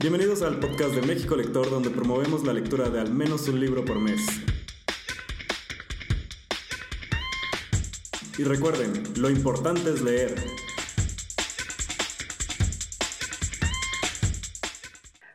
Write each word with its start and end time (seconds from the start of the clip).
Bienvenidos 0.00 0.40
al 0.40 0.58
podcast 0.58 0.94
de 0.94 1.02
México 1.02 1.36
Lector, 1.36 1.68
donde 1.68 1.90
promovemos 1.90 2.42
la 2.46 2.54
lectura 2.54 2.88
de 2.88 3.00
al 3.00 3.12
menos 3.12 3.46
un 3.48 3.60
libro 3.60 3.84
por 3.84 3.98
mes. 3.98 4.22
Y 8.38 8.44
recuerden, 8.44 8.94
lo 9.18 9.28
importante 9.28 9.90
es 9.90 10.00
leer. 10.00 10.36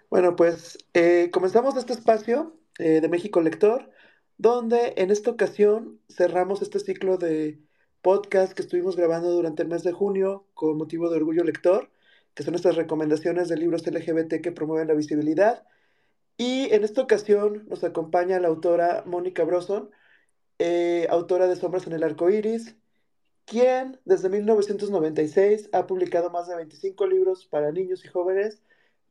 Bueno, 0.09 0.35
pues 0.35 0.79
eh, 0.95 1.29
comenzamos 1.31 1.77
este 1.77 1.93
espacio 1.93 2.57
eh, 2.79 3.01
de 3.01 3.07
México 3.07 3.41
Lector, 3.41 3.91
donde 4.39 4.95
en 4.97 5.11
esta 5.11 5.29
ocasión 5.29 6.01
cerramos 6.09 6.63
este 6.63 6.79
ciclo 6.79 7.17
de 7.17 7.61
podcast 8.01 8.53
que 8.53 8.63
estuvimos 8.63 8.95
grabando 8.95 9.29
durante 9.29 9.61
el 9.61 9.69
mes 9.69 9.83
de 9.83 9.91
junio 9.91 10.47
con 10.55 10.75
motivo 10.75 11.11
de 11.11 11.17
Orgullo 11.17 11.43
Lector 11.43 11.91
que 12.35 12.43
son 12.43 12.53
estas 12.53 12.75
recomendaciones 12.75 13.47
de 13.47 13.57
libros 13.57 13.87
LGBT 13.87 14.41
que 14.41 14.51
promueven 14.51 14.89
la 14.89 14.93
visibilidad. 14.93 15.65
Y 16.37 16.73
en 16.73 16.83
esta 16.83 17.01
ocasión 17.01 17.65
nos 17.69 17.83
acompaña 17.83 18.39
la 18.39 18.49
autora 18.49 19.03
Mónica 19.05 19.43
Broson, 19.45 19.89
eh, 20.59 21.07
autora 21.09 21.47
de 21.47 21.55
Sombras 21.55 21.87
en 21.87 21.93
el 21.93 22.03
Arco 22.03 22.29
Iris, 22.29 22.75
quien 23.45 23.99
desde 24.05 24.29
1996 24.29 25.69
ha 25.71 25.87
publicado 25.87 26.29
más 26.29 26.47
de 26.47 26.55
25 26.57 27.07
libros 27.07 27.45
para 27.45 27.71
niños 27.71 28.03
y 28.03 28.09
jóvenes, 28.09 28.61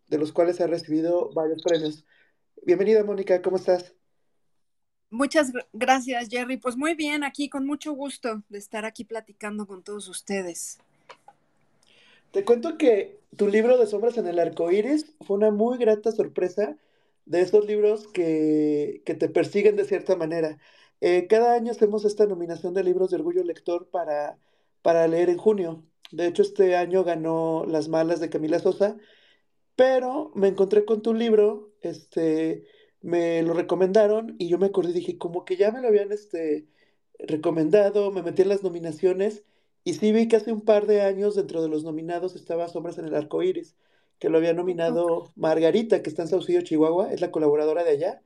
de 0.08 0.18
los 0.18 0.32
cuales 0.32 0.60
ha 0.60 0.66
recibido 0.66 1.30
varios 1.32 1.62
premios. 1.62 2.04
Bienvenida, 2.62 3.04
Mónica, 3.04 3.40
¿cómo 3.40 3.56
estás? 3.56 3.94
Muchas 5.08 5.52
gracias, 5.72 6.28
Jerry. 6.28 6.58
Pues 6.58 6.76
muy 6.76 6.94
bien, 6.94 7.24
aquí 7.24 7.48
con 7.48 7.64
mucho 7.64 7.92
gusto 7.92 8.42
de 8.48 8.58
estar 8.58 8.84
aquí 8.84 9.04
platicando 9.04 9.66
con 9.66 9.82
todos 9.82 10.08
ustedes. 10.08 10.78
Te 12.34 12.44
cuento 12.44 12.76
que 12.78 13.20
tu 13.36 13.46
libro 13.46 13.78
de 13.78 13.86
Sombras 13.86 14.18
en 14.18 14.26
el 14.26 14.40
Arco 14.40 14.68
Iris 14.72 15.14
fue 15.20 15.36
una 15.36 15.52
muy 15.52 15.78
grata 15.78 16.10
sorpresa 16.10 16.76
de 17.26 17.40
esos 17.42 17.64
libros 17.64 18.08
que, 18.08 19.02
te 19.04 19.28
persiguen 19.28 19.76
de 19.76 19.84
cierta 19.84 20.16
manera. 20.16 20.58
Eh, 21.00 21.28
cada 21.28 21.54
año 21.54 21.70
hacemos 21.70 22.04
esta 22.04 22.26
nominación 22.26 22.74
de 22.74 22.82
libros 22.82 23.10
de 23.10 23.18
orgullo 23.18 23.44
lector 23.44 23.88
para, 23.88 24.36
para 24.82 25.06
leer 25.06 25.30
en 25.30 25.36
junio. 25.38 25.84
De 26.10 26.26
hecho, 26.26 26.42
este 26.42 26.74
año 26.74 27.04
ganó 27.04 27.66
Las 27.68 27.86
Malas 27.86 28.18
de 28.18 28.30
Camila 28.30 28.58
Sosa, 28.58 28.96
pero 29.76 30.32
me 30.34 30.48
encontré 30.48 30.84
con 30.84 31.02
tu 31.02 31.14
libro, 31.14 31.72
este, 31.82 32.64
me 33.00 33.42
lo 33.44 33.54
recomendaron 33.54 34.34
y 34.40 34.48
yo 34.48 34.58
me 34.58 34.66
acordé 34.66 34.90
y 34.90 34.94
dije, 34.94 35.18
como 35.18 35.44
que 35.44 35.56
ya 35.56 35.70
me 35.70 35.80
lo 35.80 35.86
habían 35.86 36.10
este, 36.10 36.66
recomendado, 37.20 38.10
me 38.10 38.22
metí 38.24 38.42
en 38.42 38.48
las 38.48 38.64
nominaciones 38.64 39.44
y 39.84 39.94
sí 39.94 40.12
vi 40.12 40.28
que 40.28 40.36
hace 40.36 40.50
un 40.50 40.62
par 40.62 40.86
de 40.86 41.02
años 41.02 41.34
dentro 41.34 41.62
de 41.62 41.68
los 41.68 41.84
nominados 41.84 42.34
estaba 42.34 42.68
Sombras 42.68 42.96
en 42.96 43.04
el 43.04 43.14
Arco 43.14 43.42
Iris, 43.42 43.76
que 44.18 44.30
lo 44.30 44.38
había 44.38 44.54
nominado 44.54 45.30
Margarita, 45.36 46.02
que 46.02 46.08
está 46.08 46.22
en 46.22 46.28
Saucillo, 46.28 46.62
Chihuahua, 46.62 47.12
es 47.12 47.20
la 47.20 47.30
colaboradora 47.30 47.84
de 47.84 47.90
allá. 47.90 48.22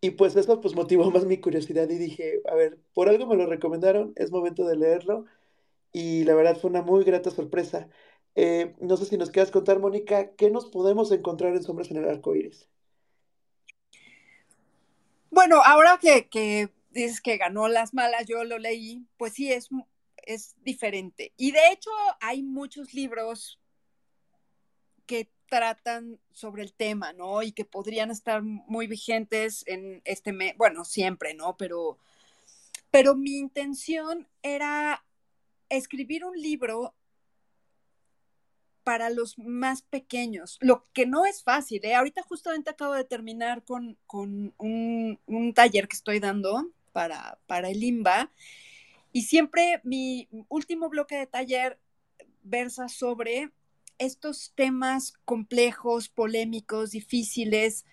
Y 0.00 0.12
pues 0.12 0.34
eso 0.34 0.60
pues 0.62 0.74
motivó 0.74 1.10
más 1.10 1.26
mi 1.26 1.38
curiosidad 1.38 1.88
y 1.90 1.98
dije, 1.98 2.40
a 2.50 2.54
ver, 2.54 2.78
por 2.94 3.08
algo 3.10 3.26
me 3.26 3.36
lo 3.36 3.46
recomendaron, 3.46 4.14
es 4.16 4.30
momento 4.30 4.66
de 4.66 4.76
leerlo. 4.76 5.26
Y 5.92 6.24
la 6.24 6.34
verdad 6.34 6.56
fue 6.56 6.70
una 6.70 6.82
muy 6.82 7.04
grata 7.04 7.30
sorpresa. 7.30 7.88
Eh, 8.34 8.74
no 8.80 8.96
sé 8.96 9.04
si 9.04 9.18
nos 9.18 9.30
quieras 9.30 9.50
contar, 9.50 9.78
Mónica, 9.78 10.34
¿qué 10.36 10.50
nos 10.50 10.66
podemos 10.66 11.12
encontrar 11.12 11.54
en 11.54 11.62
Sombras 11.62 11.90
en 11.90 11.98
el 11.98 12.08
Arco 12.08 12.34
Iris? 12.34 12.68
Bueno, 15.30 15.60
ahora 15.64 15.98
que, 16.00 16.28
que 16.28 16.70
dices 16.90 17.20
que 17.20 17.36
ganó 17.36 17.68
las 17.68 17.92
malas, 17.92 18.24
yo 18.26 18.44
lo 18.44 18.58
leí, 18.58 19.06
pues 19.18 19.34
sí, 19.34 19.52
es 19.52 19.68
es 20.26 20.54
diferente. 20.62 21.32
Y 21.36 21.52
de 21.52 21.72
hecho 21.72 21.90
hay 22.20 22.42
muchos 22.42 22.92
libros 22.92 23.58
que 25.06 25.30
tratan 25.48 26.18
sobre 26.32 26.62
el 26.62 26.72
tema, 26.72 27.12
¿no? 27.12 27.42
Y 27.42 27.52
que 27.52 27.64
podrían 27.64 28.10
estar 28.10 28.42
muy 28.42 28.86
vigentes 28.86 29.64
en 29.66 30.02
este 30.04 30.32
mes, 30.32 30.54
bueno, 30.56 30.84
siempre, 30.84 31.34
¿no? 31.34 31.56
Pero, 31.56 31.98
pero 32.90 33.14
mi 33.14 33.38
intención 33.38 34.28
era 34.42 35.04
escribir 35.68 36.24
un 36.24 36.36
libro 36.40 36.94
para 38.82 39.10
los 39.10 39.36
más 39.38 39.82
pequeños, 39.82 40.58
lo 40.60 40.84
que 40.92 41.06
no 41.06 41.26
es 41.26 41.42
fácil, 41.42 41.84
¿eh? 41.84 41.96
Ahorita 41.96 42.22
justamente 42.22 42.70
acabo 42.70 42.92
de 42.92 43.04
terminar 43.04 43.64
con, 43.64 43.98
un, 44.08 45.18
un, 45.26 45.54
taller 45.54 45.88
que 45.88 45.96
estoy 45.96 46.20
dando 46.20 46.70
para, 46.92 47.38
para 47.46 47.68
el 47.68 47.82
IMBA 47.82 48.30
y 49.16 49.22
siempre 49.22 49.80
mi 49.82 50.28
último 50.50 50.90
bloque 50.90 51.16
de 51.16 51.26
taller 51.26 51.80
versa 52.42 52.86
sobre 52.90 53.50
estos 53.96 54.52
temas 54.54 55.14
complejos, 55.24 56.10
polémicos, 56.10 56.90
difíciles 56.90 57.86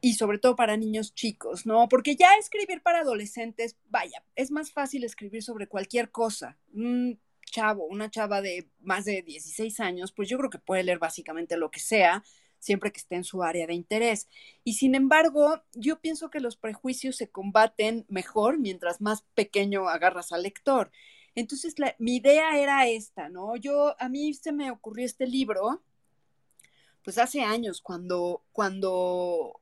y 0.00 0.12
sobre 0.12 0.38
todo 0.38 0.54
para 0.54 0.76
niños 0.76 1.12
chicos, 1.12 1.66
¿no? 1.66 1.88
Porque 1.88 2.14
ya 2.14 2.36
escribir 2.38 2.82
para 2.82 3.00
adolescentes, 3.00 3.76
vaya, 3.88 4.24
es 4.36 4.52
más 4.52 4.70
fácil 4.70 5.02
escribir 5.02 5.42
sobre 5.42 5.66
cualquier 5.66 6.12
cosa. 6.12 6.56
Un 6.72 7.18
chavo, 7.46 7.86
una 7.86 8.08
chava 8.08 8.40
de 8.40 8.70
más 8.78 9.06
de 9.06 9.22
16 9.22 9.80
años, 9.80 10.12
pues 10.12 10.28
yo 10.28 10.38
creo 10.38 10.50
que 10.50 10.60
puede 10.60 10.84
leer 10.84 11.00
básicamente 11.00 11.56
lo 11.56 11.72
que 11.72 11.80
sea, 11.80 12.22
siempre 12.64 12.92
que 12.92 12.98
esté 12.98 13.16
en 13.16 13.24
su 13.24 13.42
área 13.42 13.66
de 13.66 13.74
interés. 13.74 14.28
Y 14.64 14.74
sin 14.74 14.94
embargo, 14.94 15.62
yo 15.74 16.00
pienso 16.00 16.30
que 16.30 16.40
los 16.40 16.56
prejuicios 16.56 17.16
se 17.16 17.28
combaten 17.28 18.06
mejor 18.08 18.58
mientras 18.58 19.00
más 19.00 19.22
pequeño 19.34 19.88
agarras 19.88 20.32
al 20.32 20.42
lector. 20.42 20.90
Entonces, 21.34 21.74
mi 21.98 22.16
idea 22.16 22.58
era 22.58 22.88
esta, 22.88 23.28
¿no? 23.28 23.56
Yo, 23.56 23.96
a 24.00 24.08
mí 24.08 24.32
se 24.34 24.52
me 24.52 24.70
ocurrió 24.70 25.04
este 25.04 25.26
libro, 25.26 25.82
pues 27.02 27.18
hace 27.18 27.42
años, 27.42 27.82
cuando, 27.82 28.42
cuando 28.52 29.60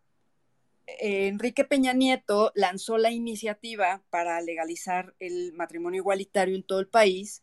Enrique 0.86 1.64
Peña 1.64 1.92
Nieto 1.92 2.52
lanzó 2.54 2.98
la 2.98 3.10
iniciativa 3.10 4.02
para 4.10 4.40
legalizar 4.40 5.14
el 5.18 5.52
matrimonio 5.54 6.02
igualitario 6.02 6.54
en 6.54 6.62
todo 6.62 6.78
el 6.78 6.88
país. 6.88 7.42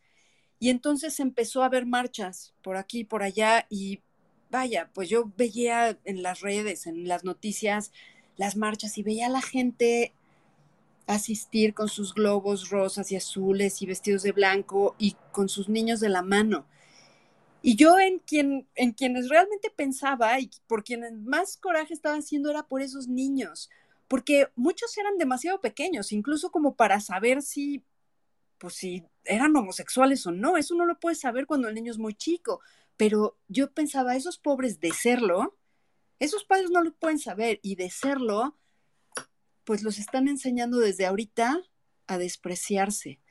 Y 0.57 0.69
entonces 0.69 1.19
empezó 1.19 1.63
a 1.63 1.65
haber 1.65 1.85
marchas 1.85 2.53
por 2.61 2.77
aquí, 2.77 3.03
por 3.03 3.23
allá, 3.23 3.65
y 3.69 4.01
vaya, 4.49 4.89
pues 4.93 5.09
yo 5.09 5.31
veía 5.37 5.97
en 6.05 6.23
las 6.23 6.41
redes, 6.41 6.87
en 6.87 7.07
las 7.07 7.23
noticias, 7.23 7.91
las 8.35 8.55
marchas 8.55 8.97
y 8.97 9.03
veía 9.03 9.27
a 9.27 9.29
la 9.29 9.41
gente 9.41 10.13
asistir 11.07 11.73
con 11.73 11.89
sus 11.89 12.13
globos 12.13 12.69
rosas 12.69 13.11
y 13.11 13.15
azules 13.15 13.81
y 13.81 13.87
vestidos 13.87 14.23
de 14.23 14.31
blanco 14.31 14.95
y 14.99 15.15
con 15.31 15.49
sus 15.49 15.67
niños 15.67 15.99
de 15.99 16.09
la 16.09 16.21
mano. 16.21 16.65
Y 17.61 17.75
yo 17.75 17.99
en, 17.99 18.19
quien, 18.19 18.67
en 18.75 18.93
quienes 18.93 19.27
realmente 19.27 19.69
pensaba 19.75 20.39
y 20.39 20.49
por 20.67 20.83
quienes 20.83 21.13
más 21.13 21.57
coraje 21.57 21.93
estaba 21.93 22.15
haciendo 22.15 22.49
era 22.49 22.63
por 22.63 22.81
esos 22.81 23.07
niños, 23.07 23.69
porque 24.07 24.47
muchos 24.55 24.97
eran 24.97 25.17
demasiado 25.17 25.59
pequeños, 25.59 26.11
incluso 26.11 26.51
como 26.51 26.75
para 26.75 27.01
saber 27.01 27.41
si, 27.41 27.83
pues 28.57 28.75
si 28.75 29.03
eran 29.25 29.55
homosexuales 29.55 30.25
o 30.25 30.31
no. 30.31 30.57
Eso 30.57 30.75
no 30.75 30.85
lo 30.85 30.99
puedes 30.99 31.19
saber 31.19 31.45
cuando 31.47 31.67
el 31.67 31.75
niño 31.75 31.91
es 31.91 31.97
muy 31.97 32.13
chico. 32.13 32.61
Pero 32.99 33.37
yo 33.47 33.71
pensaba, 33.71 34.17
esos 34.17 34.37
pobres 34.39 34.81
de 34.81 34.91
serlo, 34.91 35.57
esos 36.19 36.43
padres 36.43 36.69
no 36.69 36.83
lo 36.83 36.93
pueden 36.93 37.17
saber 37.17 37.61
y 37.63 37.75
de 37.75 37.89
serlo, 37.89 38.59
pues 39.63 39.83
los 39.83 39.99
están 39.99 40.27
enseñando 40.27 40.79
desde 40.79 41.05
ahorita 41.05 41.63
a 42.07 42.17
despreciarse. 42.17 43.21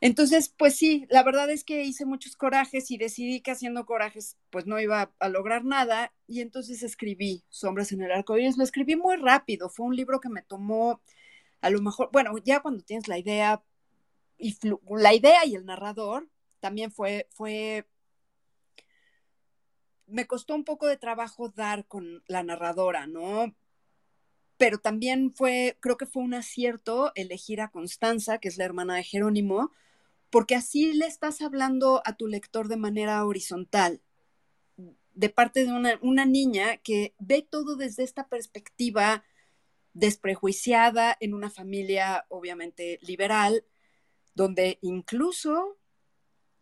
Entonces, 0.00 0.48
pues 0.48 0.74
sí, 0.74 1.06
la 1.08 1.22
verdad 1.22 1.48
es 1.50 1.62
que 1.62 1.84
hice 1.84 2.04
muchos 2.04 2.34
corajes 2.34 2.90
y 2.90 2.98
decidí 2.98 3.42
que 3.42 3.52
haciendo 3.52 3.86
corajes 3.86 4.36
pues 4.50 4.66
no 4.66 4.80
iba 4.80 5.12
a 5.20 5.28
lograr 5.28 5.64
nada 5.64 6.12
y 6.26 6.40
entonces 6.40 6.82
escribí 6.82 7.44
Sombras 7.50 7.92
en 7.92 8.02
el 8.02 8.10
arco 8.10 8.36
iris. 8.38 8.56
Lo 8.56 8.64
escribí 8.64 8.96
muy 8.96 9.14
rápido, 9.18 9.70
fue 9.70 9.86
un 9.86 9.94
libro 9.94 10.18
que 10.18 10.30
me 10.30 10.42
tomó 10.42 11.00
a 11.60 11.70
lo 11.70 11.80
mejor, 11.80 12.10
bueno, 12.12 12.36
ya 12.38 12.58
cuando 12.58 12.82
tienes 12.82 13.06
la 13.06 13.18
idea 13.18 13.62
y 14.36 14.56
la 14.90 15.14
idea 15.14 15.46
y 15.46 15.54
el 15.54 15.64
narrador 15.64 16.28
también 16.58 16.90
fue 16.90 17.28
fue 17.30 17.86
me 20.08 20.26
costó 20.26 20.54
un 20.54 20.64
poco 20.64 20.86
de 20.86 20.96
trabajo 20.96 21.48
dar 21.50 21.86
con 21.86 22.22
la 22.26 22.42
narradora, 22.42 23.06
¿no? 23.06 23.54
Pero 24.56 24.78
también 24.78 25.32
fue, 25.34 25.76
creo 25.80 25.96
que 25.96 26.06
fue 26.06 26.22
un 26.22 26.34
acierto 26.34 27.12
elegir 27.14 27.60
a 27.60 27.70
Constanza, 27.70 28.38
que 28.38 28.48
es 28.48 28.56
la 28.56 28.64
hermana 28.64 28.96
de 28.96 29.04
Jerónimo, 29.04 29.70
porque 30.30 30.54
así 30.54 30.92
le 30.92 31.06
estás 31.06 31.40
hablando 31.40 32.02
a 32.04 32.16
tu 32.16 32.26
lector 32.26 32.68
de 32.68 32.76
manera 32.76 33.24
horizontal, 33.24 34.02
de 35.14 35.28
parte 35.30 35.64
de 35.64 35.72
una, 35.72 35.98
una 36.02 36.26
niña 36.26 36.78
que 36.78 37.14
ve 37.18 37.46
todo 37.48 37.76
desde 37.76 38.04
esta 38.04 38.28
perspectiva 38.28 39.24
desprejuiciada 39.94 41.16
en 41.20 41.34
una 41.34 41.50
familia 41.50 42.26
obviamente 42.28 42.98
liberal, 43.02 43.64
donde 44.34 44.78
incluso 44.80 45.78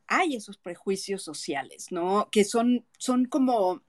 hay 0.08 0.36
esos 0.36 0.58
prejuicios 0.58 1.22
sociales, 1.22 1.86
¿no? 1.90 2.28
Que 2.30 2.44
son, 2.44 2.84
son 2.98 3.26
como, 3.26 3.82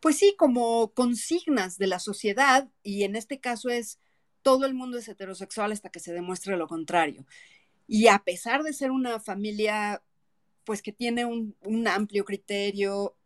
pues 0.00 0.16
sí, 0.16 0.34
como 0.36 0.92
consignas 0.92 1.78
de 1.78 1.86
la 1.86 1.98
sociedad 1.98 2.68
y 2.82 3.04
en 3.04 3.16
este 3.16 3.40
caso 3.40 3.68
es 3.68 3.98
todo 4.42 4.66
el 4.66 4.74
mundo 4.74 4.98
es 4.98 5.08
heterosexual 5.08 5.72
hasta 5.72 5.90
que 5.90 6.00
se 6.00 6.12
demuestre 6.12 6.56
lo 6.56 6.66
contrario. 6.66 7.26
Y 7.86 8.08
a 8.08 8.20
pesar 8.20 8.62
de 8.62 8.72
ser 8.72 8.90
una 8.90 9.20
familia, 9.20 10.02
pues 10.64 10.82
que 10.82 10.92
tiene 10.92 11.24
un, 11.24 11.56
un 11.62 11.88
amplio 11.88 12.24
criterio, 12.24 13.16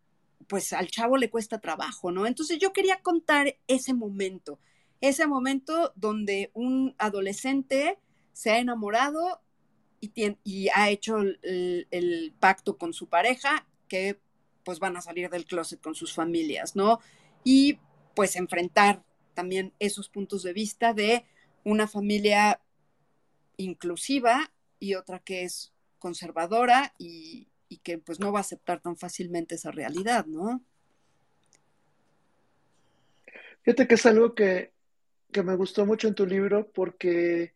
pues 0.47 0.73
al 0.73 0.87
chavo 0.87 1.17
le 1.17 1.29
cuesta 1.29 1.59
trabajo, 1.59 2.11
¿no? 2.11 2.25
Entonces 2.25 2.59
yo 2.59 2.73
quería 2.73 3.01
contar 3.01 3.57
ese 3.67 3.93
momento, 3.93 4.59
ese 5.01 5.27
momento 5.27 5.93
donde 5.95 6.51
un 6.53 6.95
adolescente 6.97 7.99
se 8.33 8.51
ha 8.51 8.59
enamorado 8.59 9.41
y, 10.43 10.69
ha 10.69 10.89
hecho 10.89 11.17
el, 11.19 12.33
pacto 12.39 12.77
con 12.77 12.93
su 12.93 13.07
pareja 13.07 13.65
que 13.87 14.19
pues 14.63 14.79
van 14.79 14.97
a 14.97 15.01
salir 15.01 15.29
del 15.29 15.45
closet 15.45 15.79
con 15.81 15.95
sus 15.95 16.13
familias, 16.13 16.75
¿no? 16.75 16.99
Y 17.43 17.79
pues 18.15 18.35
enfrentar 18.35 19.03
también 19.33 19.73
esos 19.79 20.09
puntos 20.09 20.43
de 20.43 20.53
vista 20.53 20.93
de 20.93 21.25
una 21.63 21.87
familia 21.87 22.61
inclusiva 23.57 24.51
y 24.79 24.95
otra 24.95 25.19
que 25.19 25.43
es 25.43 25.73
conservadora 25.99 26.93
y, 26.97 27.47
y 27.69 27.77
que 27.77 27.97
pues 27.97 28.19
no 28.19 28.31
va 28.31 28.39
a 28.39 28.41
aceptar 28.41 28.81
tan 28.81 28.97
fácilmente 28.97 29.55
esa 29.55 29.71
realidad, 29.71 30.25
¿no? 30.25 30.63
Fíjate 33.63 33.87
que 33.87 33.95
es 33.95 34.05
algo 34.05 34.35
que, 34.35 34.71
que 35.31 35.41
me 35.41 35.55
gustó 35.55 35.87
mucho 35.87 36.07
en 36.07 36.13
tu 36.13 36.27
libro 36.27 36.71
porque 36.71 37.54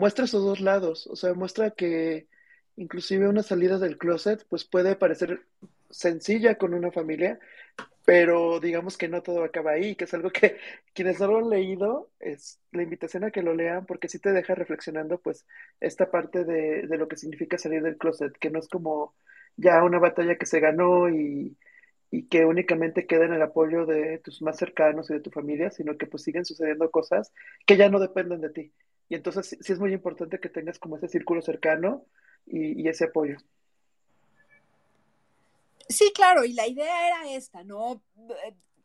muestra 0.00 0.24
esos 0.24 0.44
dos 0.44 0.60
lados, 0.60 1.06
o 1.08 1.16
sea, 1.16 1.34
muestra 1.34 1.70
que 1.72 2.28
inclusive 2.76 3.28
una 3.28 3.42
salida 3.42 3.78
del 3.78 3.98
closet 3.98 4.46
pues 4.48 4.64
puede 4.64 4.96
parecer 4.96 5.42
sencilla 5.90 6.56
con 6.58 6.74
una 6.74 6.90
familia, 6.92 7.38
pero 8.04 8.60
digamos 8.60 8.98
que 8.98 9.08
no 9.08 9.22
todo 9.22 9.44
acaba 9.44 9.72
ahí, 9.72 9.96
que 9.96 10.04
es 10.04 10.14
algo 10.14 10.30
que 10.30 10.58
quienes 10.94 11.20
no 11.20 11.28
lo 11.28 11.38
han 11.38 11.50
leído, 11.50 12.10
es 12.20 12.60
la 12.72 12.82
invitación 12.82 13.24
a 13.24 13.30
que 13.30 13.42
lo 13.42 13.54
lean 13.54 13.86
porque 13.86 14.08
sí 14.08 14.18
te 14.18 14.32
deja 14.32 14.54
reflexionando 14.54 15.20
pues 15.20 15.46
esta 15.80 16.10
parte 16.10 16.44
de, 16.44 16.86
de 16.88 16.98
lo 16.98 17.08
que 17.08 17.16
significa 17.16 17.58
salir 17.58 17.82
del 17.82 17.98
closet, 17.98 18.32
que 18.38 18.50
no 18.50 18.58
es 18.60 18.68
como 18.68 19.14
ya 19.56 19.84
una 19.84 19.98
batalla 19.98 20.36
que 20.38 20.46
se 20.46 20.60
ganó 20.60 21.08
y, 21.10 21.56
y 22.10 22.28
que 22.28 22.44
únicamente 22.46 23.06
queda 23.06 23.26
en 23.26 23.34
el 23.34 23.42
apoyo 23.42 23.86
de 23.86 24.18
tus 24.18 24.42
más 24.42 24.56
cercanos 24.58 25.10
y 25.10 25.14
de 25.14 25.20
tu 25.20 25.30
familia, 25.30 25.70
sino 25.70 25.96
que 25.98 26.06
pues 26.06 26.22
siguen 26.24 26.44
sucediendo 26.44 26.90
cosas 26.90 27.32
que 27.66 27.76
ya 27.76 27.88
no 27.90 28.00
dependen 28.00 28.40
de 28.40 28.50
ti. 28.50 28.72
Y 29.10 29.16
entonces 29.16 29.58
sí 29.60 29.72
es 29.72 29.80
muy 29.80 29.92
importante 29.92 30.38
que 30.38 30.48
tengas 30.48 30.78
como 30.78 30.96
ese 30.96 31.08
círculo 31.08 31.42
cercano 31.42 32.06
y, 32.46 32.88
ese 32.88 33.06
apoyo. 33.06 33.36
Sí, 35.88 36.12
claro, 36.14 36.44
y 36.44 36.52
la 36.52 36.68
idea 36.68 37.08
era 37.08 37.34
esta, 37.34 37.64
¿no? 37.64 38.02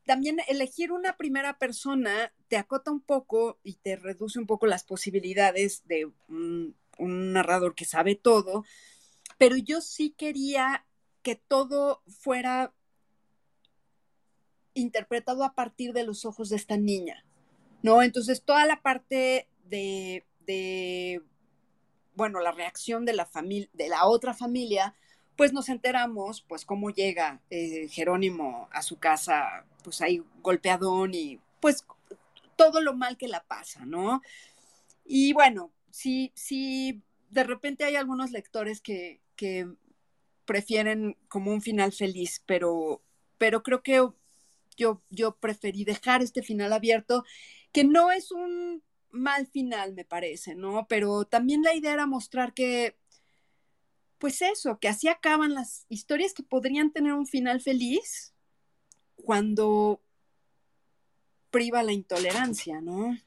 También 0.04 0.40
elegir 0.48 0.92
una 0.92 1.16
primera 1.16 1.60
persona 1.60 2.34
te 2.48 2.58
acota 2.58 2.92
un 2.92 3.02
poco 3.02 3.60
y 3.64 3.76
te 3.76 3.96
reduce 3.96 4.40
un 4.40 4.48
poco 4.48 4.66
las 4.66 4.84
posibilidades 4.84 5.84
de 5.86 6.12
un, 6.28 6.76
un 6.98 7.34
narrador 7.34 7.76
que 7.76 7.86
sabe 7.86 8.16
todo, 8.16 8.66
pero 9.38 9.58
yo 9.58 9.80
sí 9.80 10.10
quería 10.10 10.88
que 11.22 11.36
todo 11.36 12.02
fuera 12.08 12.74
interpretado 14.74 15.44
a 15.44 15.54
partir 15.54 15.94
de 15.94 16.04
los 16.04 16.26
ojos 16.26 16.50
de 16.50 16.56
esta 16.56 16.78
niña, 16.78 17.24
¿no? 17.84 18.02
Entonces, 18.02 18.42
toda 18.42 18.66
la 18.66 18.82
parte 18.82 19.48
de, 19.66 20.26
de 20.46 21.22
bueno, 22.16 22.40
la 22.40 22.52
reacción 22.52 23.06
de 23.06 23.14
la 23.14 23.30
de 23.74 23.90
la 23.90 24.06
otra 24.06 24.34
familia, 24.34 24.96
pues 25.36 25.54
nos 25.54 25.70
enteramos, 25.70 26.42
pues, 26.48 26.66
cómo 26.66 26.90
llega 26.90 27.42
eh, 27.50 27.88
Jerónimo 27.90 28.70
a 28.72 28.82
su 28.82 28.98
casa, 28.98 29.66
pues 29.84 30.02
ahí 30.02 30.24
golpeadón 30.42 31.14
y 31.14 31.40
pues 31.60 31.86
todo 32.56 32.82
lo 32.82 32.94
mal 32.94 33.18
que 33.18 33.28
la 33.28 33.44
pasa, 33.44 33.86
¿no? 33.86 34.22
Y 35.04 35.34
bueno, 35.34 35.72
sí, 35.92 36.32
sí, 36.36 37.02
de 37.30 37.44
repente 37.44 37.84
hay 37.84 37.96
algunos 37.96 38.32
lectores 38.32 38.82
que, 38.82 39.20
que 39.36 39.68
prefieren 40.46 41.18
como 41.28 41.52
un 41.52 41.62
final 41.62 41.92
feliz, 41.92 42.42
pero, 42.46 43.02
pero 43.38 43.62
creo 43.64 43.84
que 43.84 44.08
yo, 44.78 45.02
yo 45.10 45.36
preferí 45.36 45.84
dejar 45.84 46.22
este 46.22 46.44
final 46.44 46.72
abierto, 46.72 47.26
que 47.72 47.84
no 47.84 48.12
es 48.12 48.32
un 48.32 48.84
mal 49.16 49.48
final, 49.48 49.94
me 49.94 50.06
parece, 50.06 50.56
¿no? 50.56 50.86
Pero 50.88 51.26
también 51.26 51.64
la 51.64 51.74
idea 51.74 51.94
era 51.94 52.06
mostrar 52.06 52.54
que, 52.54 52.96
pues 54.20 54.42
eso, 54.42 54.80
que 54.80 54.88
así 54.88 55.08
acaban 55.08 55.54
las 55.54 55.86
historias 55.90 56.34
que 56.34 56.44
podrían 56.44 56.92
tener 56.92 57.14
un 57.14 57.26
final 57.26 57.62
feliz 57.62 58.34
cuando 59.16 60.02
priva 61.50 61.84
la 61.84 61.94
intolerancia, 61.94 62.82
¿no? 62.82 63.18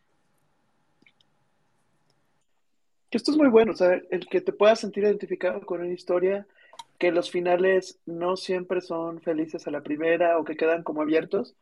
Esto 3.11 3.31
es 3.31 3.39
muy 3.39 3.49
bueno, 3.49 3.73
o 3.73 3.77
sea, 3.77 4.01
el 4.11 4.29
que 4.29 4.43
te 4.43 4.53
puedas 4.53 4.81
sentir 4.81 5.05
identificado 5.05 5.63
con 5.63 5.81
una 5.81 5.95
historia, 5.95 6.47
que 6.99 7.11
los 7.11 7.31
finales 7.31 7.99
no 8.05 8.37
siempre 8.37 8.81
son 8.81 9.23
felices 9.23 9.67
a 9.67 9.71
la 9.71 9.83
primera 9.83 10.39
o 10.39 10.45
que 10.45 10.57
quedan 10.57 10.83
como 10.83 11.01
abiertos. 11.01 11.57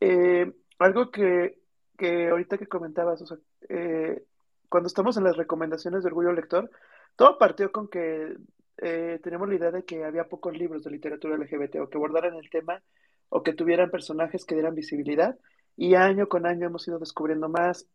Eh, 0.00 0.52
algo 0.78 1.10
que, 1.10 1.58
que, 1.96 2.28
ahorita 2.28 2.58
que 2.58 2.66
comentabas, 2.66 3.22
o 3.22 3.26
sea, 3.26 3.38
eh, 3.68 4.24
cuando 4.68 4.88
estamos 4.88 5.16
en 5.16 5.24
las 5.24 5.36
recomendaciones 5.36 6.02
de 6.02 6.08
Orgullo 6.08 6.32
Lector, 6.32 6.70
todo 7.16 7.38
partió 7.38 7.72
con 7.72 7.88
que 7.88 8.36
eh, 8.78 9.20
tenemos 9.22 9.48
la 9.48 9.54
idea 9.54 9.70
de 9.70 9.84
que 9.84 10.04
había 10.04 10.28
pocos 10.28 10.56
libros 10.56 10.84
de 10.84 10.90
literatura 10.90 11.36
LGBT 11.36 11.76
o 11.76 11.88
que 11.88 11.96
abordaran 11.96 12.34
el 12.34 12.50
tema 12.50 12.82
o 13.28 13.42
que 13.42 13.54
tuvieran 13.54 13.90
personajes 13.90 14.44
que 14.44 14.54
dieran 14.54 14.74
visibilidad 14.74 15.36
y 15.76 15.94
año 15.94 16.28
con 16.28 16.46
año 16.46 16.66
hemos 16.66 16.86
ido 16.88 16.98
descubriendo 16.98 17.48
más, 17.48 17.88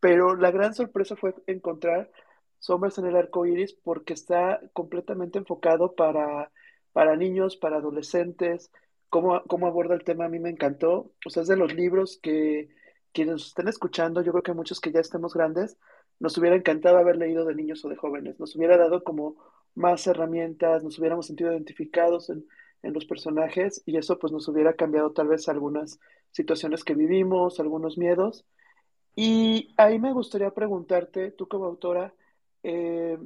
pero 0.00 0.36
la 0.36 0.50
gran 0.50 0.74
sorpresa 0.74 1.16
fue 1.16 1.34
encontrar 1.46 2.10
Sombras 2.60 2.98
en 2.98 3.06
el 3.06 3.16
arco 3.16 3.46
iris 3.46 3.72
porque 3.72 4.12
está 4.12 4.60
completamente 4.74 5.38
enfocado 5.38 5.94
para, 5.94 6.52
para 6.92 7.16
niños, 7.16 7.56
para 7.56 7.78
adolescentes. 7.78 8.70
Cómo, 9.08 9.42
cómo 9.44 9.66
aborda 9.66 9.94
el 9.94 10.04
tema 10.04 10.26
a 10.26 10.28
mí 10.28 10.38
me 10.38 10.50
encantó. 10.50 11.10
O 11.24 11.30
sea, 11.30 11.42
es 11.42 11.48
de 11.48 11.56
los 11.56 11.74
libros 11.74 12.20
que 12.22 12.68
quienes 13.12 13.32
nos 13.34 13.46
estén 13.48 13.68
escuchando, 13.68 14.22
yo 14.22 14.32
creo 14.32 14.42
que 14.42 14.52
muchos 14.54 14.80
que 14.80 14.92
ya 14.92 15.00
estemos 15.00 15.34
grandes, 15.34 15.76
nos 16.18 16.36
hubiera 16.38 16.56
encantado 16.56 16.98
haber 16.98 17.16
leído 17.16 17.44
de 17.44 17.54
niños 17.54 17.84
o 17.84 17.88
de 17.88 17.96
jóvenes. 17.96 18.38
Nos 18.38 18.54
hubiera 18.56 18.76
dado 18.76 19.02
como 19.02 19.36
más 19.74 20.06
herramientas, 20.06 20.84
nos 20.84 20.98
hubiéramos 20.98 21.26
sentido 21.26 21.52
identificados 21.52 22.30
en, 22.30 22.46
en 22.82 22.92
los 22.92 23.04
personajes 23.04 23.82
y 23.86 23.96
eso 23.96 24.18
pues 24.18 24.32
nos 24.32 24.48
hubiera 24.48 24.74
cambiado 24.74 25.12
tal 25.12 25.28
vez 25.28 25.48
algunas 25.48 25.98
situaciones 26.30 26.84
que 26.84 26.94
vivimos, 26.94 27.60
algunos 27.60 27.98
miedos. 27.98 28.44
Y 29.16 29.74
ahí 29.76 29.98
me 29.98 30.12
gustaría 30.12 30.50
preguntarte, 30.52 31.32
tú 31.32 31.48
como 31.48 31.66
autora, 31.66 32.14
eh, 32.62 33.18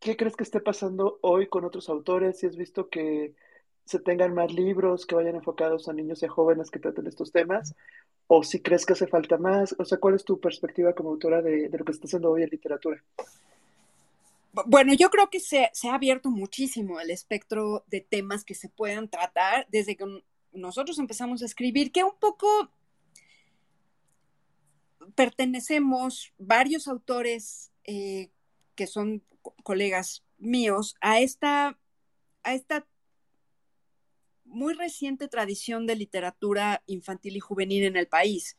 ¿qué 0.00 0.16
crees 0.16 0.36
que 0.36 0.44
esté 0.44 0.60
pasando 0.60 1.18
hoy 1.22 1.48
con 1.48 1.64
otros 1.64 1.88
autores? 1.88 2.38
Si 2.38 2.46
has 2.46 2.56
visto 2.56 2.88
que 2.88 3.34
se 3.84 3.98
tengan 3.98 4.34
más 4.34 4.52
libros 4.52 5.06
que 5.06 5.14
vayan 5.14 5.36
enfocados 5.36 5.88
a 5.88 5.92
niños 5.92 6.22
y 6.22 6.26
a 6.26 6.30
jóvenes 6.30 6.70
que 6.70 6.78
traten 6.78 7.06
estos 7.06 7.32
temas, 7.32 7.74
o 8.26 8.42
si 8.42 8.60
crees 8.60 8.86
que 8.86 8.94
hace 8.94 9.06
falta 9.06 9.36
más, 9.36 9.74
o 9.78 9.84
sea, 9.84 9.98
¿cuál 9.98 10.14
es 10.14 10.24
tu 10.24 10.40
perspectiva 10.40 10.94
como 10.94 11.10
autora 11.10 11.42
de, 11.42 11.68
de 11.68 11.78
lo 11.78 11.84
que 11.84 11.92
está 11.92 12.06
haciendo 12.06 12.30
hoy 12.30 12.42
en 12.42 12.50
literatura? 12.50 13.02
Bueno, 14.66 14.94
yo 14.94 15.10
creo 15.10 15.30
que 15.30 15.40
se, 15.40 15.68
se, 15.72 15.88
ha 15.88 15.94
abierto 15.94 16.30
muchísimo 16.30 17.00
el 17.00 17.10
espectro 17.10 17.84
de 17.88 18.00
temas 18.00 18.44
que 18.44 18.54
se 18.54 18.68
puedan 18.68 19.08
tratar 19.08 19.66
desde 19.70 19.96
que 19.96 20.22
nosotros 20.52 20.98
empezamos 20.98 21.42
a 21.42 21.46
escribir, 21.46 21.90
que 21.90 22.04
un 22.04 22.16
poco 22.18 22.70
pertenecemos 25.14 26.32
varios 26.38 26.88
autores 26.88 27.72
eh, 27.84 28.30
que 28.74 28.86
son 28.86 29.22
colegas 29.62 30.24
míos, 30.38 30.96
a 31.00 31.20
esta, 31.20 31.78
a 32.42 32.54
esta 32.54 32.86
muy 34.54 34.74
reciente 34.74 35.28
tradición 35.28 35.86
de 35.86 35.96
literatura 35.96 36.82
infantil 36.86 37.36
y 37.36 37.40
juvenil 37.40 37.84
en 37.84 37.96
el 37.96 38.08
país, 38.08 38.56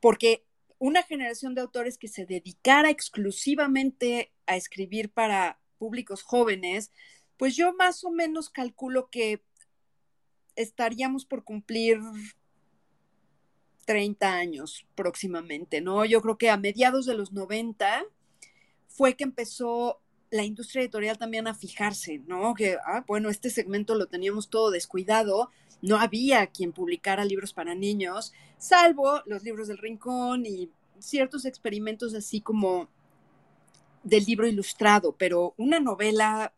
porque 0.00 0.44
una 0.78 1.02
generación 1.02 1.54
de 1.54 1.62
autores 1.62 1.98
que 1.98 2.08
se 2.08 2.26
dedicara 2.26 2.90
exclusivamente 2.90 4.32
a 4.46 4.56
escribir 4.56 5.10
para 5.10 5.58
públicos 5.78 6.22
jóvenes, 6.22 6.92
pues 7.36 7.56
yo 7.56 7.74
más 7.74 8.04
o 8.04 8.10
menos 8.10 8.50
calculo 8.50 9.08
que 9.10 9.42
estaríamos 10.54 11.24
por 11.24 11.44
cumplir 11.44 12.00
30 13.84 14.34
años 14.34 14.86
próximamente, 14.94 15.80
¿no? 15.80 16.04
Yo 16.04 16.20
creo 16.20 16.38
que 16.38 16.50
a 16.50 16.56
mediados 16.56 17.06
de 17.06 17.14
los 17.14 17.32
90 17.32 18.04
fue 18.88 19.14
que 19.14 19.24
empezó 19.24 20.02
la 20.30 20.44
industria 20.44 20.82
editorial 20.82 21.18
también 21.18 21.46
a 21.46 21.54
fijarse, 21.54 22.18
¿no? 22.26 22.54
Que, 22.54 22.76
ah, 22.84 23.04
bueno, 23.06 23.30
este 23.30 23.50
segmento 23.50 23.94
lo 23.94 24.06
teníamos 24.06 24.48
todo 24.48 24.70
descuidado, 24.70 25.50
no 25.82 25.98
había 25.98 26.46
quien 26.48 26.72
publicara 26.72 27.24
libros 27.24 27.52
para 27.52 27.74
niños, 27.74 28.32
salvo 28.58 29.22
los 29.26 29.42
libros 29.42 29.68
del 29.68 29.78
rincón 29.78 30.46
y 30.46 30.70
ciertos 30.98 31.44
experimentos 31.44 32.14
así 32.14 32.40
como 32.40 32.88
del 34.02 34.24
libro 34.24 34.46
ilustrado, 34.46 35.12
pero 35.12 35.54
una 35.56 35.80
novela 35.80 36.52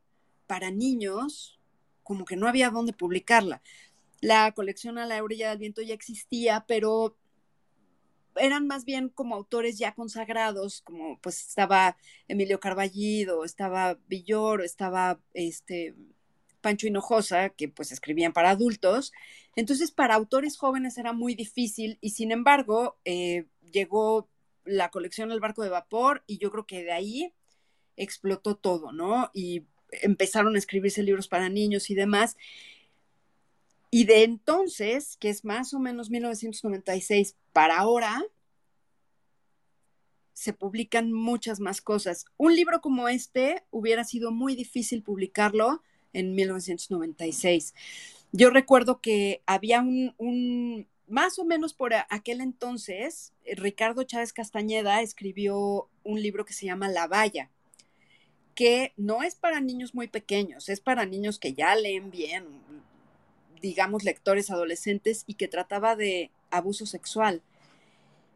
para 0.46 0.70
niños, 0.70 1.58
como 2.02 2.25
que 2.25 2.37
no 2.37 2.46
había 2.46 2.70
dónde 2.70 2.92
publicarla. 2.92 3.62
La 4.20 4.52
colección 4.52 4.98
a 4.98 5.06
la 5.06 5.22
orilla 5.22 5.50
del 5.50 5.58
viento 5.58 5.82
ya 5.82 5.94
existía, 5.94 6.64
pero 6.66 7.16
eran 8.38 8.66
más 8.66 8.85
bien 8.85 9.09
como 9.09 9.35
autores 9.35 9.78
ya 9.78 9.95
consagrados, 9.95 10.83
como 10.83 11.18
pues 11.21 11.47
estaba 11.47 11.97
Emilio 12.28 12.61
Carballido, 12.61 13.45
estaba 13.45 13.99
Villoro, 14.09 14.64
estaba 14.64 15.21
este 15.35 15.95
Pancho 16.61 16.87
Hinojosa, 16.87 17.50
que 17.50 17.68
pues 17.68 17.92
escribían 17.92 18.33
para 18.33 18.50
adultos. 18.50 19.12
Entonces, 19.57 19.90
para 19.90 20.14
autores 20.14 20.57
jóvenes 20.57 20.99
era 20.99 21.12
muy 21.12 21.35
difícil 21.35 21.99
y 22.00 22.11
sin 22.11 22.33
embargo, 22.33 22.99
eh, 23.04 23.47
llegó 23.73 24.28
la 24.64 24.90
colección 24.90 25.33
El 25.33 25.40
Barco 25.40 25.62
de 25.62 25.71
Vapor 25.71 26.25
y 26.26 26.38
yo 26.38 26.50
creo 26.50 26.66
que 26.66 26.85
de 26.85 26.92
ahí 26.92 27.33
explotó 27.97 28.57
todo, 28.57 28.92
¿no? 28.92 29.30
Y 29.33 29.64
empezaron 29.90 30.54
a 30.54 30.59
escribirse 30.59 31.02
libros 31.02 31.28
para 31.28 31.49
niños 31.49 31.90
y 31.90 31.95
demás. 31.95 32.37
Y 33.90 34.04
de 34.04 34.25
entonces, 34.25 35.16
que 35.16 35.30
es 35.30 35.45
más 35.45 35.73
o 35.73 35.78
menos 35.78 36.11
1996 36.11 37.37
para 37.52 37.78
ahora, 37.78 38.23
se 40.38 40.52
publican 40.52 41.12
muchas 41.12 41.59
más 41.59 41.80
cosas. 41.80 42.25
Un 42.37 42.54
libro 42.54 42.80
como 42.80 43.09
este 43.09 43.64
hubiera 43.71 44.04
sido 44.04 44.30
muy 44.30 44.54
difícil 44.54 45.02
publicarlo 45.02 45.83
en 46.12 46.35
1996. 46.35 47.75
Yo 48.30 48.50
recuerdo 48.50 49.00
que 49.00 49.42
había 49.47 49.80
un, 49.80 50.87
más 51.09 51.38
o 51.38 51.45
menos 51.45 51.75
por 51.75 51.92
aquel 51.95 52.40
entonces, 52.40 53.33
Ricardo 53.57 54.04
Chávez 54.04 54.33
Castañeda 54.33 55.00
escribió 55.00 55.88
un 56.04 56.23
libro 56.23 56.45
que 56.45 56.52
se 56.52 56.66
llama 56.66 56.88
La 56.88 57.07
Valla, 57.07 57.50
que 58.54 58.92
no 58.97 59.23
es 59.23 59.35
para 59.35 59.61
niños 59.61 59.95
muy 59.95 60.09
pequeños, 60.09 60.68
es 60.68 60.80
para 60.80 61.07
niños 61.07 61.38
que 61.38 61.54
ya 61.54 61.75
leen 61.75 62.11
bien, 62.11 62.45
digamos, 63.60 64.04
lectores 64.04 64.50
adolescentes 64.50 65.24
y 65.26 65.34
que 65.34 65.48
trataba 65.48 65.96
de 65.96 66.30
abuso 66.50 66.86
sexual. 66.86 67.42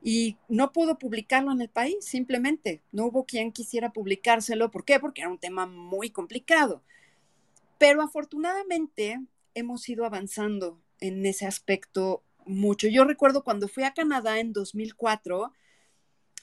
Y 0.03 0.37
no 0.49 0.73
pudo 0.73 0.99
publicarlo 0.99 1.53
en 1.53 1.61
el 1.61 1.69
país, 1.69 2.05
simplemente. 2.05 2.83
No 2.91 3.07
hubo 3.07 3.25
quien 3.25 3.53
quisiera 3.53 3.93
publicárselo. 3.93 4.71
¿Por 4.71 4.85
qué? 4.85 4.99
Porque 4.99 5.21
era 5.21 5.31
un 5.31 5.39
tema 5.39 5.67
muy 5.67 6.11
complicado. 6.11 6.83
Pero 7.79 8.03
afortunadamente 8.03 9.21
hemos 9.55 9.89
ido 9.89 10.05
avanzando 10.05 10.81
en 11.01 11.25
ese 11.27 11.47
aspecto 11.47 12.25
mucho. 12.47 12.89
Yo 12.89 13.05
recuerdo 13.05 13.45
cuando 13.45 13.69
fui 13.69 13.85
a 13.85 13.95
Canadá 13.95 14.41
en 14.41 14.53
2004, 14.53 15.53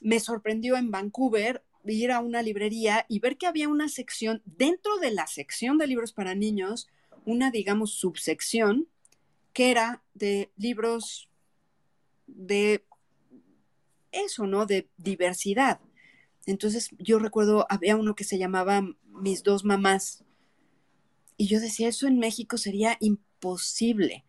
me 0.01 0.19
sorprendió 0.19 0.77
en 0.77 0.91
Vancouver 0.91 1.63
ir 1.85 2.11
a 2.11 2.19
una 2.19 2.41
librería 2.41 3.05
y 3.07 3.19
ver 3.19 3.37
que 3.37 3.47
había 3.47 3.67
una 3.67 3.89
sección, 3.89 4.41
dentro 4.45 4.97
de 4.97 5.11
la 5.11 5.27
sección 5.27 5.77
de 5.77 5.87
libros 5.87 6.13
para 6.13 6.35
niños, 6.35 6.87
una, 7.25 7.51
digamos, 7.51 7.93
subsección 7.93 8.87
que 9.53 9.71
era 9.71 10.03
de 10.13 10.51
libros 10.57 11.29
de 12.27 12.85
eso, 14.11 14.47
¿no? 14.47 14.65
De 14.65 14.89
diversidad. 14.97 15.79
Entonces 16.45 16.89
yo 16.97 17.19
recuerdo, 17.19 17.65
había 17.69 17.95
uno 17.95 18.15
que 18.15 18.23
se 18.23 18.37
llamaba 18.37 18.81
Mis 19.05 19.43
dos 19.43 19.63
mamás. 19.63 20.23
Y 21.37 21.47
yo 21.47 21.59
decía, 21.59 21.87
eso 21.87 22.07
en 22.07 22.19
México 22.19 22.57
sería 22.57 22.97
imposible. 22.99 24.25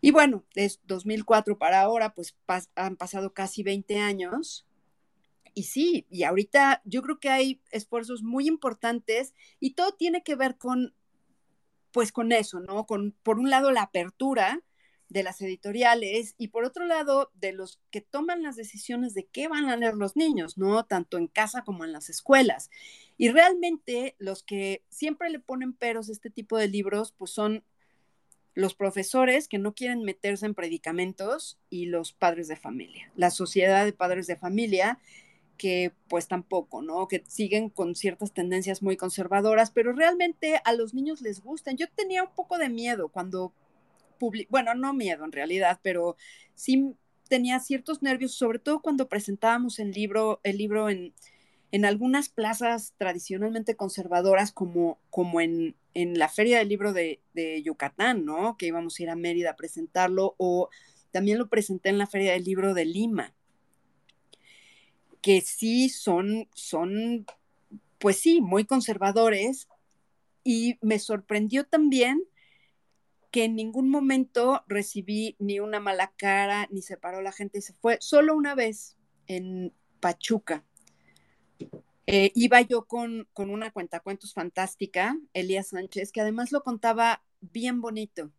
Y 0.00 0.10
bueno, 0.10 0.44
es 0.54 0.80
2004 0.86 1.56
para 1.58 1.80
ahora, 1.80 2.14
pues 2.14 2.36
han 2.74 2.96
pasado 2.96 3.32
casi 3.32 3.62
20 3.62 3.98
años. 3.98 4.66
Y 5.54 5.62
sí, 5.62 6.06
y 6.10 6.24
ahorita 6.24 6.82
yo 6.84 7.00
creo 7.02 7.18
que 7.20 7.30
hay 7.30 7.62
esfuerzos 7.70 8.22
muy 8.22 8.46
importantes 8.46 9.32
y 9.60 9.74
todo 9.74 9.92
tiene 9.92 10.22
que 10.22 10.34
ver 10.34 10.58
con 10.58 10.94
pues 11.94 12.10
con 12.10 12.32
eso, 12.32 12.58
¿no? 12.58 12.86
Con, 12.86 13.12
por 13.22 13.38
un 13.38 13.50
lado, 13.50 13.70
la 13.70 13.82
apertura 13.82 14.60
de 15.08 15.22
las 15.22 15.40
editoriales 15.40 16.34
y 16.38 16.48
por 16.48 16.64
otro 16.64 16.86
lado, 16.86 17.30
de 17.34 17.52
los 17.52 17.78
que 17.92 18.00
toman 18.00 18.42
las 18.42 18.56
decisiones 18.56 19.14
de 19.14 19.26
qué 19.26 19.46
van 19.46 19.68
a 19.68 19.76
leer 19.76 19.94
los 19.94 20.16
niños, 20.16 20.58
¿no? 20.58 20.84
Tanto 20.84 21.18
en 21.18 21.28
casa 21.28 21.62
como 21.62 21.84
en 21.84 21.92
las 21.92 22.10
escuelas. 22.10 22.68
Y 23.16 23.28
realmente 23.28 24.16
los 24.18 24.42
que 24.42 24.82
siempre 24.88 25.30
le 25.30 25.38
ponen 25.38 25.72
peros 25.72 26.08
a 26.08 26.12
este 26.12 26.30
tipo 26.30 26.58
de 26.58 26.66
libros, 26.66 27.12
pues 27.12 27.30
son 27.30 27.62
los 28.54 28.74
profesores 28.74 29.46
que 29.46 29.58
no 29.58 29.72
quieren 29.72 30.02
meterse 30.02 30.46
en 30.46 30.54
predicamentos 30.54 31.60
y 31.70 31.86
los 31.86 32.12
padres 32.12 32.48
de 32.48 32.56
familia. 32.56 33.12
La 33.14 33.30
sociedad 33.30 33.84
de 33.84 33.92
padres 33.92 34.26
de 34.26 34.34
familia 34.34 34.98
que 35.56 35.92
pues 36.08 36.28
tampoco, 36.28 36.82
¿no? 36.82 37.08
Que 37.08 37.24
siguen 37.26 37.70
con 37.70 37.94
ciertas 37.94 38.32
tendencias 38.32 38.82
muy 38.82 38.96
conservadoras, 38.96 39.70
pero 39.70 39.92
realmente 39.92 40.60
a 40.64 40.72
los 40.72 40.94
niños 40.94 41.20
les 41.20 41.40
gustan. 41.40 41.76
Yo 41.76 41.86
tenía 41.94 42.22
un 42.22 42.34
poco 42.34 42.58
de 42.58 42.68
miedo 42.68 43.08
cuando, 43.08 43.52
bueno, 44.48 44.74
no 44.74 44.92
miedo 44.92 45.24
en 45.24 45.32
realidad, 45.32 45.80
pero 45.82 46.16
sí 46.54 46.94
tenía 47.28 47.60
ciertos 47.60 48.02
nervios, 48.02 48.34
sobre 48.34 48.58
todo 48.58 48.80
cuando 48.80 49.08
presentábamos 49.08 49.78
el 49.78 49.92
libro, 49.92 50.40
el 50.42 50.58
libro 50.58 50.88
en, 50.88 51.14
en 51.72 51.84
algunas 51.84 52.28
plazas 52.28 52.94
tradicionalmente 52.98 53.76
conservadoras, 53.76 54.52
como, 54.52 54.98
como 55.10 55.40
en, 55.40 55.76
en 55.94 56.18
la 56.18 56.28
Feria 56.28 56.58
del 56.58 56.68
Libro 56.68 56.92
de, 56.92 57.20
de 57.32 57.62
Yucatán, 57.62 58.24
¿no? 58.24 58.56
Que 58.56 58.66
íbamos 58.66 58.98
a 58.98 59.02
ir 59.02 59.10
a 59.10 59.16
Mérida 59.16 59.50
a 59.50 59.56
presentarlo, 59.56 60.34
o 60.38 60.68
también 61.10 61.38
lo 61.38 61.48
presenté 61.48 61.88
en 61.88 61.98
la 61.98 62.06
Feria 62.06 62.32
del 62.32 62.44
Libro 62.44 62.74
de 62.74 62.84
Lima 62.84 63.34
que 65.24 65.40
sí 65.40 65.88
son, 65.88 66.50
son, 66.52 67.24
pues 67.98 68.18
sí, 68.18 68.42
muy 68.42 68.66
conservadores. 68.66 69.68
Y 70.44 70.76
me 70.82 70.98
sorprendió 70.98 71.64
también 71.64 72.22
que 73.30 73.44
en 73.44 73.56
ningún 73.56 73.88
momento 73.88 74.64
recibí 74.68 75.34
ni 75.38 75.60
una 75.60 75.80
mala 75.80 76.12
cara, 76.18 76.68
ni 76.70 76.82
se 76.82 76.98
paró 76.98 77.22
la 77.22 77.32
gente 77.32 77.56
y 77.56 77.62
se 77.62 77.72
fue. 77.72 77.96
Solo 78.02 78.36
una 78.36 78.54
vez 78.54 78.98
en 79.26 79.72
Pachuca. 79.98 80.62
Eh, 82.06 82.30
iba 82.34 82.60
yo 82.60 82.84
con, 82.84 83.26
con 83.32 83.48
una 83.48 83.70
cuentacuentos 83.70 84.34
fantástica, 84.34 85.18
Elías 85.32 85.68
Sánchez, 85.68 86.12
que 86.12 86.20
además 86.20 86.52
lo 86.52 86.62
contaba 86.62 87.24
bien 87.40 87.80
bonito. 87.80 88.30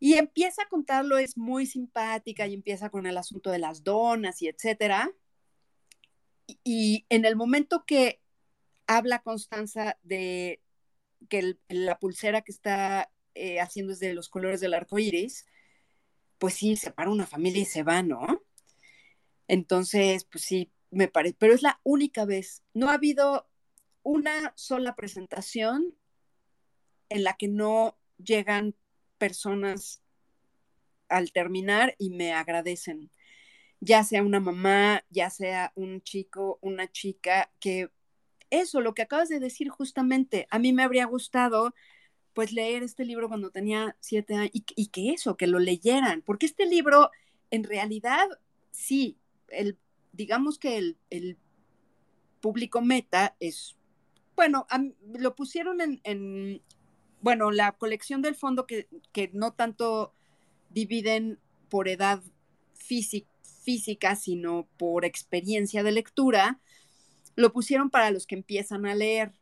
Y 0.00 0.14
empieza 0.14 0.64
a 0.64 0.68
contarlo, 0.68 1.18
es 1.18 1.36
muy 1.36 1.66
simpática 1.66 2.48
y 2.48 2.54
empieza 2.54 2.90
con 2.90 3.06
el 3.06 3.16
asunto 3.16 3.52
de 3.52 3.60
las 3.60 3.84
donas 3.84 4.42
y 4.42 4.48
etcétera 4.48 5.14
y 6.64 7.06
en 7.08 7.24
el 7.24 7.36
momento 7.36 7.84
que 7.86 8.20
habla 8.86 9.22
Constanza 9.22 9.98
de 10.02 10.60
que 11.28 11.56
la 11.68 11.98
pulsera 11.98 12.42
que 12.42 12.52
está 12.52 13.10
eh, 13.34 13.60
haciendo 13.60 13.92
es 13.92 14.00
de 14.00 14.14
los 14.14 14.28
colores 14.28 14.60
del 14.60 14.74
arco 14.74 14.98
iris, 14.98 15.46
pues 16.38 16.54
sí, 16.54 16.76
se 16.76 16.90
para 16.90 17.10
una 17.10 17.26
familia 17.26 17.62
y 17.62 17.66
se 17.66 17.82
va, 17.82 18.02
¿no? 18.02 18.42
Entonces, 19.48 20.24
pues 20.24 20.44
sí, 20.44 20.72
me 20.90 21.08
parece, 21.08 21.36
pero 21.38 21.54
es 21.54 21.62
la 21.62 21.80
única 21.84 22.24
vez. 22.24 22.62
No 22.74 22.90
ha 22.90 22.94
habido 22.94 23.48
una 24.02 24.52
sola 24.56 24.94
presentación 24.94 25.94
en 27.08 27.24
la 27.24 27.34
que 27.34 27.48
no 27.48 27.98
llegan 28.18 28.74
personas 29.18 30.02
al 31.08 31.32
terminar 31.32 31.94
y 31.98 32.10
me 32.10 32.32
agradecen 32.32 33.10
ya 33.84 34.04
sea 34.04 34.22
una 34.22 34.38
mamá, 34.38 35.02
ya 35.10 35.28
sea 35.28 35.72
un 35.74 36.02
chico, 36.02 36.60
una 36.62 36.90
chica, 36.92 37.50
que 37.58 37.90
eso, 38.48 38.80
lo 38.80 38.94
que 38.94 39.02
acabas 39.02 39.28
de 39.28 39.40
decir 39.40 39.70
justamente, 39.70 40.46
a 40.50 40.60
mí 40.60 40.72
me 40.72 40.84
habría 40.84 41.04
gustado 41.06 41.74
pues 42.32 42.52
leer 42.52 42.84
este 42.84 43.04
libro 43.04 43.26
cuando 43.26 43.50
tenía 43.50 43.96
siete 43.98 44.36
años 44.36 44.52
y, 44.54 44.86
que 44.86 45.10
eso, 45.10 45.36
que 45.36 45.48
lo 45.48 45.58
leyeran, 45.58 46.22
porque 46.22 46.46
este 46.46 46.64
libro 46.64 47.10
en 47.50 47.64
realidad 47.64 48.28
sí, 48.70 49.18
el, 49.48 49.76
digamos 50.12 50.60
que 50.60 50.78
el, 50.78 50.96
el 51.10 51.36
público 52.40 52.82
meta 52.82 53.34
es, 53.40 53.76
bueno, 54.36 54.64
lo 55.18 55.34
pusieron 55.34 55.80
en, 55.80 56.00
en, 56.04 56.62
bueno, 57.20 57.50
la 57.50 57.72
colección 57.72 58.22
del 58.22 58.36
fondo 58.36 58.64
que, 58.64 58.86
que 59.10 59.28
no 59.32 59.54
tanto 59.54 60.14
dividen 60.70 61.40
por 61.68 61.88
edad 61.88 62.22
física, 62.74 63.31
física, 63.62 64.16
sino 64.16 64.68
por 64.76 65.04
experiencia 65.04 65.82
de 65.82 65.92
lectura, 65.92 66.60
lo 67.36 67.52
pusieron 67.52 67.90
para 67.90 68.10
los 68.10 68.26
que 68.26 68.34
empiezan 68.34 68.86
a 68.86 68.94
leer. 68.94 69.32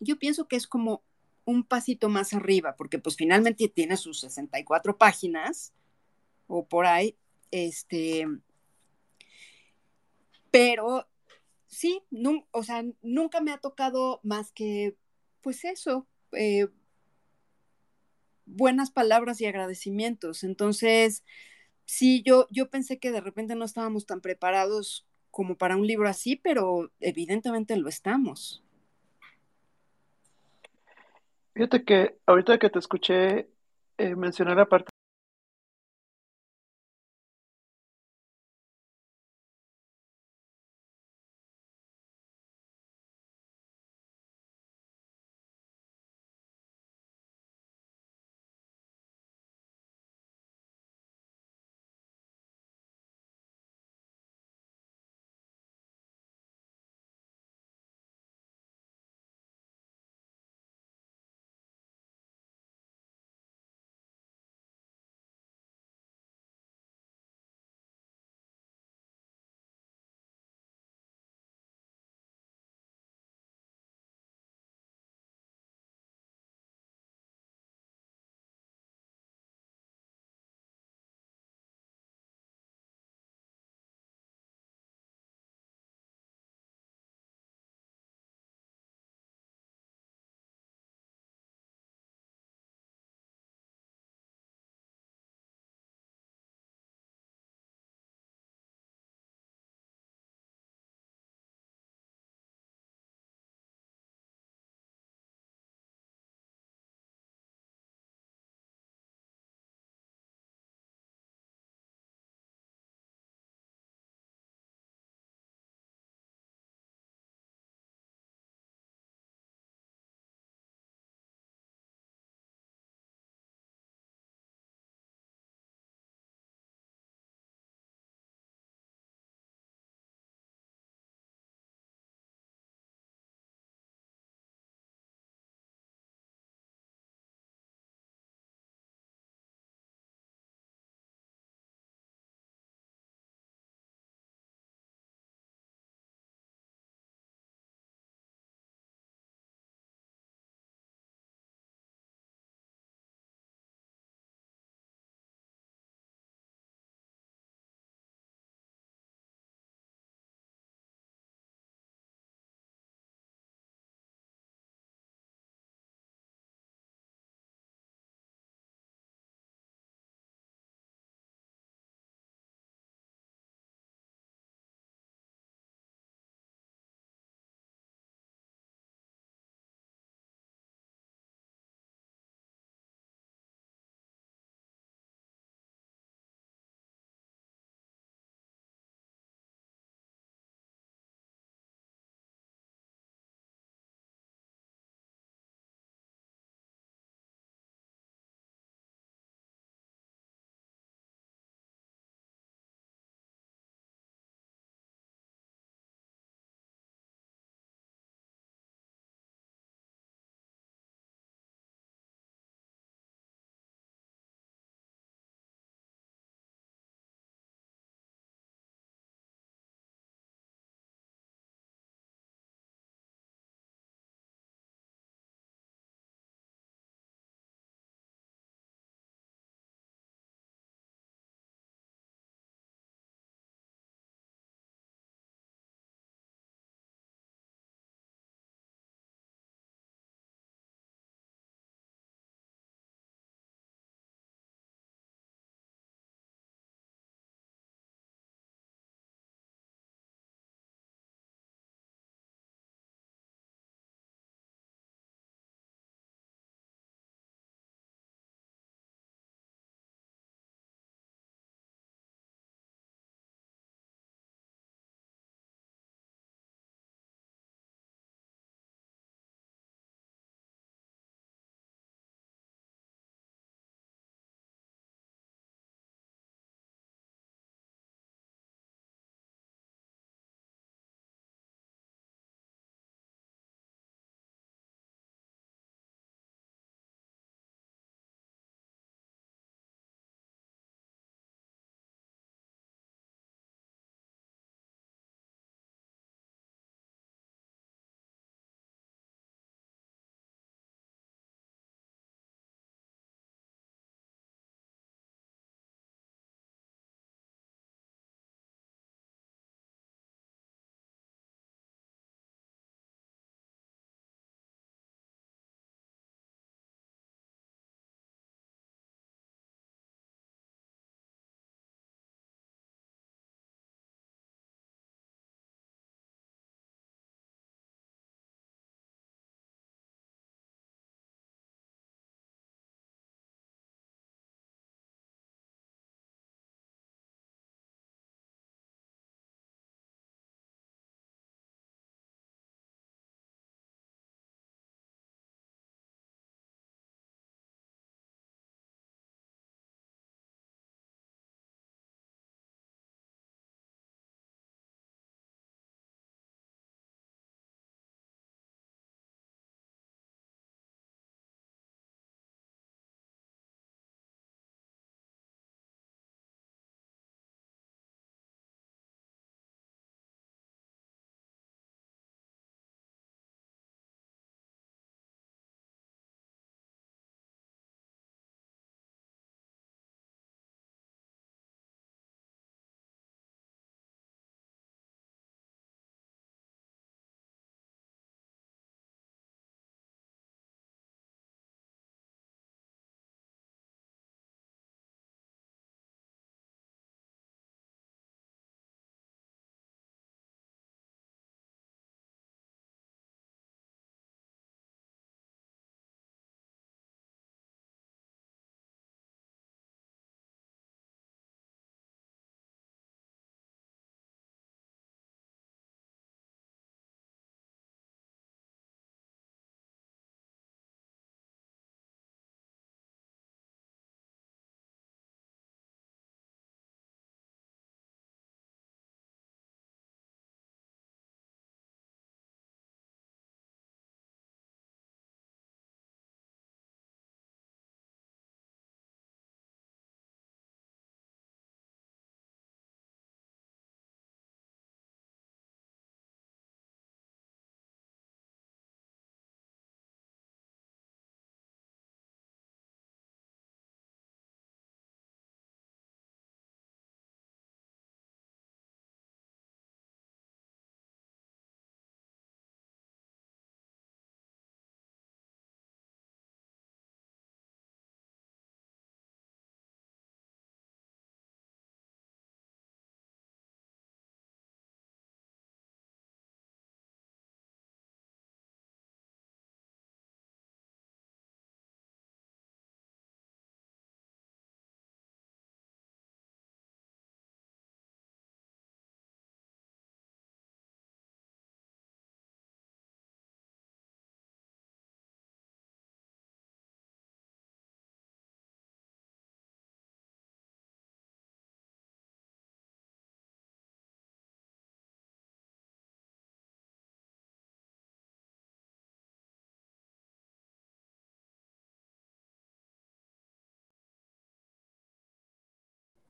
Yo 0.00 0.18
pienso 0.18 0.48
que 0.48 0.56
es 0.56 0.66
como 0.66 1.02
un 1.44 1.64
pasito 1.64 2.08
más 2.08 2.32
arriba, 2.32 2.74
porque 2.76 2.98
pues 2.98 3.16
finalmente 3.16 3.68
tiene 3.68 3.96
sus 3.96 4.20
64 4.20 4.96
páginas 4.96 5.72
o 6.46 6.66
por 6.66 6.86
ahí, 6.86 7.16
este, 7.50 8.26
pero 10.50 11.06
sí, 11.66 12.02
o 12.50 12.62
sea, 12.62 12.84
nunca 13.02 13.40
me 13.40 13.52
ha 13.52 13.58
tocado 13.58 14.20
más 14.22 14.52
que, 14.52 14.96
pues 15.42 15.64
eso, 15.64 16.06
eh, 16.32 16.68
buenas 18.46 18.90
palabras 18.90 19.40
y 19.40 19.46
agradecimientos. 19.46 20.44
Entonces, 20.44 21.24
sí, 21.86 22.22
yo, 22.24 22.46
yo 22.50 22.70
pensé 22.70 22.98
que 22.98 23.12
de 23.12 23.20
repente 23.20 23.54
no 23.54 23.64
estábamos 23.64 24.06
tan 24.06 24.20
preparados 24.20 25.06
como 25.30 25.56
para 25.56 25.76
un 25.76 25.86
libro 25.86 26.08
así, 26.08 26.36
pero 26.36 26.92
evidentemente 27.00 27.76
lo 27.76 27.88
estamos. 27.88 28.62
Fíjate 31.54 31.84
que 31.84 32.16
ahorita 32.26 32.58
que 32.58 32.70
te 32.70 32.78
escuché 32.78 33.48
eh, 33.98 34.16
mencionar 34.16 34.56
la 34.56 34.68
parte 34.68 34.93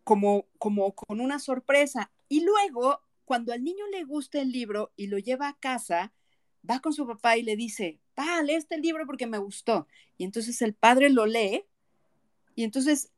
como, 0.05 0.47
como 0.59 0.95
con 0.95 1.21
una 1.21 1.39
sorpresa. 1.39 2.11
Y 2.29 2.45
luego, 2.45 3.01
cuando 3.25 3.53
al 3.53 3.65
niño 3.65 3.87
le 3.91 4.05
gusta 4.05 4.41
el 4.41 4.53
libro 4.53 4.93
y 4.97 5.09
lo 5.09 5.19
lleva 5.19 5.49
a 5.49 5.59
casa, 5.59 6.13
va 6.69 6.81
con 6.81 6.93
su 6.93 7.07
papá 7.07 7.37
y 7.37 7.43
le 7.43 7.57
dice, 7.57 7.99
pa, 8.15 8.43
lee 8.43 8.55
este 8.55 8.79
libro 8.79 9.07
porque 9.07 9.27
me 9.27 9.39
gustó. 9.39 9.89
Y 10.17 10.25
entonces 10.25 10.63
el 10.63 10.75
padre 10.75 11.11
lo 11.11 11.27
lee 11.27 11.65
y 12.55 12.65
entonces 12.65 13.11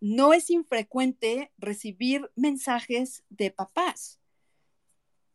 no 0.00 0.32
es 0.32 0.50
infrecuente 0.50 1.52
recibir 1.58 2.30
mensajes 2.34 3.22
de 3.28 3.50
papás 3.50 4.18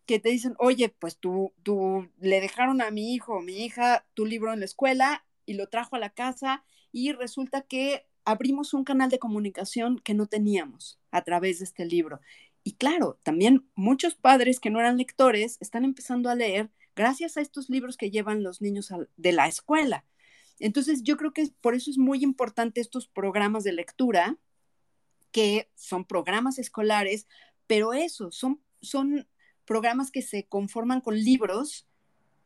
que 0.06 0.20
te 0.20 0.30
dicen, 0.30 0.56
oye, 0.60 0.90
pues 0.90 1.18
tú, 1.18 1.54
tú 1.64 2.08
le 2.20 2.40
dejaron 2.40 2.82
a 2.82 2.92
mi 2.92 3.14
hijo 3.14 3.34
o 3.34 3.42
mi 3.42 3.66
hija 3.66 4.06
tu 4.14 4.26
libro 4.26 4.54
en 4.54 4.60
la 4.60 4.66
escuela 4.66 5.26
y 5.46 5.54
lo 5.54 5.68
trajo 5.68 5.96
a 5.96 6.00
la 6.00 6.12
casa 6.12 6.64
y 6.92 7.12
resulta 7.12 7.64
que 7.64 8.06
abrimos 8.26 8.74
un 8.74 8.84
canal 8.84 9.10
de 9.10 9.20
comunicación 9.20 10.00
que 10.00 10.14
no 10.14 10.26
teníamos 10.26 11.00
a 11.12 11.24
través 11.24 11.60
de 11.60 11.66
este 11.66 11.86
libro. 11.86 12.20
Y 12.64 12.74
claro, 12.74 13.20
también 13.24 13.70
muchos 13.76 14.16
padres 14.16 14.60
que 14.60 14.72
no 14.72 14.80
eran 14.80 14.98
lectores 14.98 15.58
están 15.62 15.86
empezando 15.86 16.30
a 16.30 16.36
leer 16.36 16.72
gracias 16.96 17.38
a 17.38 17.42
estos 17.42 17.70
libros 17.70 17.98
que 17.98 18.10
llevan 18.10 18.44
los 18.44 18.62
niños 18.62 18.92
de 19.16 19.32
la 19.32 19.48
escuela. 19.48 20.06
Entonces, 20.60 21.04
yo 21.04 21.18
creo 21.18 21.34
que 21.34 21.50
por 21.62 21.76
eso 21.76 21.92
es 21.92 21.98
muy 21.98 22.24
importante 22.24 22.82
estos 22.82 23.08
programas 23.08 23.64
de 23.64 23.74
lectura, 23.74 24.38
que 25.32 25.70
son 25.76 26.06
programas 26.06 26.58
escolares, 26.58 27.28
pero 27.68 27.94
eso, 27.94 28.32
son, 28.32 28.62
son 28.82 29.28
programas 29.66 30.12
que 30.12 30.22
se 30.22 30.48
conforman 30.48 31.02
con 31.02 31.16
libros 31.16 31.88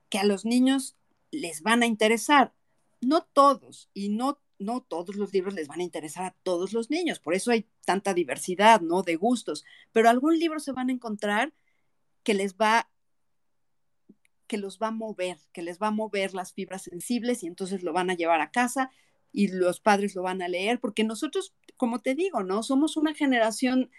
que 0.09 0.17
a 0.17 0.25
los 0.25 0.43
niños 0.43 0.97
les 1.31 1.61
van 1.61 1.83
a 1.83 1.85
interesar. 1.85 2.53
No 2.99 3.21
todos, 3.21 3.89
y 3.93 4.09
no, 4.09 4.41
no 4.59 4.81
todos 4.81 5.15
los 5.15 5.33
libros 5.33 5.53
les 5.53 5.67
van 5.67 5.79
a 5.79 5.83
interesar 5.83 6.25
a 6.25 6.35
todos 6.43 6.73
los 6.73 6.89
niños, 6.89 7.19
por 7.19 7.33
eso 7.33 7.51
hay 7.51 7.67
tanta 7.85 8.13
diversidad, 8.13 8.81
¿no? 8.81 9.01
De 9.01 9.15
gustos, 9.15 9.65
pero 9.91 10.09
algún 10.09 10.37
libro 10.37 10.59
se 10.59 10.73
van 10.73 10.89
a 10.89 10.93
encontrar 10.93 11.53
que 12.23 12.33
les 12.33 12.55
va 12.55 12.89
que 14.47 14.57
los 14.57 14.79
va 14.79 14.87
a 14.87 14.91
mover, 14.91 15.37
que 15.53 15.61
les 15.61 15.79
va 15.79 15.87
a 15.87 15.91
mover 15.91 16.33
las 16.33 16.53
fibras 16.53 16.81
sensibles 16.81 17.43
y 17.43 17.47
entonces 17.47 17.83
lo 17.83 17.93
van 17.93 18.09
a 18.09 18.15
llevar 18.15 18.41
a 18.41 18.49
casa 18.51 18.89
y 19.31 19.47
los 19.47 19.79
padres 19.79 20.15
lo 20.15 20.23
van 20.23 20.41
a 20.41 20.47
leer, 20.47 20.79
porque 20.79 21.03
nosotros, 21.03 21.53
como 21.77 21.99
te 21.99 22.15
digo, 22.15 22.43
¿no? 22.43 22.63
Somos 22.63 22.97
una 22.97 23.13
generación 23.13 23.91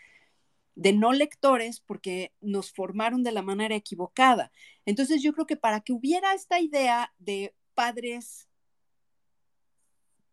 de 0.74 0.92
no 0.92 1.12
lectores 1.12 1.80
porque 1.80 2.32
nos 2.40 2.72
formaron 2.72 3.22
de 3.22 3.32
la 3.32 3.42
manera 3.42 3.76
equivocada. 3.76 4.50
Entonces 4.86 5.22
yo 5.22 5.32
creo 5.32 5.46
que 5.46 5.56
para 5.56 5.80
que 5.82 5.92
hubiera 5.92 6.34
esta 6.34 6.60
idea 6.60 7.14
de 7.18 7.54
padres 7.74 8.49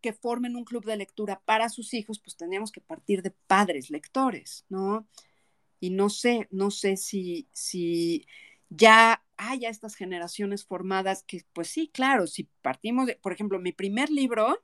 que 0.02 0.14
formen 0.14 0.56
un 0.56 0.66
club 0.66 0.86
de 0.86 0.98
lectura 0.98 1.42
para 1.46 1.70
sus 1.70 1.94
hijos, 1.94 2.20
pues 2.20 2.36
tendríamos 2.36 2.72
que 2.72 2.82
partir 2.82 3.22
de 3.22 3.32
padres 3.32 3.90
lectores, 3.90 4.66
¿no? 4.70 5.08
Y 5.80 5.92
no 5.92 6.10
sé, 6.10 6.48
no 6.52 6.72
sé 6.72 6.98
si, 6.98 7.48
si 7.52 8.26
ya 8.70 9.24
haya 9.38 9.70
estas 9.70 9.96
generaciones 9.96 10.66
formadas 10.66 11.24
que, 11.24 11.44
pues 11.54 11.68
sí, 11.70 11.90
claro, 11.94 12.28
si 12.28 12.50
partimos 12.62 13.08
de, 13.08 13.16
por 13.16 13.32
ejemplo, 13.34 13.60
mi 13.60 13.72
primer 13.72 14.10
libro 14.10 14.64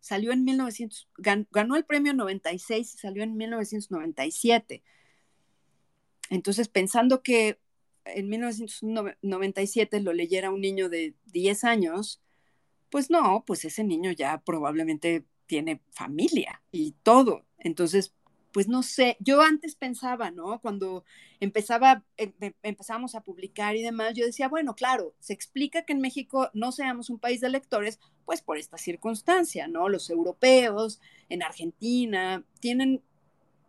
salió 0.00 0.32
en 0.32 0.44
1900, 0.44 1.08
ganó 1.18 1.76
el 1.76 1.84
premio 1.84 2.14
96 2.14 2.94
y 2.94 2.98
salió 2.98 3.22
en 3.22 3.36
1997. 3.36 4.82
Entonces, 6.30 6.68
pensando 6.68 7.22
que 7.22 7.58
en 8.04 8.28
1997 8.28 10.00
lo 10.00 10.12
leyera 10.12 10.50
un 10.50 10.60
niño 10.60 10.88
de 10.88 11.14
10 11.26 11.64
años, 11.64 12.22
pues 12.90 13.10
no, 13.10 13.44
pues 13.46 13.64
ese 13.64 13.84
niño 13.84 14.12
ya 14.12 14.42
probablemente 14.42 15.24
tiene 15.46 15.82
familia 15.90 16.62
y 16.72 16.92
todo. 17.02 17.44
Entonces, 17.58 18.14
pues 18.52 18.68
no 18.68 18.82
sé, 18.82 19.16
yo 19.20 19.42
antes 19.42 19.76
pensaba, 19.76 20.30
¿no? 20.30 20.60
Cuando 20.60 21.04
empezaba, 21.38 22.04
em, 22.16 22.32
em, 22.40 22.52
empezábamos 22.62 23.14
a 23.14 23.22
publicar 23.22 23.76
y 23.76 23.82
demás, 23.82 24.14
yo 24.14 24.26
decía, 24.26 24.48
bueno, 24.48 24.74
claro, 24.74 25.14
se 25.20 25.32
explica 25.32 25.82
que 25.84 25.92
en 25.92 26.00
México 26.00 26.50
no 26.52 26.72
seamos 26.72 27.10
un 27.10 27.18
país 27.18 27.40
de 27.40 27.48
lectores, 27.48 28.00
pues 28.24 28.42
por 28.42 28.58
esta 28.58 28.76
circunstancia, 28.78 29.68
¿no? 29.68 29.88
Los 29.88 30.10
europeos 30.10 31.00
en 31.28 31.42
Argentina 31.42 32.44
tienen 32.60 33.02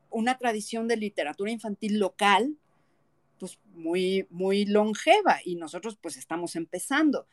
una 0.10 0.38
tradición 0.38 0.88
de 0.88 0.98
literatura 0.98 1.52
infantil 1.52 2.00
local, 2.00 2.58
pues 3.40 3.60
muy, 3.74 4.28
muy 4.30 4.66
longeva 4.66 5.40
y 5.44 5.56
nosotros 5.56 5.98
pues 6.00 6.18
estamos 6.18 6.56
empezando. 6.56 7.28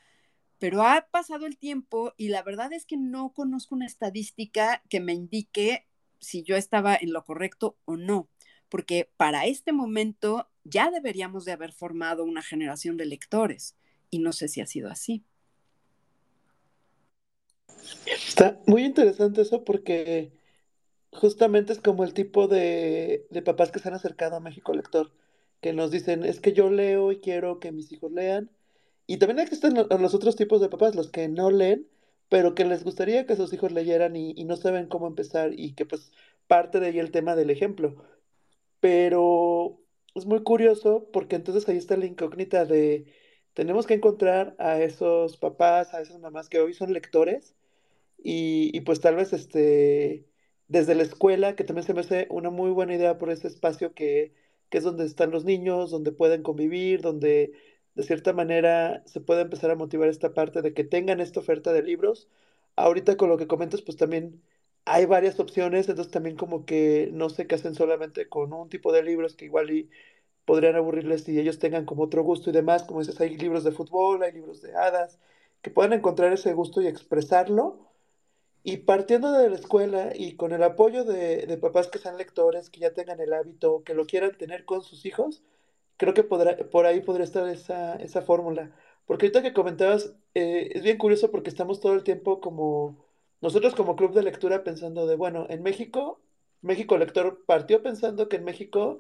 Pero 0.59 0.83
ha 0.83 1.07
pasado 1.11 1.47
el 1.47 1.57
tiempo 1.57 2.15
y 2.17 2.29
la 2.29 2.43
verdad 2.43 2.73
es 2.73 2.85
que 2.85 2.97
no 2.97 3.33
conozco 3.33 3.75
una 3.75 3.87
estadística 3.87 4.83
que 4.89 5.01
me 5.01 5.15
indique 5.15 5.87
si 6.21 6.43
yo 6.43 6.57
estaba 6.57 6.97
en 6.97 7.13
lo 7.13 7.25
correcto 7.25 7.77
o 7.85 7.97
no, 7.97 8.29
porque 8.69 9.11
para 9.17 9.47
este 9.47 9.73
momento 9.73 10.49
ya 10.65 10.91
deberíamos 10.91 11.45
de 11.45 11.53
haber 11.53 11.73
formado 11.73 12.25
una 12.25 12.43
generación 12.43 12.97
de 12.97 13.07
lectores 13.07 13.77
y 14.11 14.19
no 14.19 14.33
sé 14.33 14.49
si 14.49 14.61
ha 14.61 14.67
sido 14.67 14.91
así. 14.91 15.25
Está 18.07 18.61
muy 18.67 18.85
interesante 18.85 19.43
eso 19.43 19.65
porque 19.65 20.33
justamente 21.13 21.73
es 21.73 21.81
como 21.81 22.05
el 22.05 22.15
tipo 22.15 22.49
de, 22.49 23.27
papás 23.45 23.71
que 23.71 23.79
se 23.79 23.89
han 23.89 23.95
acercado 23.95 24.37
a 24.37 24.41
México 24.41 24.75
Lector, 24.75 25.13
que 25.61 25.73
nos 25.73 25.91
dicen, 25.91 26.25
es 26.25 26.41
que 26.41 26.53
yo 26.53 26.71
leo 26.71 27.13
y 27.13 27.21
quiero 27.21 27.59
que 27.61 27.73
mis 27.73 27.91
hijos 27.93 28.13
lean. 28.13 28.51
Y 29.09 29.17
también 29.19 29.41
existen 29.41 29.75
los 29.75 30.15
otros 30.15 30.37
tipos 30.37 30.61
de 30.61 30.69
papás, 30.69 30.95
los 30.95 31.11
que 31.11 31.29
no 31.29 31.51
leen, 31.51 31.89
pero 32.29 32.55
que 32.55 32.67
les 32.67 32.85
gustaría 32.85 33.27
que 33.27 33.37
sus 33.37 33.53
hijos 33.55 33.73
leyeran 33.73 34.17
y, 34.17 34.45
no 34.45 34.57
saben 34.57 34.87
cómo 34.89 35.07
empezar 35.09 35.53
y 35.59 35.75
que 35.75 35.87
pues 35.87 36.13
parte 36.47 36.79
de 36.79 36.89
ahí 36.89 36.99
el 36.99 37.11
tema 37.11 37.35
del 37.35 37.51
ejemplo. 37.51 37.97
Pero 38.81 39.81
es 40.15 40.27
muy 40.27 40.43
curioso 40.43 41.09
porque 41.13 41.37
entonces 41.37 41.69
ahí 41.69 41.79
está 41.79 41.97
la 41.97 42.07
incógnita 42.07 42.67
de 42.67 43.07
tenemos 43.55 43.87
que 43.87 43.95
encontrar 43.95 44.55
a 44.59 44.81
esos 44.81 45.39
papás, 45.39 45.95
a 45.95 46.03
esas 46.03 46.21
mamás 46.21 46.49
que 46.51 46.61
hoy 46.61 46.75
son 46.75 46.93
lectores 46.93 47.55
y, 48.19 48.71
y 48.77 48.81
pues 48.83 49.01
tal 49.01 49.17
vez 49.17 49.33
este 49.33 50.27
desde 50.69 50.95
la 50.95 51.03
escuela, 51.05 51.57
que 51.57 51.65
también 51.65 51.87
se 51.87 51.95
me 51.95 52.01
hace 52.01 52.27
una 52.31 52.51
muy 52.51 52.71
buena 52.73 52.95
idea 52.95 53.19
por 53.19 53.31
ese 53.31 53.49
espacio 53.49 53.95
que, 53.95 54.35
que 54.71 54.79
es 54.79 54.85
donde 54.85 55.07
están 55.07 55.31
los 55.31 55.45
niños, 55.45 55.91
donde 55.91 56.13
pueden 56.13 56.43
convivir, 56.43 57.01
donde 57.03 57.53
de 57.99 58.05
cierta 58.05 58.33
manera 58.33 59.03
se 59.07 59.21
puede 59.21 59.43
empezar 59.43 59.73
a 59.73 59.77
motivar 59.77 60.09
esta 60.09 60.33
parte 60.33 60.63
de 60.63 60.73
que 60.73 60.85
tengan 60.85 61.21
esta 61.21 61.41
oferta 61.41 61.73
de 61.73 61.83
libros. 61.83 62.29
Ahorita 62.77 63.17
con 63.17 63.29
lo 63.29 63.39
que 63.39 63.49
comentas, 63.49 63.83
pues 63.83 63.97
también 63.99 64.41
hay 64.85 65.05
varias 65.07 65.41
opciones, 65.41 65.89
entonces 65.89 66.13
también 66.13 66.37
como 66.37 66.65
que 66.65 67.11
no 67.13 67.29
se 67.29 67.49
casen 67.49 67.75
solamente 67.75 68.29
con 68.29 68.53
un 68.53 68.69
tipo 68.69 68.93
de 68.93 69.03
libros 69.03 69.35
que 69.37 69.47
igual 69.47 69.71
y 69.73 69.91
podrían 70.45 70.77
aburrirles 70.77 71.25
si 71.25 71.39
ellos 71.41 71.59
tengan 71.59 71.87
como 71.87 72.05
otro 72.05 72.23
gusto 72.23 72.51
y 72.51 72.53
demás, 72.55 72.85
como 72.85 73.01
dices, 73.01 73.21
hay 73.21 73.37
libros 73.37 73.65
de 73.65 73.73
fútbol, 73.73 74.23
hay 74.23 74.33
libros 74.33 74.63
de 74.63 74.77
hadas, 74.77 75.19
que 75.63 75.71
puedan 75.71 75.93
encontrar 75.93 76.33
ese 76.33 76.53
gusto 76.55 76.81
y 76.83 76.87
expresarlo. 76.87 77.81
Y 78.63 78.79
partiendo 78.79 79.33
de 79.33 79.51
la 79.51 79.57
escuela 79.57 80.13
y 80.15 80.37
con 80.37 80.53
el 80.53 80.63
apoyo 80.63 81.05
de, 81.05 81.47
de 81.47 81.59
papás 81.59 81.89
que 81.89 81.99
sean 81.99 82.19
lectores, 82.19 82.71
que 82.71 82.81
ya 82.81 82.93
tengan 82.95 83.21
el 83.21 83.33
hábito, 83.33 83.83
que 83.85 83.95
lo 83.95 84.07
quieran 84.07 84.37
tener 84.39 84.65
con 84.65 84.83
sus 84.83 85.07
hijos, 85.07 85.43
creo 85.99 86.15
que 86.15 86.25
podrá, 86.25 86.57
por 86.71 86.87
ahí 86.87 87.01
podría 87.03 87.25
estar 87.25 87.49
esa, 87.49 87.97
esa 87.97 88.23
fórmula. 88.23 88.73
Porque 89.07 89.27
ahorita 89.27 89.43
que 89.43 89.53
comentabas, 89.55 90.15
eh, 90.35 90.71
es 90.75 90.83
bien 90.83 90.99
curioso 90.99 91.31
porque 91.31 91.51
estamos 91.51 91.81
todo 91.81 91.95
el 91.95 92.05
tiempo 92.05 92.41
como, 92.41 93.05
nosotros 93.41 93.75
como 93.75 93.97
club 93.97 94.15
de 94.15 94.23
lectura 94.23 94.65
pensando 94.65 95.07
de, 95.07 95.17
bueno, 95.17 95.47
en 95.51 95.63
México, 95.63 96.21
México 96.63 96.99
Lector 96.99 97.45
partió 97.47 97.83
pensando 97.83 98.29
que 98.29 98.37
en 98.37 98.45
México 98.45 98.99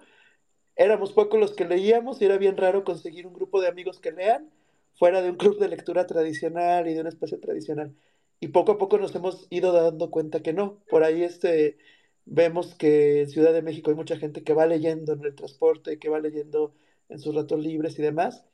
éramos 0.77 1.13
pocos 1.13 1.41
los 1.41 1.55
que 1.55 1.65
leíamos 1.67 2.21
y 2.21 2.27
era 2.27 2.39
bien 2.39 2.57
raro 2.57 2.85
conseguir 2.85 3.27
un 3.27 3.35
grupo 3.35 3.61
de 3.61 3.69
amigos 3.69 4.01
que 4.01 4.13
lean 4.13 4.51
fuera 4.95 5.23
de 5.23 5.31
un 5.31 5.37
club 5.37 5.59
de 5.59 5.69
lectura 5.69 6.07
tradicional 6.07 6.89
y 6.89 6.95
de 6.95 7.01
un 7.01 7.07
espacio 7.09 7.39
tradicional. 7.41 7.95
Y 8.41 8.49
poco 8.49 8.73
a 8.73 8.79
poco 8.79 8.99
nos 8.99 9.15
hemos 9.15 9.47
ido 9.51 9.73
dando 9.73 10.11
cuenta 10.11 10.43
que 10.43 10.53
no. 10.53 10.79
Por 10.89 11.03
ahí 11.05 11.23
este, 11.23 11.79
vemos 12.25 12.75
que 12.75 13.23
en 13.23 13.31
Ciudad 13.31 13.53
de 13.53 13.63
México 13.63 13.91
hay 13.91 13.97
mucha 13.97 14.17
gente 14.17 14.45
que 14.45 14.55
va 14.55 14.67
leyendo 14.67 15.13
en 15.15 15.25
el 15.25 15.35
transporte, 15.35 15.99
que 15.99 16.09
va 16.09 16.21
leyendo 16.21 16.75
en 17.09 17.19
sus 17.19 17.35
ratos 17.35 17.61
libres 17.61 17.99
y 17.99 18.03
demás, 18.03 18.45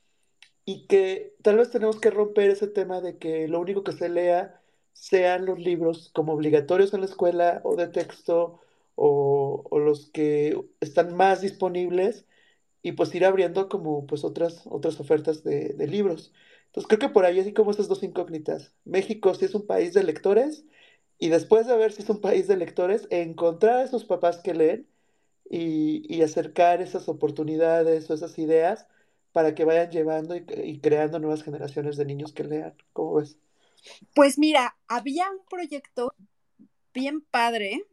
y 0.65 0.87
que 0.87 1.35
tal 1.43 1.57
vez 1.57 1.71
tenemos 1.71 1.99
que 1.99 2.09
romper 2.11 2.49
ese 2.49 2.67
tema 2.67 3.01
de 3.01 3.17
que 3.17 3.47
lo 3.47 3.59
único 3.59 3.83
que 3.83 3.91
se 3.91 4.09
lea 4.09 4.61
sean 4.93 5.45
los 5.45 5.59
libros 5.59 6.09
como 6.13 6.33
obligatorios 6.33 6.93
en 6.93 7.01
la 7.01 7.07
escuela 7.07 7.61
o 7.63 7.75
de 7.75 7.87
texto 7.87 8.59
o, 8.95 9.63
los 9.79 10.09
que 10.11 10.59
están 10.79 11.15
más 11.15 11.41
disponibles 11.41 12.25
y 12.81 12.93
pues 12.93 13.13
ir 13.15 13.25
abriendo 13.25 13.69
como 13.69 14.07
pues 14.07 14.23
otras, 14.23 14.63
otras 14.65 14.99
ofertas 14.99 15.43
de, 15.43 15.69
de 15.73 15.87
libros. 15.87 16.33
Entonces 16.67 16.87
creo 16.87 16.99
que 16.99 17.09
por 17.13 17.25
ahí 17.25 17.39
así 17.39 17.53
como 17.53 17.71
estas 17.71 17.87
dos 17.87 18.03
incógnitas. 18.03 18.73
México 18.85 19.33
si 19.35 19.45
es 19.45 19.55
un 19.55 19.67
país 19.67 19.93
de 19.93 20.03
lectores 20.03 20.65
y 21.19 21.29
después 21.29 21.67
de 21.67 21.77
ver 21.77 21.91
si 21.91 22.03
es 22.03 22.09
un 22.09 22.21
país 22.21 22.47
de 22.47 22.57
lectores, 22.57 23.07
encontrar 23.11 23.77
a 23.77 23.83
esos 23.83 24.05
papás 24.05 24.37
que 24.39 24.53
leen 24.53 24.87
y, 25.49 26.21
acercar 26.21 26.81
esas 26.81 27.07
oportunidades 27.07 28.09
o 28.09 28.13
esas 28.13 28.37
ideas 28.39 28.87
para 29.31 29.53
que 29.53 29.65
vayan 29.65 29.91
llevando 29.91 30.35
y, 30.35 30.79
creando 30.79 31.19
nuevas 31.19 31.43
generaciones 31.43 31.97
de 31.97 32.05
niños 32.05 32.33
que 32.33 32.43
lean. 32.43 32.75
¿Cómo 32.93 33.15
ves? 33.15 33.37
Pues 34.13 34.37
mira, 34.39 34.77
había 34.87 35.29
un 35.29 35.45
proyecto 35.47 36.13
bien 36.93 37.21
padre 37.21 37.85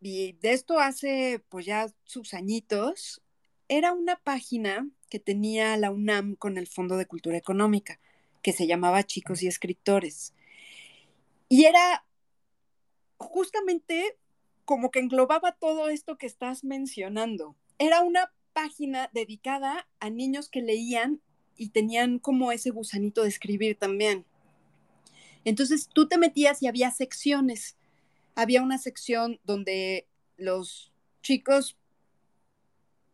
y 0.00 0.32
de 0.34 0.52
esto 0.52 0.78
hace 0.78 1.42
pues 1.48 1.66
ya 1.66 1.88
sus 2.04 2.34
añitos, 2.34 3.22
era 3.68 3.92
una 3.92 4.16
página 4.16 4.88
que 5.08 5.18
tenía 5.18 5.76
la 5.76 5.90
UNAM 5.90 6.36
con 6.36 6.58
el 6.58 6.66
Fondo 6.66 6.96
de 6.96 7.06
Cultura 7.06 7.36
Económica, 7.36 7.98
que 8.42 8.52
se 8.52 8.66
llamaba 8.66 9.04
Chicos 9.04 9.42
y 9.42 9.48
Escritores. 9.48 10.32
Y 11.48 11.64
era 11.64 12.04
justamente 13.18 14.16
como 14.66 14.90
que 14.90 14.98
englobaba 14.98 15.52
todo 15.52 15.88
esto 15.88 16.18
que 16.18 16.26
estás 16.26 16.64
mencionando. 16.64 17.56
Era 17.78 18.02
una 18.02 18.32
página 18.52 19.08
dedicada 19.14 19.88
a 20.00 20.10
niños 20.10 20.50
que 20.50 20.60
leían 20.60 21.22
y 21.56 21.70
tenían 21.70 22.18
como 22.18 22.52
ese 22.52 22.70
gusanito 22.70 23.22
de 23.22 23.28
escribir 23.28 23.78
también. 23.78 24.26
Entonces 25.44 25.88
tú 25.88 26.08
te 26.08 26.18
metías 26.18 26.62
y 26.62 26.66
había 26.66 26.90
secciones. 26.90 27.76
Había 28.34 28.62
una 28.62 28.78
sección 28.78 29.40
donde 29.44 30.08
los 30.36 30.92
chicos 31.22 31.78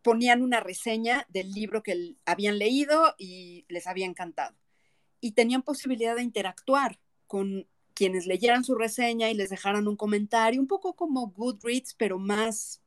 ponían 0.03 0.43
una 0.43 0.61
reseña 0.61 1.27
del 1.29 1.53
libro 1.53 1.83
que 1.83 2.17
habían 2.25 2.59
leído 2.59 3.15
y 3.19 3.67
les 3.69 3.87
había 3.87 4.07
encantado. 4.07 4.57
Y 5.21 5.33
tenían 5.33 5.63
posibilidad 5.63 6.17
de 6.17 6.23
interactuar 6.23 6.99
con 7.27 7.69
quienes 8.03 8.27
leyeran 8.27 8.65
su 8.65 8.75
reseña 8.75 9.31
y 9.31 9.35
les 9.35 9.49
dejaran 9.49 9.87
un 9.87 9.95
comentario, 9.95 10.61
un 10.61 10.67
poco 10.67 10.97
como 10.97 11.29
Goodreads, 11.29 11.95
pero 11.95 12.19
más, 12.19 12.83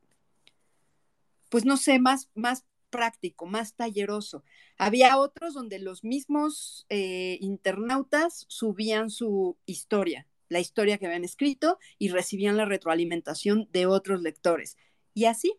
pues 1.48 1.64
no 1.64 1.78
sé, 1.78 1.98
más, 1.98 2.28
más 2.34 2.66
práctico, 2.90 3.46
más 3.46 3.74
talleroso. 3.74 4.44
Había 4.76 5.16
otros 5.16 5.54
donde 5.54 5.78
los 5.78 6.04
mismos 6.04 6.84
eh, 6.90 7.38
internautas 7.40 8.44
subían 8.48 9.08
su 9.08 9.56
historia, 9.64 10.26
la 10.50 10.60
historia 10.60 10.98
que 10.98 11.06
habían 11.06 11.24
escrito 11.24 11.78
y 11.96 12.10
recibían 12.10 12.58
la 12.58 12.66
retroalimentación 12.66 13.70
de 13.72 13.86
otros 13.86 14.20
lectores. 14.20 14.76
Y 15.14 15.24
así. 15.24 15.54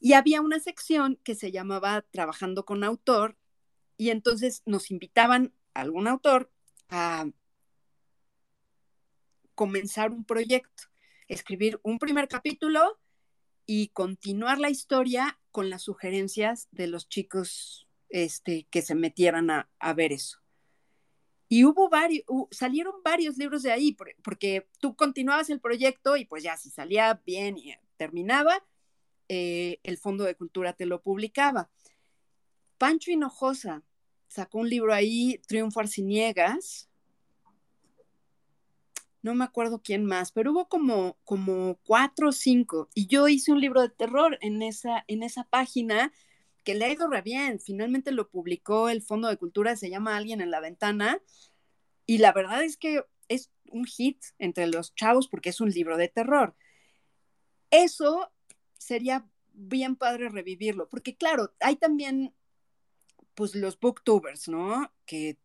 Y 0.00 0.14
había 0.14 0.40
una 0.40 0.60
sección 0.60 1.20
que 1.24 1.34
se 1.34 1.52
llamaba 1.52 2.06
Trabajando 2.10 2.64
con 2.64 2.84
autor 2.84 3.36
y 3.98 4.08
entonces 4.08 4.62
nos 4.64 4.90
invitaban 4.90 5.52
a 5.74 5.82
algún 5.82 6.08
autor 6.08 6.50
a 6.88 7.26
comenzar 9.58 10.12
un 10.12 10.24
proyecto, 10.24 10.84
escribir 11.26 11.80
un 11.82 11.98
primer 11.98 12.28
capítulo 12.28 13.00
y 13.66 13.88
continuar 13.88 14.60
la 14.60 14.70
historia 14.70 15.40
con 15.50 15.68
las 15.68 15.82
sugerencias 15.82 16.68
de 16.70 16.86
los 16.86 17.08
chicos 17.08 17.88
este, 18.08 18.68
que 18.70 18.82
se 18.82 18.94
metieran 18.94 19.50
a, 19.50 19.92
ver 19.94 20.12
eso. 20.12 20.38
Y 21.48 21.64
hubo 21.64 21.88
varios, 21.88 22.24
salieron 22.52 23.02
varios 23.02 23.36
libros 23.36 23.64
de 23.64 23.72
ahí, 23.72 23.96
porque 24.22 24.68
tú 24.78 24.94
continuabas 24.94 25.50
el 25.50 25.60
proyecto 25.60 26.16
y 26.16 26.24
pues 26.24 26.44
ya 26.44 26.56
si 26.56 26.70
salía 26.70 27.20
bien 27.26 27.58
y 27.58 27.74
terminaba, 27.96 28.64
eh, 29.28 29.80
el 29.82 29.98
Fondo 29.98 30.22
de 30.22 30.36
Cultura 30.36 30.72
te 30.72 30.86
lo 30.86 31.02
publicaba. 31.02 31.68
Pancho 32.78 33.10
Hinojosa 33.10 33.82
sacó 34.28 34.58
un 34.58 34.70
libro 34.70 34.94
ahí, 34.94 35.40
Triunfo 35.48 35.80
Arciniegas, 35.80 36.87
no 39.22 39.34
me 39.34 39.44
acuerdo 39.44 39.82
quién 39.82 40.04
más, 40.04 40.32
pero 40.32 40.52
hubo 40.52 40.68
como, 40.68 41.18
como 41.24 41.78
cuatro 41.84 42.28
o 42.28 42.32
cinco. 42.32 42.88
Y 42.94 43.06
yo 43.06 43.28
hice 43.28 43.52
un 43.52 43.60
libro 43.60 43.82
de 43.82 43.90
terror 43.90 44.38
en 44.40 44.62
esa, 44.62 45.04
en 45.08 45.22
esa 45.22 45.44
página 45.44 46.12
que 46.64 46.74
le 46.74 46.84
ha 46.84 46.92
ido 46.92 47.08
re 47.08 47.22
bien. 47.22 47.60
Finalmente 47.60 48.12
lo 48.12 48.28
publicó 48.28 48.88
el 48.88 49.02
Fondo 49.02 49.28
de 49.28 49.36
Cultura, 49.36 49.76
se 49.76 49.90
llama 49.90 50.16
Alguien 50.16 50.40
en 50.40 50.50
la 50.50 50.60
Ventana. 50.60 51.20
Y 52.06 52.18
la 52.18 52.32
verdad 52.32 52.62
es 52.62 52.76
que 52.76 53.02
es 53.28 53.50
un 53.70 53.84
hit 53.84 54.22
entre 54.38 54.66
los 54.66 54.94
chavos 54.94 55.28
porque 55.28 55.50
es 55.50 55.60
un 55.60 55.70
libro 55.70 55.96
de 55.96 56.08
terror. 56.08 56.54
Eso 57.70 58.30
sería 58.78 59.28
bien 59.52 59.96
padre 59.96 60.28
revivirlo, 60.28 60.88
porque 60.88 61.16
claro, 61.16 61.52
hay 61.60 61.76
también 61.76 62.34
pues 63.34 63.54
los 63.54 63.78
booktubers, 63.78 64.48
¿no? 64.48 64.92
Que 65.04 65.38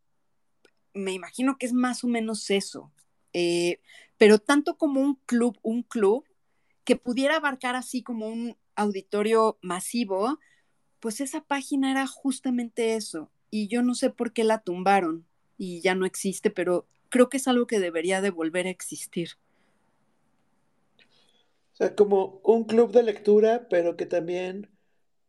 me 0.94 1.12
imagino 1.12 1.58
que 1.58 1.66
es 1.66 1.72
más 1.72 2.04
o 2.04 2.08
menos 2.08 2.50
eso. 2.50 2.92
Eh, 3.34 3.80
pero 4.16 4.38
tanto 4.38 4.78
como 4.78 5.00
un 5.00 5.16
club, 5.26 5.58
un 5.62 5.82
club 5.82 6.24
que 6.84 6.96
pudiera 6.96 7.36
abarcar 7.36 7.76
así 7.76 8.02
como 8.02 8.28
un 8.28 8.56
auditorio 8.76 9.58
masivo, 9.60 10.38
pues 11.00 11.20
esa 11.20 11.42
página 11.42 11.90
era 11.90 12.06
justamente 12.06 12.94
eso. 12.94 13.30
Y 13.50 13.68
yo 13.68 13.82
no 13.82 13.94
sé 13.94 14.10
por 14.10 14.32
qué 14.32 14.44
la 14.44 14.62
tumbaron 14.62 15.26
y 15.58 15.80
ya 15.80 15.94
no 15.94 16.06
existe, 16.06 16.50
pero 16.50 16.86
creo 17.08 17.28
que 17.28 17.36
es 17.36 17.48
algo 17.48 17.66
que 17.66 17.80
debería 17.80 18.20
de 18.20 18.30
volver 18.30 18.66
a 18.66 18.70
existir. 18.70 19.30
O 21.72 21.76
sea, 21.76 21.94
como 21.96 22.40
un 22.44 22.64
club 22.64 22.92
de 22.92 23.02
lectura, 23.02 23.66
pero 23.68 23.96
que 23.96 24.06
también 24.06 24.70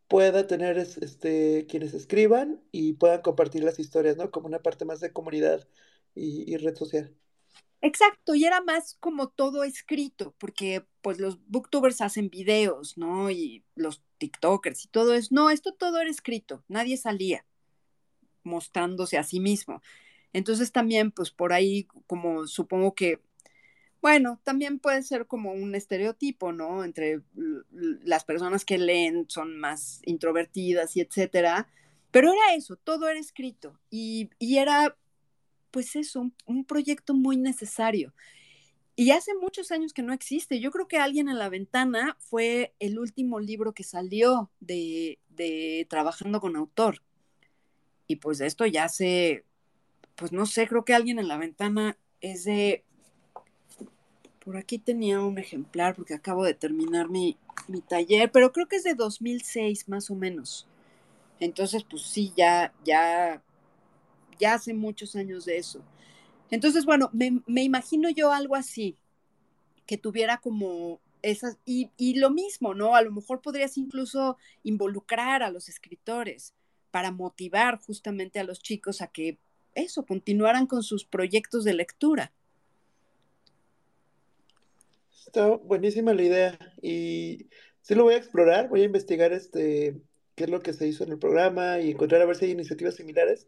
pueda 0.08 0.46
tener 0.46 0.78
este, 0.78 1.66
quienes 1.68 1.94
escriban 1.96 2.62
y 2.72 2.94
puedan 2.94 3.22
compartir 3.22 3.64
las 3.64 3.80
historias, 3.80 4.18
¿no? 4.18 4.30
Como 4.30 4.48
una 4.48 4.60
parte 4.60 4.86
más 4.86 5.00
de 5.00 5.12
comunidad 5.12 5.68
y 6.14 6.56
red 6.58 6.76
social. 6.76 7.14
Exacto, 7.86 8.34
y 8.34 8.46
era 8.46 8.62
más 8.62 8.98
como 9.00 9.30
todo 9.30 9.64
escrito, 9.64 10.34
porque 10.40 10.84
pues 11.02 11.20
los 11.20 11.38
booktubers 11.48 12.02
hacen 12.02 12.32
videos, 12.32 12.98
¿no? 12.98 13.30
Y 13.30 13.64
los 13.76 14.02
TikTokers 14.18 14.86
y 14.86 14.88
todo 14.88 15.14
eso. 15.14 15.28
No, 15.30 15.52
esto 15.52 15.72
todo 15.72 16.00
era 16.00 16.10
escrito, 16.10 16.64
nadie 16.68 16.98
salía 16.98 17.46
mostrándose 18.44 19.20
a 19.20 19.24
sí 19.24 19.40
mismo. 19.40 19.84
Entonces 20.34 20.72
también, 20.72 21.12
pues 21.12 21.30
por 21.30 21.54
ahí, 21.54 21.88
como 22.08 22.48
supongo 22.48 22.96
que, 22.96 23.22
bueno, 24.02 24.42
también 24.44 24.80
puede 24.80 25.04
ser 25.04 25.28
como 25.28 25.54
un 25.54 25.76
estereotipo, 25.76 26.54
¿no? 26.54 26.84
Entre 26.84 27.22
las 28.04 28.26
personas 28.26 28.66
que 28.66 28.80
leen 28.80 29.28
son 29.30 29.60
más 29.60 30.02
introvertidas 30.06 30.98
y 30.98 31.02
etcétera. 31.02 31.68
Pero 32.10 32.32
era 32.34 32.56
eso, 32.56 32.78
todo 32.78 33.10
era 33.10 33.20
escrito 33.20 33.80
y, 33.92 34.32
y 34.40 34.58
era 34.58 34.98
pues 35.76 35.98
es 35.98 36.16
un, 36.16 36.34
proyecto 36.66 37.14
muy 37.14 37.36
necesario. 37.36 38.14
Y 38.96 39.12
hace 39.12 39.36
muchos 39.36 39.74
años 39.74 39.92
que 39.92 40.04
no 40.04 40.14
existe. 40.14 40.62
Yo 40.62 40.72
creo 40.72 40.88
que 40.88 41.00
Alguien 41.00 41.28
en 41.28 41.38
la 41.38 41.50
Ventana 41.50 42.16
fue 42.18 42.74
el 42.80 42.98
último 42.98 43.42
libro 43.42 43.74
que 43.74 43.84
salió 43.84 44.50
de, 44.62 45.20
trabajando 45.90 46.40
con 46.40 46.56
autor. 46.56 47.02
Y 48.08 48.16
pues 48.16 48.38
de 48.38 48.46
esto 48.46 48.66
ya 48.66 48.86
hace, 48.86 49.44
pues 50.16 50.32
no 50.32 50.46
sé, 50.46 50.66
creo 50.66 50.86
que 50.86 50.94
Alguien 50.94 51.20
en 51.20 51.28
la 51.28 51.38
Ventana 51.38 51.98
es 52.22 52.46
de... 52.46 52.86
Por 54.40 54.56
aquí 54.56 54.78
tenía 54.78 55.20
un 55.20 55.38
ejemplar 55.40 55.94
porque 55.94 56.14
acabo 56.14 56.46
de 56.46 56.54
terminar 56.54 57.10
mi, 57.10 57.36
mi 57.68 57.82
taller, 57.82 58.32
pero 58.32 58.54
creo 58.54 58.70
que 58.70 58.78
es 58.78 58.86
de 58.86 58.94
2006 58.94 59.90
más 59.90 60.10
o 60.10 60.16
menos. 60.16 60.70
Entonces, 61.42 61.84
pues 61.84 62.04
sí, 62.04 62.32
ya, 62.38 62.74
ya 62.86 63.44
ya 64.40 64.56
hace 64.56 64.74
muchos 64.74 65.16
años 65.16 65.46
de 65.46 65.58
eso. 65.58 65.82
Entonces, 66.52 66.86
bueno, 66.86 67.10
me, 67.14 67.64
imagino 67.64 68.10
yo 68.10 68.32
algo 68.32 68.56
así, 68.56 68.98
que 69.86 69.98
tuviera 69.98 70.38
como 70.38 71.00
esas, 71.22 71.58
y, 71.66 71.90
y, 71.98 72.16
lo 72.16 72.30
mismo, 72.30 72.74
¿no? 72.74 72.96
A 72.96 73.02
lo 73.02 73.12
mejor 73.12 73.42
podrías 73.42 73.78
incluso 73.78 74.38
involucrar 74.64 75.42
a 75.42 75.50
los 75.50 75.70
escritores 75.70 76.54
para 76.92 77.12
motivar 77.12 77.80
justamente 77.82 78.40
a 78.40 78.44
los 78.44 78.60
chicos 78.60 79.02
a 79.02 79.08
que 79.08 79.38
eso, 79.74 80.06
continuaran 80.06 80.66
con 80.66 80.82
sus 80.84 81.06
proyectos 81.06 81.64
de 81.64 81.74
lectura. 81.74 82.32
Está 85.26 85.48
buenísima 85.50 86.14
la 86.14 86.24
idea 86.24 86.60
y 86.82 87.48
sí 87.82 87.94
lo 87.94 88.04
voy 88.04 88.14
a 88.14 88.18
explorar, 88.18 88.70
voy 88.70 88.82
a 88.82 88.86
investigar 88.86 89.34
este 89.34 89.96
qué 90.36 90.46
es 90.46 90.50
lo 90.50 90.62
que 90.62 90.74
se 90.74 90.88
hizo 90.88 91.04
en 91.04 91.12
el 91.12 91.20
programa 91.20 91.80
y 91.80 91.92
encontrar 91.92 92.22
a 92.22 92.26
ver 92.26 92.36
si 92.36 92.46
hay 92.46 92.52
iniciativas 92.52 92.96
similares 92.96 93.48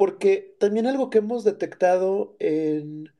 porque 0.00 0.56
también 0.58 0.86
algo 0.86 1.10
que 1.10 1.18
hemos 1.18 1.44
detectado 1.44 2.34
en, 2.38 3.12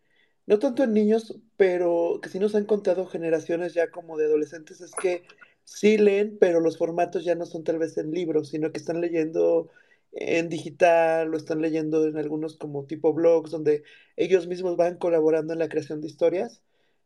no 0.47 0.59
tanto 0.59 0.83
en 0.83 0.95
niños, 0.95 1.39
pero 1.59 2.21
que 2.23 2.31
sí 2.31 2.39
nos 2.39 2.55
han 2.55 2.65
contado 2.65 3.05
generaciones 3.05 3.75
ya 3.75 3.91
como 3.91 4.17
de 4.17 4.25
adolescentes, 4.25 4.81
es 4.81 4.93
que 4.93 5.25
sí 5.63 5.99
leen, 5.99 6.39
pero 6.41 6.59
los 6.59 6.79
formatos 6.79 7.23
ya 7.23 7.35
no 7.35 7.45
son 7.45 7.65
tal 7.65 7.79
vez 7.79 7.99
en 7.99 8.13
libros, 8.13 8.49
sino 8.49 8.73
que 8.73 8.79
están 8.79 9.03
leyendo 9.03 9.69
en 10.13 10.49
digital 10.49 11.35
o 11.35 11.37
están 11.37 11.61
leyendo 11.61 12.07
en 12.07 12.17
algunos 12.17 12.57
como 12.57 12.87
tipo 12.87 13.13
blogs 13.13 13.51
donde 13.51 13.83
ellos 14.17 14.47
mismos 14.47 14.79
van 14.79 14.97
colaborando 14.97 15.53
en 15.53 15.59
la 15.59 15.69
creación 15.69 16.01
de 16.01 16.07
historias. 16.07 16.63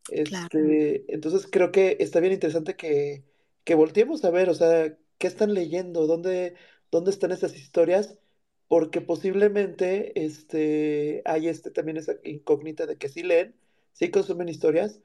Este, 0.09 1.05
entonces 1.13 1.49
creo 1.51 1.73
que 1.73 1.97
está 1.99 2.21
bien 2.21 2.35
interesante 2.35 2.77
que, 2.77 3.25
que 3.65 3.75
volteemos 3.75 4.25
a 4.25 4.31
ver, 4.31 4.51
o 4.51 4.55
sea, 4.55 4.97
qué 5.19 5.27
están 5.27 5.53
leyendo, 5.53 6.07
dónde, 6.07 6.55
dónde 6.93 7.11
están 7.11 7.33
esas 7.33 7.57
historias 7.57 8.21
porque 8.69 9.01
posiblemente 9.01 10.25
este, 10.25 11.23
hay 11.25 11.49
este, 11.49 11.71
también 11.71 11.97
esa 11.97 12.15
incógnita 12.25 12.87
de 12.87 12.97
que 12.97 13.09
sí 13.09 13.23
leen, 13.23 13.55
sí 13.93 14.11
consumen 14.11 14.49
historias, 14.49 15.01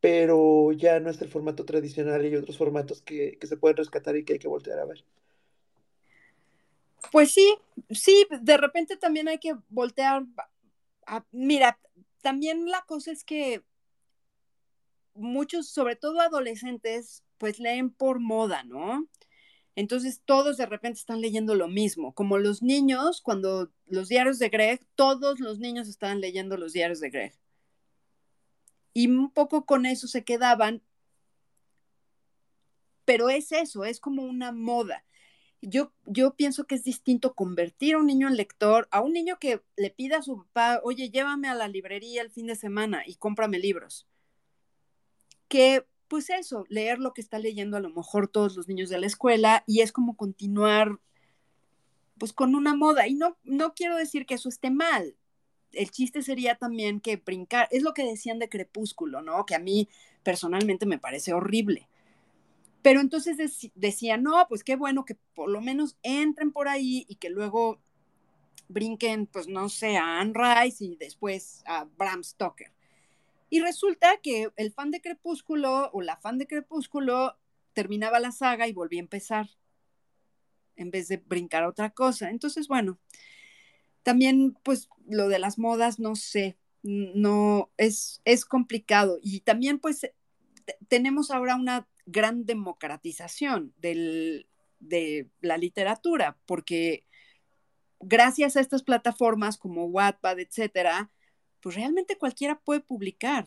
pero 0.00 0.72
ya 0.72 0.98
no 1.00 1.10
es 1.10 1.20
el 1.20 1.28
formato 1.28 1.64
tradicional 1.64 2.24
y 2.24 2.28
hay 2.28 2.36
otros 2.36 2.56
formatos 2.56 3.02
que, 3.02 3.38
se 3.42 3.56
pueden 3.56 3.76
rescatar 3.76 4.16
y 4.16 4.24
que 4.24 4.34
hay 4.34 4.38
que 4.38 4.48
voltear 4.48 4.78
a 4.78 4.86
ver. 4.86 5.04
Pues 7.12 7.32
sí, 7.32 7.54
sí, 7.90 8.26
de 8.40 8.56
repente 8.56 8.96
también 8.96 9.28
hay 9.28 9.38
que 9.38 9.56
voltear. 9.68 10.24
mira, 11.32 11.78
también 12.22 12.70
la 12.70 12.82
cosa 12.86 13.12
es 13.12 13.24
que 13.24 13.62
muchos, 15.14 15.68
sobre 15.68 15.96
todo 15.96 16.20
adolescentes, 16.20 17.24
pues 17.36 17.58
leen 17.58 17.90
por 17.90 18.20
moda, 18.20 18.62
¿no? 18.64 19.06
Entonces 19.76 20.20
todos 20.24 20.56
de 20.56 20.66
repente 20.66 20.98
están 20.98 21.20
leyendo 21.20 21.54
lo 21.54 21.68
mismo, 21.68 22.12
como 22.12 22.38
los 22.38 22.62
niños, 22.62 23.20
cuando 23.20 23.70
los 23.86 24.08
diarios 24.08 24.38
de 24.38 24.48
Greg, 24.48 24.86
todos 24.94 25.40
los 25.40 25.58
niños 25.58 25.88
estaban 25.88 26.20
leyendo 26.20 26.56
los 26.56 26.72
diarios 26.72 27.00
de 27.00 27.10
Greg. 27.10 27.34
Y 28.92 29.06
un 29.06 29.30
poco 29.30 29.64
con 29.66 29.86
eso 29.86 30.08
se 30.08 30.24
quedaban, 30.24 30.82
pero 33.04 33.30
es 33.30 33.52
eso, 33.52 33.84
es 33.84 34.00
como 34.00 34.22
una 34.24 34.52
moda. 34.52 35.04
Yo, 35.62 35.92
yo 36.06 36.34
pienso 36.36 36.66
que 36.66 36.74
es 36.74 36.84
distinto 36.84 37.34
convertir 37.34 37.94
a 37.94 37.98
un 37.98 38.06
niño 38.06 38.28
en 38.28 38.36
lector, 38.36 38.88
a 38.90 39.00
un 39.02 39.12
niño 39.12 39.38
que 39.38 39.62
le 39.76 39.90
pida 39.90 40.18
a 40.18 40.22
su 40.22 40.38
papá, 40.44 40.80
oye, 40.82 41.10
llévame 41.10 41.48
a 41.48 41.54
la 41.54 41.68
librería 41.68 42.22
el 42.22 42.30
fin 42.30 42.46
de 42.46 42.56
semana 42.56 43.02
y 43.06 43.16
cómprame 43.16 43.58
libros. 43.58 44.06
Que 45.48 45.86
pues 46.10 46.28
eso, 46.28 46.66
leer 46.68 46.98
lo 46.98 47.14
que 47.14 47.20
está 47.20 47.38
leyendo 47.38 47.76
a 47.76 47.80
lo 47.80 47.88
mejor 47.88 48.26
todos 48.26 48.56
los 48.56 48.66
niños 48.66 48.88
de 48.90 48.98
la 48.98 49.06
escuela 49.06 49.62
y 49.64 49.80
es 49.80 49.92
como 49.92 50.16
continuar 50.16 50.98
pues 52.18 52.32
con 52.32 52.56
una 52.56 52.74
moda. 52.74 53.06
Y 53.06 53.14
no, 53.14 53.38
no 53.44 53.74
quiero 53.74 53.96
decir 53.96 54.26
que 54.26 54.34
eso 54.34 54.48
esté 54.48 54.72
mal. 54.72 55.14
El 55.70 55.92
chiste 55.92 56.22
sería 56.22 56.56
también 56.56 57.00
que 57.00 57.16
brincar, 57.16 57.68
es 57.70 57.84
lo 57.84 57.94
que 57.94 58.04
decían 58.04 58.40
de 58.40 58.48
Crepúsculo, 58.48 59.22
¿no? 59.22 59.46
Que 59.46 59.54
a 59.54 59.60
mí 59.60 59.88
personalmente 60.24 60.84
me 60.84 60.98
parece 60.98 61.32
horrible. 61.32 61.88
Pero 62.82 63.00
entonces 63.00 63.70
decía, 63.76 64.16
no, 64.16 64.46
pues 64.48 64.64
qué 64.64 64.74
bueno 64.74 65.04
que 65.04 65.14
por 65.32 65.48
lo 65.48 65.60
menos 65.60 65.96
entren 66.02 66.50
por 66.50 66.66
ahí 66.66 67.06
y 67.08 67.14
que 67.16 67.30
luego 67.30 67.80
brinquen, 68.66 69.26
pues 69.26 69.46
no 69.46 69.68
sé, 69.68 69.96
a 69.96 70.18
Anne 70.18 70.32
Rice 70.34 70.84
y 70.84 70.96
después 70.96 71.62
a 71.66 71.84
Bram 71.84 72.24
Stoker. 72.24 72.72
Y 73.50 73.60
resulta 73.60 74.16
que 74.22 74.50
el 74.56 74.72
fan 74.72 74.90
de 74.90 75.00
Crepúsculo 75.00 75.90
o 75.92 76.00
la 76.00 76.16
fan 76.16 76.38
de 76.38 76.46
Crepúsculo 76.46 77.36
terminaba 77.72 78.20
la 78.20 78.32
saga 78.32 78.68
y 78.68 78.72
volvía 78.72 79.00
a 79.00 79.02
empezar 79.02 79.50
en 80.76 80.90
vez 80.90 81.08
de 81.08 81.18
brincar 81.18 81.64
a 81.64 81.68
otra 81.68 81.90
cosa. 81.90 82.30
Entonces, 82.30 82.68
bueno, 82.68 82.98
también 84.02 84.56
pues 84.62 84.88
lo 85.06 85.28
de 85.28 85.38
las 85.38 85.58
modas, 85.58 85.98
no 85.98 86.16
sé, 86.16 86.56
no 86.82 87.70
es, 87.76 88.22
es 88.24 88.44
complicado. 88.44 89.18
Y 89.20 89.40
también 89.40 89.78
pues 89.78 90.08
tenemos 90.88 91.30
ahora 91.30 91.56
una 91.56 91.88
gran 92.06 92.46
democratización 92.46 93.74
del, 93.78 94.46
de 94.78 95.28
la 95.40 95.58
literatura, 95.58 96.38
porque 96.46 97.04
gracias 98.00 98.56
a 98.56 98.60
estas 98.60 98.82
plataformas 98.82 99.58
como 99.58 99.86
Wattpad, 99.86 100.38
etcétera, 100.38 101.10
pues 101.60 101.74
realmente 101.74 102.18
cualquiera 102.18 102.58
puede 102.58 102.80
publicar, 102.80 103.46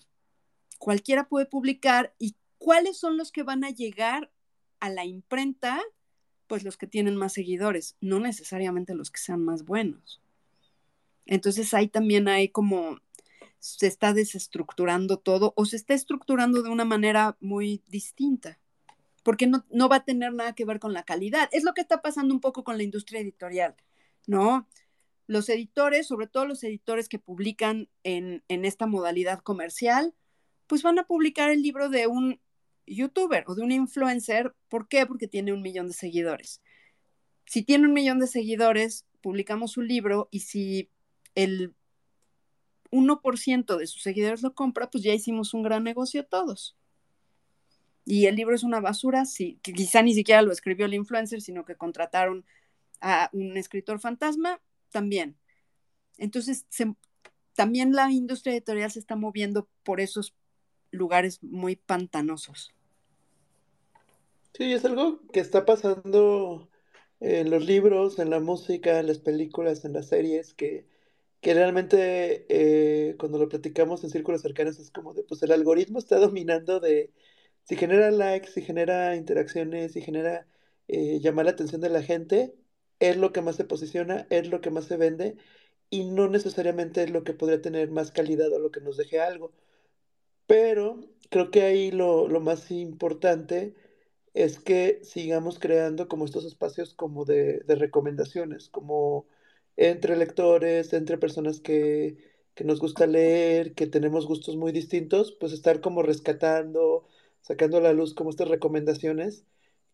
cualquiera 0.78 1.28
puede 1.28 1.45
publicar 1.45 2.14
y 2.20 2.36
cuáles 2.57 2.97
son 2.97 3.18
los 3.18 3.32
que 3.32 3.43
van 3.43 3.64
a 3.64 3.70
llegar 3.70 4.32
a 4.80 4.89
la 4.89 5.05
imprenta, 5.05 5.82
pues 6.47 6.64
los 6.64 6.78
que 6.78 6.88
tienen 6.88 7.16
más 7.16 7.34
seguidores, 7.34 7.95
no 8.01 8.20
necesariamente 8.20 8.95
los 8.95 9.11
que 9.11 9.20
sean 9.20 9.43
más 9.43 9.66
buenos. 9.66 10.22
Entonces 11.26 11.74
ahí 11.74 11.88
también 11.88 12.28
hay 12.28 12.49
como 12.49 12.99
se 13.59 13.88
está 13.88 14.14
desestructurando 14.14 15.20
todo 15.20 15.53
o 15.55 15.66
se 15.66 15.78
está 15.78 15.93
estructurando 15.93 16.64
de 16.64 16.70
una 16.70 16.84
manera 16.84 17.38
muy 17.39 17.82
distinta, 17.88 18.59
porque 19.24 19.47
no, 19.47 19.66
no 19.70 19.88
va 19.88 19.97
a 19.97 20.03
tener 20.03 20.34
nada 20.34 20.53
que 20.53 20.66
ver 20.66 20.80
con 20.80 20.91
la 20.91 21.03
calidad. 21.03 21.47
Es 21.53 21.64
lo 21.64 21.74
que 21.74 21.80
está 21.80 22.01
pasando 22.01 22.34
un 22.34 22.41
poco 22.41 22.66
con 22.66 22.76
la 22.76 22.84
industria 22.84 23.22
editorial, 23.22 23.76
¿no? 24.28 24.68
Los 25.28 25.49
editores, 25.49 26.07
sobre 26.07 26.28
todo 26.28 26.45
los 26.45 26.63
editores 26.63 27.07
que 27.07 27.19
publican 27.19 27.89
en, 28.03 28.43
esta 28.47 28.86
modalidad 28.88 29.39
comercial, 29.39 30.13
pues 30.67 30.84
van 30.84 30.99
a 30.99 31.05
publicar 31.05 31.49
el 31.49 31.61
libro 31.61 31.89
de 31.89 32.07
un 32.07 32.39
youtuber 32.86 33.43
o 33.47 33.55
de 33.55 33.63
un 33.63 33.71
influencer. 33.71 34.53
¿Por 34.69 34.88
qué? 34.88 35.05
Porque 35.05 35.28
tiene 35.28 35.53
un 35.53 35.61
millón 35.61 35.88
de 35.88 35.93
seguidores. 35.93 36.61
Si 37.45 37.63
tiene 37.63 37.88
un 37.88 37.93
millón 37.93 38.19
de 38.19 38.28
seguidores, 38.28 39.05
publicamos 39.21 39.78
un 39.78 39.88
libro 39.88 40.28
y 40.32 40.41
si 40.41 40.89
el 41.36 41.74
1% 42.91 43.78
de 43.78 43.88
sus 43.88 44.01
seguidores 44.01 44.43
lo 44.43 44.53
compra, 44.53 44.89
pues 44.89 45.03
ya 45.03 45.13
hicimos 45.13 45.53
un 45.53 45.63
gran 45.63 45.84
negocio 45.84 46.26
todos. 46.26 46.78
Y 48.05 48.26
el 48.26 48.36
libro 48.36 48.53
es 48.53 48.63
una 48.63 48.82
basura, 48.82 49.26
sí, 49.26 49.59
quizá 49.61 50.01
ni 50.01 50.13
siquiera 50.13 50.41
lo 50.41 50.51
escribió 50.51 50.86
el 50.86 50.93
influencer, 50.93 51.41
sino 51.41 51.63
que 51.63 51.76
contrataron 51.76 52.45
a 52.99 53.30
un 53.32 53.57
escritor 53.57 53.99
fantasma, 53.99 54.61
también. 54.93 55.37
Entonces, 56.17 56.65
también 57.53 57.91
la 57.91 58.09
industria 58.11 58.53
editorial 58.53 58.89
se 58.91 58.99
está 58.99 59.17
moviendo 59.17 59.67
por 59.83 59.99
esos 59.99 60.33
lugares 60.91 61.43
muy 61.43 61.75
pantanosos. 61.75 62.71
Sí, 64.53 64.71
es 64.71 64.85
algo 64.85 65.19
que 65.33 65.41
está 65.41 65.65
pasando 65.65 66.69
en 67.19 67.49
los 67.49 67.65
libros, 67.65 68.19
en 68.19 68.29
la 68.29 68.39
música, 68.39 68.99
en 68.99 69.07
las 69.07 69.19
películas, 69.19 69.83
en 69.83 69.93
las 69.93 70.07
series, 70.07 70.53
que, 70.53 70.85
que 71.41 71.53
realmente 71.53 72.45
eh, 72.49 73.15
cuando 73.17 73.39
lo 73.39 73.49
platicamos 73.49 74.03
en 74.03 74.11
círculos 74.11 74.41
cercanos 74.41 74.79
es 74.79 74.91
como 74.91 75.13
de, 75.13 75.23
pues 75.23 75.41
el 75.43 75.51
algoritmo 75.51 75.99
está 75.99 76.17
dominando 76.19 76.79
de 76.79 77.11
si 77.63 77.75
genera 77.75 78.11
likes, 78.11 78.51
si 78.51 78.61
genera 78.61 79.15
interacciones, 79.15 79.93
si 79.93 80.01
genera 80.01 80.47
eh, 80.87 81.19
llamar 81.19 81.45
la 81.45 81.51
atención 81.51 81.81
de 81.81 81.89
la 81.89 82.03
gente, 82.03 82.53
es 83.10 83.18
lo 83.18 83.34
que 83.34 83.41
más 83.41 83.58
se 83.58 83.66
posiciona, 83.66 84.28
es 84.30 84.47
lo 84.49 84.62
que 84.62 84.72
más 84.72 84.86
se 84.86 84.97
vende 84.97 85.36
y 85.89 86.06
no 86.06 86.30
necesariamente 86.30 87.04
es 87.04 87.12
lo 87.12 87.24
que 87.24 87.34
podría 87.34 87.62
tener 87.62 87.91
más 87.91 88.12
calidad 88.12 88.51
o 88.54 88.60
lo 88.60 88.72
que 88.72 88.82
nos 88.82 88.97
deje 88.97 89.20
algo. 89.22 89.51
Pero 90.47 90.99
creo 91.30 91.51
que 91.51 91.64
ahí 91.64 91.91
lo, 91.91 92.28
más 92.41 92.72
importante 92.72 93.76
es 94.34 94.60
que 94.60 95.01
sigamos 95.04 95.60
creando 95.60 96.08
como 96.08 96.26
estos 96.26 96.45
espacios 96.45 96.93
como 96.93 97.26
de, 97.26 97.64
recomendaciones, 97.68 98.70
como 98.70 99.28
entre 99.78 100.18
lectores, 100.18 100.93
entre 100.93 101.18
personas 101.18 101.60
que, 101.62 102.18
que 102.56 102.64
nos 102.64 102.80
gusta 102.80 103.08
leer, 103.08 103.74
que 103.76 103.88
tenemos 103.88 104.28
gustos 104.28 104.56
muy 104.58 104.72
distintos, 104.72 105.34
pues 105.39 105.54
estar 105.54 105.82
como 105.82 106.04
rescatando, 106.04 107.06
sacando 107.41 107.78
a 107.78 107.82
la 107.82 107.93
luz 107.93 108.14
como 108.14 108.30
estas 108.30 108.49
recomendaciones 108.49 109.45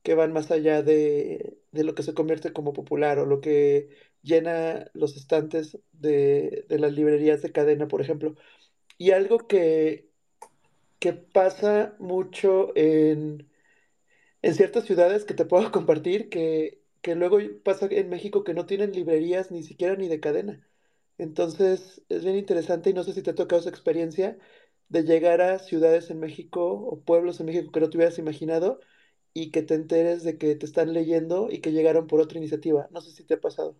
que 0.03 0.15
van 0.15 0.33
más 0.33 0.51
allá 0.51 0.81
de, 0.83 1.57
lo 1.71 1.95
que 1.95 2.03
se 2.03 2.13
convierte 2.13 2.53
como 2.53 2.73
popular 2.73 3.19
o 3.19 3.25
lo 3.25 3.41
que 3.41 3.89
llena 4.21 4.89
los 4.93 5.15
estantes 5.17 5.79
de, 5.93 6.65
las 6.69 6.93
librerías 6.93 7.41
de 7.41 7.51
cadena, 7.51 7.87
por 7.87 8.01
ejemplo. 8.01 8.35
Y 8.97 9.11
algo 9.11 9.47
que, 9.47 10.09
que 10.99 11.13
pasa 11.13 11.95
mucho 11.99 12.73
en, 12.75 13.49
en 14.41 14.55
ciertas 14.55 14.85
ciudades 14.85 15.25
que 15.25 15.33
te 15.33 15.45
puedo 15.45 15.71
compartir, 15.71 16.29
que, 16.29 16.81
que 17.01 17.15
luego 17.15 17.39
pasa 17.63 17.87
en 17.91 18.09
México 18.09 18.43
que 18.43 18.53
no 18.53 18.65
tienen 18.65 18.91
librerías 18.93 19.51
ni 19.51 19.63
siquiera 19.63 19.95
ni 19.95 20.07
de 20.07 20.19
cadena. 20.19 20.67
Entonces 21.17 22.01
es 22.09 22.23
bien 22.23 22.37
interesante 22.37 22.89
y 22.89 22.93
no 22.93 23.03
sé 23.03 23.13
si 23.13 23.21
te 23.23 23.31
ha 23.31 23.35
tocado 23.35 23.61
esa 23.61 23.69
experiencia 23.69 24.37
de 24.89 25.03
llegar 25.03 25.41
a 25.41 25.59
ciudades 25.59 26.09
en 26.11 26.19
México 26.19 26.73
o 26.73 27.01
pueblos 27.01 27.39
en 27.39 27.47
México 27.47 27.71
que 27.71 27.79
no 27.81 27.89
te 27.89 27.97
hubieras 27.97 28.19
imaginado 28.19 28.79
y 29.39 29.51
que 29.51 29.61
te 29.61 29.73
enteres 29.73 30.23
de 30.23 30.37
que 30.37 30.53
te 30.55 30.65
están 30.65 30.91
leyendo 30.91 31.49
y 31.49 31.59
que 31.59 31.71
llegaron 31.71 32.07
por 32.07 32.19
otra 32.19 32.37
iniciativa. 32.39 32.89
No 32.91 32.99
sé 32.99 33.11
si 33.11 33.23
te 33.23 33.35
ha 33.35 33.39
pasado. 33.39 33.73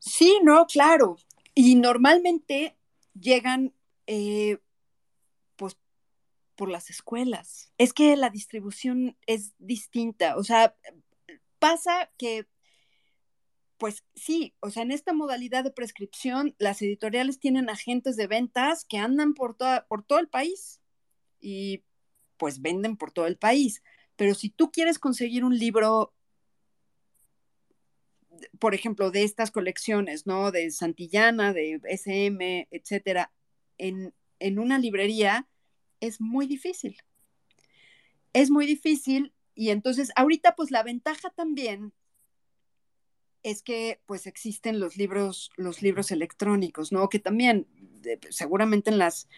Sí, 0.00 0.36
no, 0.42 0.66
claro. 0.66 1.16
Y 1.54 1.76
normalmente 1.76 2.76
llegan, 3.14 3.72
eh, 4.08 4.58
pues, 5.54 5.76
por 6.56 6.70
las 6.70 6.90
escuelas. 6.90 7.72
Es 7.78 7.92
que 7.92 8.16
la 8.16 8.30
distribución 8.30 9.16
es 9.26 9.54
distinta. 9.58 10.36
O 10.36 10.42
sea, 10.42 10.74
pasa 11.60 12.10
que, 12.18 12.48
pues 13.76 14.02
sí, 14.16 14.56
o 14.58 14.70
sea, 14.70 14.82
en 14.82 14.90
esta 14.90 15.12
modalidad 15.12 15.62
de 15.62 15.70
prescripción, 15.70 16.56
las 16.58 16.82
editoriales 16.82 17.38
tienen 17.38 17.70
agentes 17.70 18.16
de 18.16 18.26
ventas 18.26 18.84
que 18.84 18.98
andan 18.98 19.34
por, 19.34 19.56
toda, 19.56 19.86
por 19.86 20.02
todo 20.02 20.18
el 20.18 20.28
país. 20.28 20.80
Y 21.40 21.84
pues 22.38 22.60
venden 22.62 22.96
por 22.96 23.12
todo 23.12 23.26
el 23.26 23.36
país. 23.36 23.82
Pero 24.16 24.34
si 24.34 24.50
tú 24.50 24.70
quieres 24.70 24.98
conseguir 24.98 25.44
un 25.44 25.56
libro, 25.58 26.14
por 28.58 28.74
ejemplo, 28.74 29.10
de 29.10 29.24
estas 29.24 29.50
colecciones, 29.50 30.26
¿no? 30.26 30.50
De 30.50 30.70
Santillana, 30.70 31.52
de 31.52 31.80
SM, 31.84 32.68
etcétera, 32.70 33.32
en, 33.76 34.14
en 34.38 34.58
una 34.58 34.78
librería, 34.78 35.48
es 36.00 36.20
muy 36.20 36.46
difícil. 36.46 36.96
Es 38.32 38.50
muy 38.50 38.66
difícil 38.66 39.32
y 39.54 39.70
entonces 39.70 40.12
ahorita 40.14 40.54
pues 40.54 40.70
la 40.70 40.84
ventaja 40.84 41.30
también 41.30 41.92
es 43.42 43.62
que 43.62 44.00
pues 44.06 44.26
existen 44.26 44.80
los 44.80 44.96
libros, 44.96 45.50
los 45.56 45.82
libros 45.82 46.10
electrónicos, 46.10 46.92
¿no? 46.92 47.08
Que 47.08 47.18
también 47.18 47.66
seguramente 48.30 48.90
en 48.90 48.98
las 48.98 49.28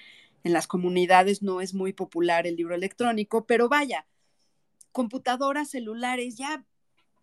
en 0.44 0.52
las 0.52 0.66
comunidades 0.66 1.42
no 1.42 1.60
es 1.60 1.74
muy 1.74 1.92
popular 1.92 2.46
el 2.46 2.56
libro 2.56 2.74
electrónico, 2.74 3.46
pero 3.46 3.68
vaya, 3.68 4.06
computadoras, 4.92 5.70
celulares, 5.70 6.36
ya 6.36 6.64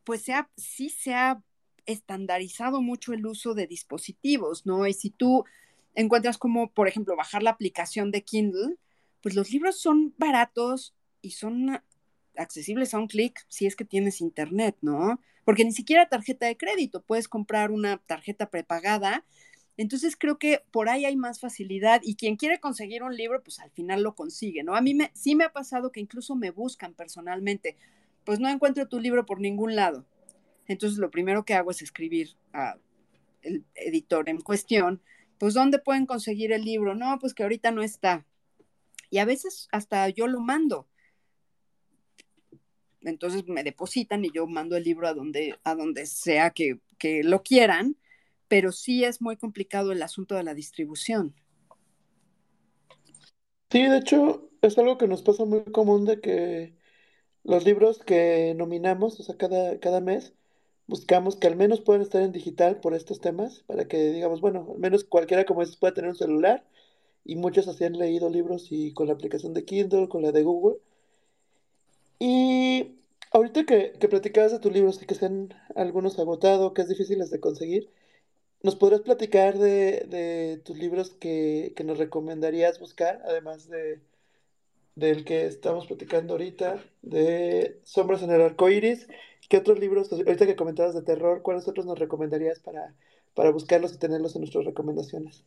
pues 0.04 0.22
sea, 0.22 0.50
sí 0.56 0.90
se 0.90 1.14
ha 1.14 1.44
estandarizado 1.86 2.82
mucho 2.82 3.14
el 3.14 3.26
uso 3.26 3.54
de 3.54 3.68
dispositivos, 3.68 4.66
¿no? 4.66 4.88
Y 4.88 4.94
si 4.94 5.10
tú 5.10 5.44
encuentras 5.96 6.38
como, 6.38 6.72
por 6.72 6.88
ejemplo, 6.88 7.16
bajar 7.16 7.44
la 7.44 7.50
aplicación 7.50 8.12
de 8.12 8.24
Kindle, 8.24 8.78
pues 9.22 9.36
los 9.36 9.52
libros 9.52 9.80
son 9.80 10.14
baratos 10.18 10.94
y 11.22 11.32
son 11.32 11.82
accesibles 12.38 12.94
a 12.94 13.00
un 13.00 13.08
clic 13.08 13.46
si 13.50 13.66
es 13.66 13.76
que 13.76 13.84
tienes 13.84 14.22
internet, 14.22 14.78
¿no? 14.82 15.20
Porque 15.44 15.66
ni 15.66 15.72
siquiera 15.72 16.08
tarjeta 16.08 16.46
de 16.46 16.56
crédito, 16.56 17.02
puedes 17.02 17.28
comprar 17.28 17.72
una 17.72 17.98
tarjeta 17.98 18.50
prepagada. 18.50 19.26
Entonces 19.78 20.16
creo 20.18 20.40
que 20.40 20.64
por 20.72 20.90
ahí 20.90 21.06
hay 21.06 21.16
más 21.16 21.40
facilidad 21.40 22.02
y 22.04 22.16
quien 22.16 22.36
quiere 22.36 22.60
conseguir 22.60 23.04
un 23.04 23.16
libro, 23.16 23.44
pues 23.44 23.60
al 23.60 23.70
final 23.72 24.02
lo 24.02 24.16
consigue, 24.16 24.64
¿no? 24.64 24.76
A 24.76 24.82
mí 24.82 24.94
me, 24.94 25.12
sí 25.14 25.36
me 25.36 25.44
ha 25.44 25.54
pasado 25.54 25.92
que 25.92 26.00
incluso 26.00 26.36
me 26.36 26.52
buscan 26.52 26.94
personalmente, 26.94 27.78
pues 28.26 28.40
no 28.40 28.50
encuentro 28.50 28.88
tu 28.88 29.00
libro 29.00 29.26
por 29.26 29.40
ningún 29.40 29.76
lado. 29.76 30.06
Entonces 30.68 30.98
lo 30.98 31.12
primero 31.12 31.46
que 31.46 31.54
hago 31.54 31.72
es 31.72 31.82
escribir 31.82 32.36
al 32.52 32.82
editor 33.76 34.30
en 34.30 34.42
cuestión, 34.42 35.02
pues 35.38 35.54
¿dónde 35.54 35.80
pueden 35.80 36.08
conseguir 36.08 36.52
el 36.52 36.66
libro? 36.66 36.96
No, 36.96 37.20
pues 37.20 37.34
que 37.34 37.44
ahorita 37.44 37.72
no 37.72 37.84
está. 37.84 38.26
Y 39.10 39.20
a 39.20 39.26
veces 39.26 39.70
hasta 39.72 40.10
yo 40.10 40.28
lo 40.28 40.42
mando 40.42 40.88
entonces 43.02 43.48
me 43.48 43.64
depositan 43.64 44.26
y 44.26 44.32
yo 44.32 44.48
mando 44.48 44.76
el 44.76 44.84
libro 44.84 45.08
a 45.08 45.14
donde, 45.14 45.58
a 45.64 45.76
donde 45.76 46.06
sea 46.06 46.52
que, 46.52 46.80
que 46.98 47.24
lo 47.24 47.44
quieran, 47.44 47.96
pero 48.48 48.72
sí 48.72 49.04
es 49.04 49.22
muy 49.22 49.38
complicado 49.38 49.92
el 49.92 50.02
asunto 50.02 50.36
de 50.36 50.44
la 50.44 50.54
distribución. 50.54 51.36
Sí, 53.70 53.84
de 53.84 53.98
hecho, 53.98 54.50
es 54.62 54.78
algo 54.78 54.98
que 54.98 55.08
nos 55.08 55.22
pasa 55.22 55.46
muy 55.46 55.64
común 55.66 56.06
de 56.06 56.22
que 56.22 56.74
los 57.44 57.66
libros 57.66 58.00
que 58.00 58.54
nominamos, 58.56 59.20
o 59.20 59.24
sea, 59.24 59.36
cada, 59.38 59.80
cada 59.80 60.02
mes, 60.02 60.34
buscamos 60.88 61.36
que 61.36 61.48
al 61.48 61.58
menos 61.58 61.82
puedan 61.82 62.02
estar 62.02 62.22
en 62.22 62.32
digital 62.32 62.80
por 62.80 62.94
estos 62.94 63.20
temas, 63.20 63.64
para 63.68 63.88
que 63.88 64.12
digamos, 64.12 64.42
bueno, 64.42 64.68
al 64.74 64.80
menos 64.80 65.04
cualquiera 65.04 65.46
como 65.46 65.62
es 65.62 65.76
pueda 65.76 65.94
tener 65.94 66.10
un 66.10 66.16
celular, 66.16 66.66
y 67.26 67.36
muchos 67.36 67.68
así 67.68 67.84
han 67.84 67.98
leído 67.98 68.30
libros 68.30 68.68
y 68.72 68.94
con 68.94 69.08
la 69.08 69.14
aplicación 69.14 69.54
de 69.54 69.66
Kindle, 69.66 70.08
con 70.08 70.22
la 70.22 70.32
de 70.32 70.44
Google, 70.44 70.78
y 72.20 72.96
ahorita 73.32 73.66
que, 73.66 73.94
que 74.00 74.08
platicabas 74.08 74.52
de 74.54 74.60
tus 74.60 74.72
libros 74.72 75.02
y 75.02 75.06
que 75.06 75.14
están 75.14 75.54
algunos 75.76 76.18
agotados, 76.20 76.74
que 76.74 76.82
es 76.84 76.88
difíciles 76.90 77.30
de 77.30 77.40
conseguir, 77.40 77.90
¿nos 78.64 78.76
podrías 78.76 79.02
platicar 79.02 79.58
de, 79.58 80.62
tus 80.64 80.78
libros 80.78 81.12
que, 81.12 81.74
que 81.76 81.84
nos 81.84 81.98
recomendarías 81.98 82.80
buscar, 82.80 83.22
además 83.26 83.68
de 83.70 84.00
del 84.98 85.26
que 85.26 85.46
estamos 85.46 85.86
platicando 85.86 86.34
ahorita, 86.34 86.84
de 87.04 87.80
Sombras 87.84 88.24
en 88.24 88.32
el 88.32 88.42
Arco 88.42 88.68
Iris? 88.68 89.08
¿Qué 89.48 89.58
otros 89.58 89.80
libros, 89.80 90.12
ahorita 90.12 90.48
que 90.48 90.56
comentabas 90.56 90.96
de 90.96 91.04
terror, 91.04 91.44
cuáles 91.44 91.68
otros 91.68 91.86
nos 91.86 92.00
recomendarías 92.00 92.60
para, 92.60 92.96
para 93.36 93.52
buscarlos 93.52 93.94
y 93.94 94.00
tenerlos 94.00 94.36
en 94.36 94.42
nuestras 94.42 94.66
recomendaciones? 94.66 95.46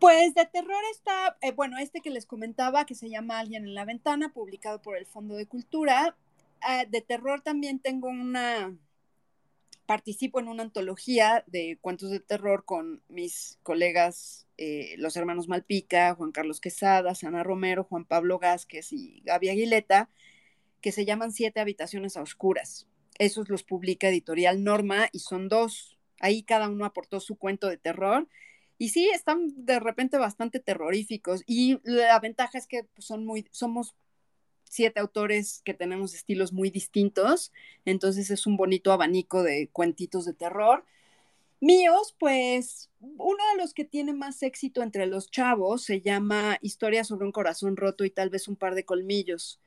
Pues 0.00 0.34
de 0.34 0.46
terror 0.46 0.82
está, 0.90 1.36
eh, 1.42 1.52
bueno, 1.52 1.76
este 1.78 2.00
que 2.00 2.10
les 2.10 2.24
comentaba, 2.24 2.86
que 2.86 2.94
se 2.94 3.10
llama 3.10 3.38
Alguien 3.38 3.64
en 3.64 3.74
la 3.74 3.84
Ventana, 3.84 4.32
publicado 4.32 4.80
por 4.80 4.96
el 4.96 5.04
Fondo 5.04 5.36
de 5.36 5.46
Cultura. 5.46 6.16
Ah, 6.62 6.84
de 6.88 7.02
terror 7.02 7.42
también 7.42 7.78
tengo 7.78 8.08
una, 8.08 8.74
participo 9.86 10.40
en 10.40 10.48
una 10.48 10.62
antología 10.62 11.44
de 11.46 11.78
cuentos 11.80 12.10
de 12.10 12.20
terror 12.20 12.64
con 12.64 13.02
mis 13.08 13.58
colegas, 13.62 14.46
eh, 14.58 14.94
los 14.98 15.16
hermanos 15.16 15.48
Malpica, 15.48 16.14
Juan 16.14 16.32
Carlos 16.32 16.60
Quesada, 16.60 17.12
Ana 17.22 17.42
Romero, 17.42 17.84
Juan 17.84 18.04
Pablo 18.04 18.38
Gázquez 18.38 18.92
y 18.92 19.20
Gaby 19.24 19.50
Aguileta, 19.50 20.08
que 20.80 20.92
se 20.92 21.04
llaman 21.04 21.32
Siete 21.32 21.60
Habitaciones 21.60 22.16
a 22.16 22.22
Oscuras. 22.22 22.86
Esos 23.18 23.48
los 23.48 23.62
publica 23.62 24.08
Editorial 24.08 24.64
Norma 24.64 25.08
y 25.12 25.20
son 25.20 25.48
dos. 25.48 25.98
Ahí 26.20 26.42
cada 26.42 26.68
uno 26.68 26.84
aportó 26.84 27.20
su 27.20 27.36
cuento 27.36 27.68
de 27.68 27.76
terror 27.76 28.28
y 28.82 28.88
sí, 28.88 29.08
están 29.14 29.52
de 29.64 29.78
repente 29.78 30.18
bastante 30.18 30.58
terroríficos. 30.58 31.44
Y 31.46 31.78
la 31.84 32.18
ventaja 32.18 32.58
es 32.58 32.66
que 32.66 32.84
son 32.98 33.24
muy, 33.24 33.46
somos 33.52 33.94
siete 34.72 35.00
autores 35.00 35.60
que 35.66 35.74
tenemos 35.74 36.14
estilos 36.14 36.54
muy 36.54 36.70
distintos, 36.70 37.52
entonces 37.84 38.30
es 38.30 38.46
un 38.46 38.56
bonito 38.56 38.90
abanico 38.90 39.42
de 39.42 39.68
cuentitos 39.70 40.24
de 40.24 40.32
terror. 40.32 40.86
Míos, 41.60 42.16
pues 42.18 42.90
uno 42.98 43.44
de 43.52 43.58
los 43.58 43.74
que 43.74 43.84
tiene 43.84 44.14
más 44.14 44.42
éxito 44.42 44.82
entre 44.82 45.04
los 45.04 45.30
chavos 45.30 45.84
se 45.84 46.00
llama 46.00 46.56
Historia 46.62 47.04
sobre 47.04 47.26
un 47.26 47.32
corazón 47.32 47.76
roto 47.76 48.06
y 48.06 48.10
tal 48.10 48.30
vez 48.30 48.48
un 48.48 48.56
par 48.56 48.74
de 48.74 48.86
colmillos, 48.86 49.60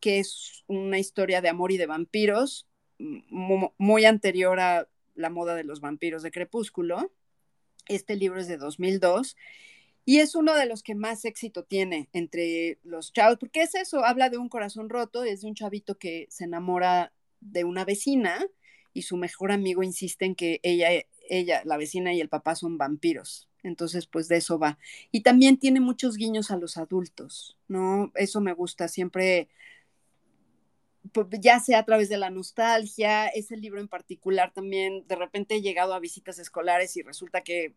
que 0.00 0.18
es 0.18 0.64
una 0.66 0.98
historia 0.98 1.40
de 1.40 1.48
amor 1.48 1.72
y 1.72 1.78
de 1.78 1.86
vampiros, 1.86 2.68
muy 2.98 4.04
anterior 4.04 4.60
a 4.60 4.86
la 5.14 5.30
moda 5.30 5.54
de 5.54 5.64
los 5.64 5.80
vampiros 5.80 6.22
de 6.22 6.30
Crepúsculo. 6.30 7.10
Este 7.88 8.16
libro 8.16 8.38
es 8.38 8.48
de 8.48 8.58
2002 8.58 9.34
y 10.04 10.18
es 10.18 10.34
uno 10.34 10.54
de 10.54 10.66
los 10.66 10.82
que 10.82 10.94
más 10.94 11.24
éxito 11.24 11.64
tiene 11.64 12.08
entre 12.12 12.78
los 12.82 13.12
chavos, 13.12 13.38
porque 13.38 13.62
es 13.62 13.74
eso, 13.74 14.04
habla 14.04 14.30
de 14.30 14.38
un 14.38 14.48
corazón 14.48 14.88
roto, 14.88 15.24
es 15.24 15.42
de 15.42 15.48
un 15.48 15.54
chavito 15.54 15.98
que 15.98 16.26
se 16.30 16.44
enamora 16.44 17.12
de 17.40 17.64
una 17.64 17.84
vecina 17.84 18.44
y 18.92 19.02
su 19.02 19.16
mejor 19.16 19.52
amigo 19.52 19.82
insiste 19.82 20.24
en 20.24 20.34
que 20.34 20.60
ella, 20.62 20.88
ella, 21.28 21.62
la 21.64 21.76
vecina 21.76 22.12
y 22.12 22.20
el 22.20 22.28
papá 22.28 22.54
son 22.54 22.78
vampiros. 22.78 23.48
Entonces, 23.62 24.06
pues 24.06 24.26
de 24.26 24.38
eso 24.38 24.58
va. 24.58 24.76
Y 25.12 25.20
también 25.20 25.56
tiene 25.56 25.78
muchos 25.78 26.16
guiños 26.16 26.50
a 26.50 26.56
los 26.56 26.76
adultos, 26.76 27.56
¿no? 27.68 28.10
Eso 28.16 28.40
me 28.40 28.52
gusta, 28.52 28.88
siempre 28.88 29.48
pues, 31.12 31.26
ya 31.40 31.60
sea 31.60 31.80
a 31.80 31.84
través 31.84 32.08
de 32.08 32.16
la 32.16 32.30
nostalgia, 32.30 33.26
ese 33.28 33.56
libro 33.56 33.80
en 33.80 33.88
particular 33.88 34.52
también, 34.52 35.06
de 35.06 35.16
repente 35.16 35.56
he 35.56 35.62
llegado 35.62 35.94
a 35.94 36.00
visitas 36.00 36.38
escolares 36.38 36.96
y 36.96 37.02
resulta 37.02 37.42
que 37.42 37.74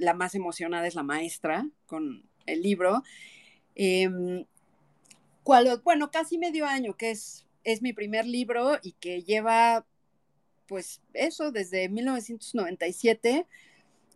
la 0.00 0.14
más 0.14 0.34
emocionada 0.34 0.86
es 0.86 0.94
la 0.94 1.02
maestra 1.02 1.68
con 1.86 2.24
el 2.46 2.62
libro. 2.62 3.02
Em, 3.74 4.44
bueno, 5.84 6.10
casi 6.10 6.38
medio 6.38 6.66
año, 6.66 6.96
que 6.96 7.10
es, 7.10 7.46
es 7.64 7.82
mi 7.82 7.92
primer 7.92 8.26
libro 8.26 8.78
y 8.82 8.92
que 8.92 9.22
lleva, 9.22 9.86
pues 10.66 11.00
eso, 11.12 11.52
desde 11.52 11.88
1997 11.88 13.46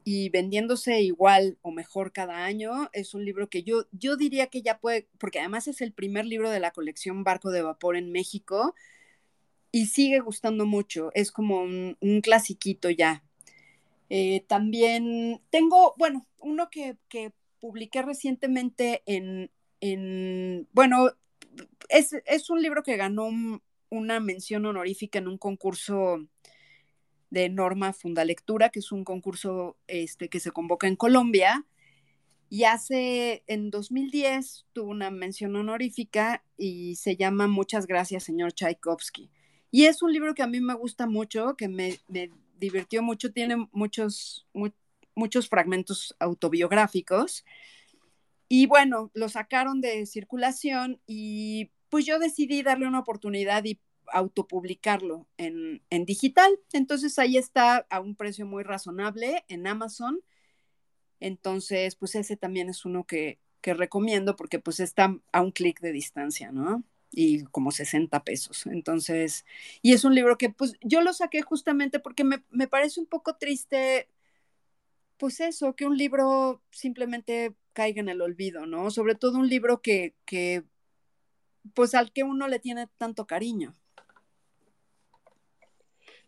y 0.05 0.29
vendiéndose 0.29 1.01
igual 1.01 1.59
o 1.63 1.71
mejor 1.71 2.13
cada 2.13 2.45
año. 2.45 2.89
Es 2.93 3.15
un 3.15 3.25
libro 3.25 3.49
que 3.49 3.63
yo, 3.63 3.87
yo 3.93 4.17
diría 4.17 4.49
que 4.49 4.63
ya 4.63 4.79
puede, 4.79 5.09
porque 5.19 5.41
además 5.41 5.69
es 5.69 5.81
el 5.81 5.93
primer 5.93 6.27
libro 6.27 6.51
de 6.51 6.61
la 6.61 6.71
colección 6.71 7.25
Barco 7.25 7.51
de 7.51 7.63
Vapor 7.63 7.97
en 7.97 8.13
México 8.13 8.75
y 9.73 9.87
sigue 9.87 10.21
gustando 10.21 10.67
mucho. 10.67 11.11
Es 11.15 11.33
como 11.33 11.63
un, 11.63 11.97
un 12.01 12.21
clasiquito 12.21 12.91
ya. 12.91 13.25
Eh, 14.11 14.45
también 14.49 15.41
tengo, 15.51 15.95
bueno, 15.97 16.27
uno 16.39 16.69
que, 16.71 16.97
que 17.09 17.33
publiqué 17.61 18.03
recientemente 18.03 19.03
en, 19.07 19.51
en 19.81 20.69
bueno, 20.73 21.11
es, 21.89 22.13
es, 22.27 22.51
un 22.51 22.61
libro 22.63 22.83
que 22.83 22.97
ganó 22.97 23.31
una 23.91 24.21
mención 24.21 24.67
honorífica 24.67 25.19
en 25.19 25.29
un 25.29 25.39
concurso 25.39 26.27
de 27.31 27.49
Norma 27.49 27.93
Fundalectura, 27.93 28.71
que 28.71 28.81
es 28.81 28.93
un 28.93 29.05
concurso 29.05 29.77
este, 29.87 30.29
que 30.29 30.41
se 30.41 30.53
convoca 30.53 30.87
en 30.87 30.97
Colombia. 30.97 31.67
Y 32.49 32.65
hace, 32.65 33.43
en 33.47 33.71
2010, 33.71 34.67
tuvo 34.73 34.91
una 34.91 35.11
mención 35.11 35.57
honorífica 35.57 36.45
y 36.57 36.97
se 36.97 37.17
llama 37.17 37.49
Muchas 37.49 37.87
gracias, 37.87 38.25
señor 38.25 38.53
Tchaikovsky. 38.53 39.31
Y 39.71 39.87
es 39.87 40.03
un 40.03 40.13
libro 40.13 40.35
que 40.35 40.43
a 40.43 40.47
mí 40.47 40.61
me 40.61 40.75
gusta 40.75 41.07
mucho, 41.07 41.57
que 41.57 41.69
me, 41.69 41.99
me 42.07 42.31
divirtió 42.65 43.03
mucho, 43.03 43.33
tiene 43.33 43.69
muchos, 43.73 44.47
muchos 45.15 45.49
fragmentos 45.49 46.15
autobiográficos. 46.19 47.45
Y 48.49 48.67
bueno, 48.67 49.11
lo 49.15 49.29
sacaron 49.29 49.81
de 49.81 50.07
circulación 50.07 51.01
y 51.07 51.71
pues 51.89 52.05
yo 52.07 52.19
decidí 52.19 52.63
darle 52.63 52.87
una 52.87 53.01
oportunidad 53.01 53.65
y 53.65 53.81
autopublicarlo 54.13 55.27
en, 55.37 55.83
en 55.91 56.05
digital. 56.05 56.51
Entonces 56.73 57.19
ahí 57.19 57.37
está 57.37 57.87
a 57.91 58.01
un 58.01 58.17
precio 58.17 58.47
muy 58.47 58.63
razonable 58.63 59.45
en 59.49 59.67
Amazon. 59.67 60.21
Entonces, 61.21 61.97
pues 61.97 62.15
ese 62.15 62.37
también 62.37 62.69
es 62.69 62.85
uno 62.85 63.05
que, 63.05 63.39
que 63.61 63.75
recomiendo 63.75 64.37
porque 64.37 64.59
pues 64.59 64.81
está 64.81 65.17
a 65.33 65.41
un 65.41 65.53
clic 65.53 65.81
de 65.81 65.93
distancia, 65.93 66.53
¿no? 66.53 66.85
Y 67.17 67.45
como 67.47 67.71
60 67.71 68.25
pesos. 68.25 68.67
Entonces, 68.67 69.45
y 69.83 69.93
es 69.93 70.05
un 70.05 70.15
libro 70.15 70.39
que 70.39 70.51
pues 70.51 70.75
yo 70.81 71.03
lo 71.03 71.13
saqué 71.13 71.43
justamente 71.43 72.01
porque 72.01 72.25
me, 72.25 72.45
me 72.51 72.69
parece 72.69 73.01
un 73.01 73.07
poco 73.07 73.37
triste, 73.37 74.09
pues 75.17 75.41
eso, 75.41 75.77
que 75.77 75.87
un 75.87 75.97
libro 75.97 76.63
simplemente 76.71 77.55
caiga 77.73 78.01
en 78.01 78.09
el 78.09 78.23
olvido, 78.23 78.67
¿no? 78.67 78.91
Sobre 78.91 79.15
todo 79.15 79.39
un 79.39 79.49
libro 79.49 79.83
que, 79.83 80.15
que 80.25 80.65
pues 81.75 81.95
al 81.95 82.13
que 82.13 82.25
uno 82.25 82.49
le 82.49 82.59
tiene 82.59 82.89
tanto 82.99 83.27
cariño. 83.27 83.75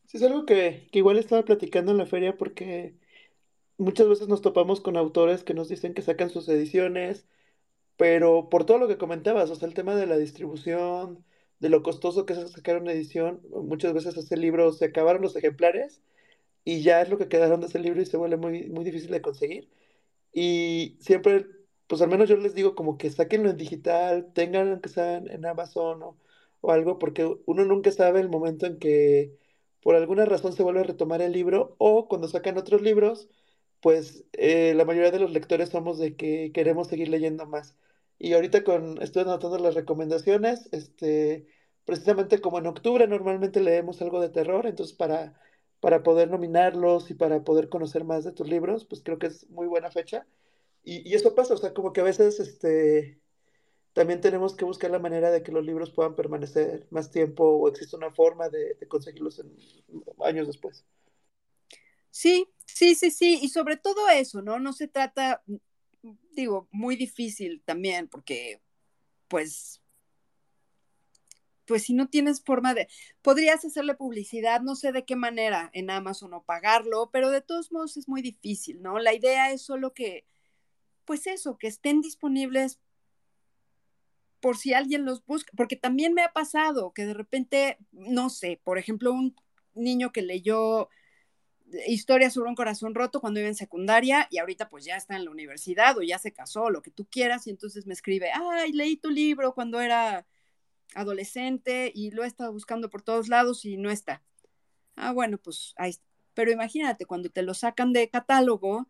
Sí, 0.06 0.18
es 0.18 0.22
algo 0.22 0.46
que, 0.46 0.88
que 0.92 0.98
igual 1.00 1.18
estaba 1.18 1.44
platicando 1.44 1.92
en 1.92 1.98
la 1.98 2.06
feria 2.06 2.36
porque 2.36 2.96
muchas 3.78 4.08
veces 4.08 4.28
nos 4.28 4.42
topamos 4.42 4.80
con 4.80 4.96
autores 4.96 5.44
que 5.44 5.54
nos 5.54 5.68
dicen 5.68 5.94
que 5.94 6.02
sacan 6.02 6.30
sus 6.30 6.48
ediciones, 6.48 7.26
pero 7.96 8.48
por 8.50 8.66
todo 8.66 8.78
lo 8.78 8.88
que 8.88 8.98
comentabas, 8.98 9.50
o 9.50 9.54
sea, 9.56 9.68
el 9.68 9.74
tema 9.74 9.94
de 9.96 10.06
la 10.06 10.16
distribución, 10.18 11.24
de 11.60 11.70
lo 11.70 11.82
costoso 11.82 12.26
que 12.26 12.34
es 12.34 12.50
sacar 12.52 12.80
una 12.80 12.92
edición, 12.92 13.40
muchas 13.50 13.94
veces 13.94 14.16
ese 14.16 14.36
libro 14.36 14.72
se 14.72 14.86
acabaron 14.86 15.22
los 15.22 15.36
ejemplares 15.36 16.02
y 16.64 16.82
ya 16.82 17.02
es 17.02 17.08
lo 17.10 17.18
que 17.18 17.28
quedaron 17.28 17.60
de 17.60 17.68
ese 17.68 17.78
libro 17.80 18.02
y 18.02 18.06
se 18.06 18.16
vuelve 18.16 18.36
muy, 18.36 18.68
muy 18.68 18.84
difícil 18.84 19.10
de 19.10 19.22
conseguir. 19.22 19.70
Y 20.32 20.96
siempre, 21.00 21.46
pues 21.86 22.02
al 22.02 22.08
menos 22.10 22.28
yo 22.28 22.36
les 22.36 22.54
digo 22.54 22.74
como 22.74 22.98
que 22.98 23.10
saquenlo 23.10 23.50
en 23.50 23.56
digital, 23.56 24.32
tengan 24.34 24.80
que 24.80 24.88
sea 24.88 25.16
en 25.18 25.46
Amazon 25.46 26.02
o, 26.02 26.18
o 26.60 26.72
algo, 26.72 26.98
porque 26.98 27.24
uno 27.46 27.64
nunca 27.64 27.90
sabe 27.92 28.20
el 28.20 28.28
momento 28.28 28.66
en 28.66 28.78
que 28.78 29.38
por 29.82 29.94
alguna 29.94 30.24
razón 30.26 30.52
se 30.52 30.62
vuelve 30.62 30.80
a 30.80 30.82
retomar 30.84 31.22
el 31.22 31.32
libro 31.32 31.76
o 31.78 32.08
cuando 32.08 32.28
sacan 32.28 32.58
otros 32.58 32.82
libros, 32.82 33.28
pues 33.80 34.24
eh, 34.32 34.74
la 34.74 34.84
mayoría 34.84 35.10
de 35.10 35.20
los 35.20 35.30
lectores 35.32 35.70
somos 35.70 35.98
de 35.98 36.16
que 36.16 36.50
queremos 36.52 36.88
seguir 36.88 37.08
leyendo 37.08 37.46
más. 37.46 37.76
Y 38.18 38.32
ahorita 38.34 38.64
con, 38.64 39.00
estoy 39.02 39.22
anotando 39.22 39.58
las 39.58 39.74
recomendaciones, 39.74 40.68
este, 40.72 41.46
precisamente 41.84 42.40
como 42.40 42.58
en 42.58 42.66
octubre 42.66 43.06
normalmente 43.06 43.60
leemos 43.60 44.00
algo 44.02 44.20
de 44.20 44.30
terror, 44.30 44.66
entonces 44.66 44.96
para, 44.96 45.40
para 45.80 46.02
poder 46.02 46.30
nominarlos 46.30 47.10
y 47.10 47.14
para 47.14 47.44
poder 47.44 47.68
conocer 47.68 48.04
más 48.04 48.24
de 48.24 48.32
tus 48.32 48.48
libros, 48.48 48.84
pues 48.86 49.02
creo 49.02 49.18
que 49.18 49.26
es 49.28 49.48
muy 49.50 49.66
buena 49.66 49.90
fecha. 49.90 50.26
Y, 50.82 51.08
y 51.08 51.14
eso 51.14 51.34
pasa, 51.34 51.54
o 51.54 51.56
sea, 51.58 51.74
como 51.74 51.92
que 51.92 52.00
a 52.00 52.04
veces 52.04 52.40
este, 52.40 53.20
también 53.96 54.20
tenemos 54.20 54.54
que 54.54 54.66
buscar 54.66 54.90
la 54.90 54.98
manera 54.98 55.30
de 55.30 55.42
que 55.42 55.50
los 55.50 55.64
libros 55.64 55.90
puedan 55.90 56.14
permanecer 56.14 56.86
más 56.90 57.10
tiempo 57.10 57.44
o 57.44 57.66
existe 57.66 57.96
una 57.96 58.10
forma 58.10 58.50
de, 58.50 58.76
conseguirlos 58.88 59.38
en, 59.38 59.56
años 60.22 60.46
después. 60.46 60.84
Sí, 62.10 62.46
sí, 62.66 62.94
sí, 62.94 63.10
sí, 63.10 63.38
y 63.40 63.48
sobre 63.48 63.78
todo 63.78 64.06
eso, 64.10 64.42
¿no? 64.42 64.58
No 64.58 64.74
se 64.74 64.86
trata, 64.86 65.42
digo, 66.32 66.68
muy 66.70 66.96
difícil 66.96 67.62
también, 67.64 68.08
porque 68.08 68.60
pues 69.28 69.80
pues 71.66 71.82
si 71.82 71.94
no 71.94 72.08
tienes 72.08 72.42
forma 72.42 72.74
de, 72.74 72.88
podrías 73.22 73.64
hacerle 73.64 73.94
publicidad, 73.94 74.60
no 74.60 74.76
sé 74.76 74.92
de 74.92 75.04
qué 75.04 75.16
manera 75.16 75.68
en 75.72 75.90
Amazon 75.90 76.32
o 76.32 76.44
pagarlo, 76.44 77.10
pero 77.12 77.30
de 77.30 77.42
todos 77.42 77.72
modos 77.72 77.96
es 77.96 78.08
muy 78.08 78.22
difícil, 78.22 78.80
¿no? 78.82 78.98
La 78.98 79.14
idea 79.14 79.50
es 79.50 79.62
solo 79.62 79.92
que, 79.92 80.24
pues 81.04 81.26
eso, 81.26 81.58
que 81.58 81.66
estén 81.66 82.00
disponibles 82.00 82.78
por 84.40 84.56
si 84.56 84.74
alguien 84.74 85.04
los 85.04 85.24
busca, 85.26 85.50
porque 85.56 85.76
también 85.76 86.14
me 86.14 86.22
ha 86.22 86.32
pasado 86.32 86.92
que 86.92 87.04
de 87.04 87.14
repente, 87.14 87.78
no 87.90 88.30
sé, 88.30 88.60
por 88.62 88.78
ejemplo, 88.78 89.12
un 89.12 89.34
niño 89.74 90.12
que 90.12 90.22
leyó 90.22 90.88
historia 91.86 92.30
sobre 92.30 92.48
un 92.48 92.54
corazón 92.54 92.94
roto 92.94 93.20
cuando 93.20 93.40
iba 93.40 93.48
en 93.48 93.54
secundaria 93.54 94.28
y 94.30 94.38
ahorita 94.38 94.68
pues 94.68 94.84
ya 94.84 94.96
está 94.96 95.16
en 95.16 95.24
la 95.24 95.30
universidad 95.30 95.96
o 95.98 96.02
ya 96.02 96.18
se 96.18 96.32
casó, 96.32 96.70
lo 96.70 96.82
que 96.82 96.90
tú 96.90 97.06
quieras, 97.06 97.46
y 97.46 97.50
entonces 97.50 97.86
me 97.86 97.94
escribe, 97.94 98.30
ay, 98.32 98.72
leí 98.72 98.96
tu 98.96 99.10
libro 99.10 99.54
cuando 99.54 99.80
era 99.80 100.26
adolescente 100.94 101.90
y 101.94 102.10
lo 102.10 102.24
he 102.24 102.26
estado 102.26 102.52
buscando 102.52 102.88
por 102.90 103.02
todos 103.02 103.28
lados 103.28 103.64
y 103.64 103.76
no 103.76 103.90
está. 103.90 104.22
Ah, 104.96 105.12
bueno, 105.12 105.38
pues 105.38 105.74
ahí 105.76 105.90
está. 105.90 106.04
Pero 106.34 106.52
imagínate, 106.52 107.06
cuando 107.06 107.30
te 107.30 107.42
lo 107.42 107.54
sacan 107.54 107.92
de 107.92 108.10
catálogo, 108.10 108.88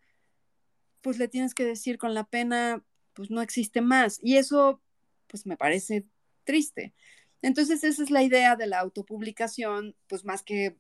pues 1.01 1.19
le 1.19 1.29
tienes 1.29 1.55
que 1.55 1.65
decir 1.65 1.99
con 1.99 2.15
la 2.15 2.25
pena, 2.25 2.85
pues 3.15 3.31
no 3.31 3.41
existe 3.41 3.81
más. 3.81 4.19
Y 4.23 4.37
eso 4.37 4.81
pues 5.29 5.47
me 5.47 5.57
parece 5.57 6.07
triste. 6.45 6.95
Entonces, 7.43 7.85
esa 7.85 8.03
es 8.03 8.11
la 8.11 8.23
idea 8.23 8.57
de 8.57 8.67
la 8.67 8.81
autopublicación, 8.81 9.95
pues 10.09 10.25
más 10.25 10.43
que 10.43 10.77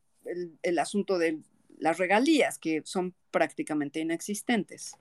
el, 0.62 0.78
asunto 0.78 1.18
de 1.18 1.40
las 1.78 1.98
regalías, 1.98 2.58
que 2.58 2.82
son 2.84 3.14
prácticamente 3.30 4.00
inexistentes. 4.00 4.96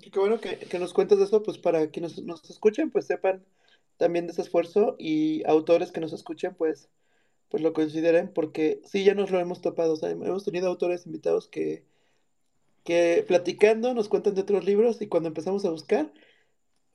Qué 0.00 0.18
bueno 0.18 0.40
que, 0.40 0.78
nos 0.78 0.92
cuentes 0.92 1.18
eso, 1.18 1.42
pues 1.42 1.58
para 1.58 1.88
quienes 1.90 2.22
nos 2.22 2.48
escuchen, 2.50 2.90
pues 2.90 3.06
sepan 3.06 3.44
también 3.98 4.26
de 4.26 4.32
ese 4.32 4.42
esfuerzo 4.42 4.96
y 4.98 5.44
autores 5.44 5.92
que 5.92 6.00
nos 6.00 6.12
escuchen, 6.12 6.54
pues, 6.54 6.88
pues 7.50 7.62
lo 7.62 7.72
consideren, 7.72 8.32
porque 8.32 8.80
sí, 8.84 9.04
ya 9.04 9.14
nos 9.14 9.30
lo 9.30 9.38
hemos 9.38 9.60
topado, 9.60 9.98
hemos 10.02 10.44
tenido 10.44 10.68
autores 10.68 11.06
invitados 11.06 11.46
que, 11.46 11.84
que 12.84 13.24
platicando 13.28 13.94
nos 13.94 14.08
cuentan 14.08 14.34
de 14.34 14.40
otros 14.40 14.64
libros 14.64 15.02
y 15.02 15.06
cuando 15.06 15.28
empezamos 15.28 15.64
a 15.64 15.70
buscar, 15.70 16.12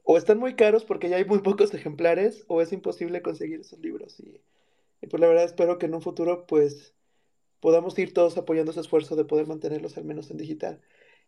o 0.04 0.18
están 0.18 0.39
muy 0.39 0.56
caros 0.56 0.84
porque 0.84 1.10
ya 1.10 1.18
hay 1.18 1.26
muy 1.26 1.39
pocos 1.39 1.74
ejemplares 1.74 2.45
o 2.48 2.62
es 2.62 2.74
imposible 2.74 3.22
conseguir 3.22 3.62
esos 3.62 3.80
libros. 3.80 4.20
Y, 4.20 4.41
pues 5.02 5.20
la 5.22 5.28
verdad 5.28 5.45
espero 5.45 5.78
que 5.78 5.86
en 5.86 5.95
un 5.95 6.02
futuro 6.02 6.45
pues 6.48 6.93
podamos 7.60 7.98
ir 8.00 8.14
todos 8.14 8.38
apoyando 8.38 8.72
ese 8.72 8.82
esfuerzo 8.82 9.16
de 9.16 9.26
poder 9.26 9.48
mantenerlos 9.48 9.98
al 9.98 10.06
menos 10.06 10.32
en 10.32 10.38
digital. 10.38 10.82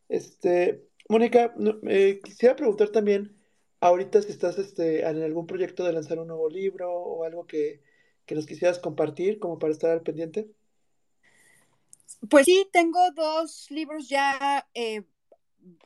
Este, 0.08 0.88
Mónica, 1.08 1.54
eh, 1.88 2.20
quisiera 2.24 2.56
preguntar 2.56 2.90
también 2.90 3.36
ahorita 3.80 4.22
si 4.22 4.32
estás 4.32 4.58
este, 4.58 5.02
en 5.02 5.24
algún 5.24 5.48
proyecto 5.48 5.84
de 5.84 5.94
lanzar 5.94 6.20
un 6.20 6.28
nuevo 6.28 6.50
libro 6.50 6.92
o 6.92 7.24
algo 7.24 7.46
que, 7.48 7.82
nos 8.30 8.46
quisieras 8.46 8.78
compartir 8.78 9.40
como 9.40 9.58
para 9.58 9.74
estar 9.74 9.90
al 9.90 10.04
pendiente. 10.04 10.52
Pues 12.30 12.46
sí, 12.46 12.70
tengo 12.72 13.00
dos 13.16 13.72
libros 13.72 14.08
ya 14.08 14.68
eh, 14.76 15.02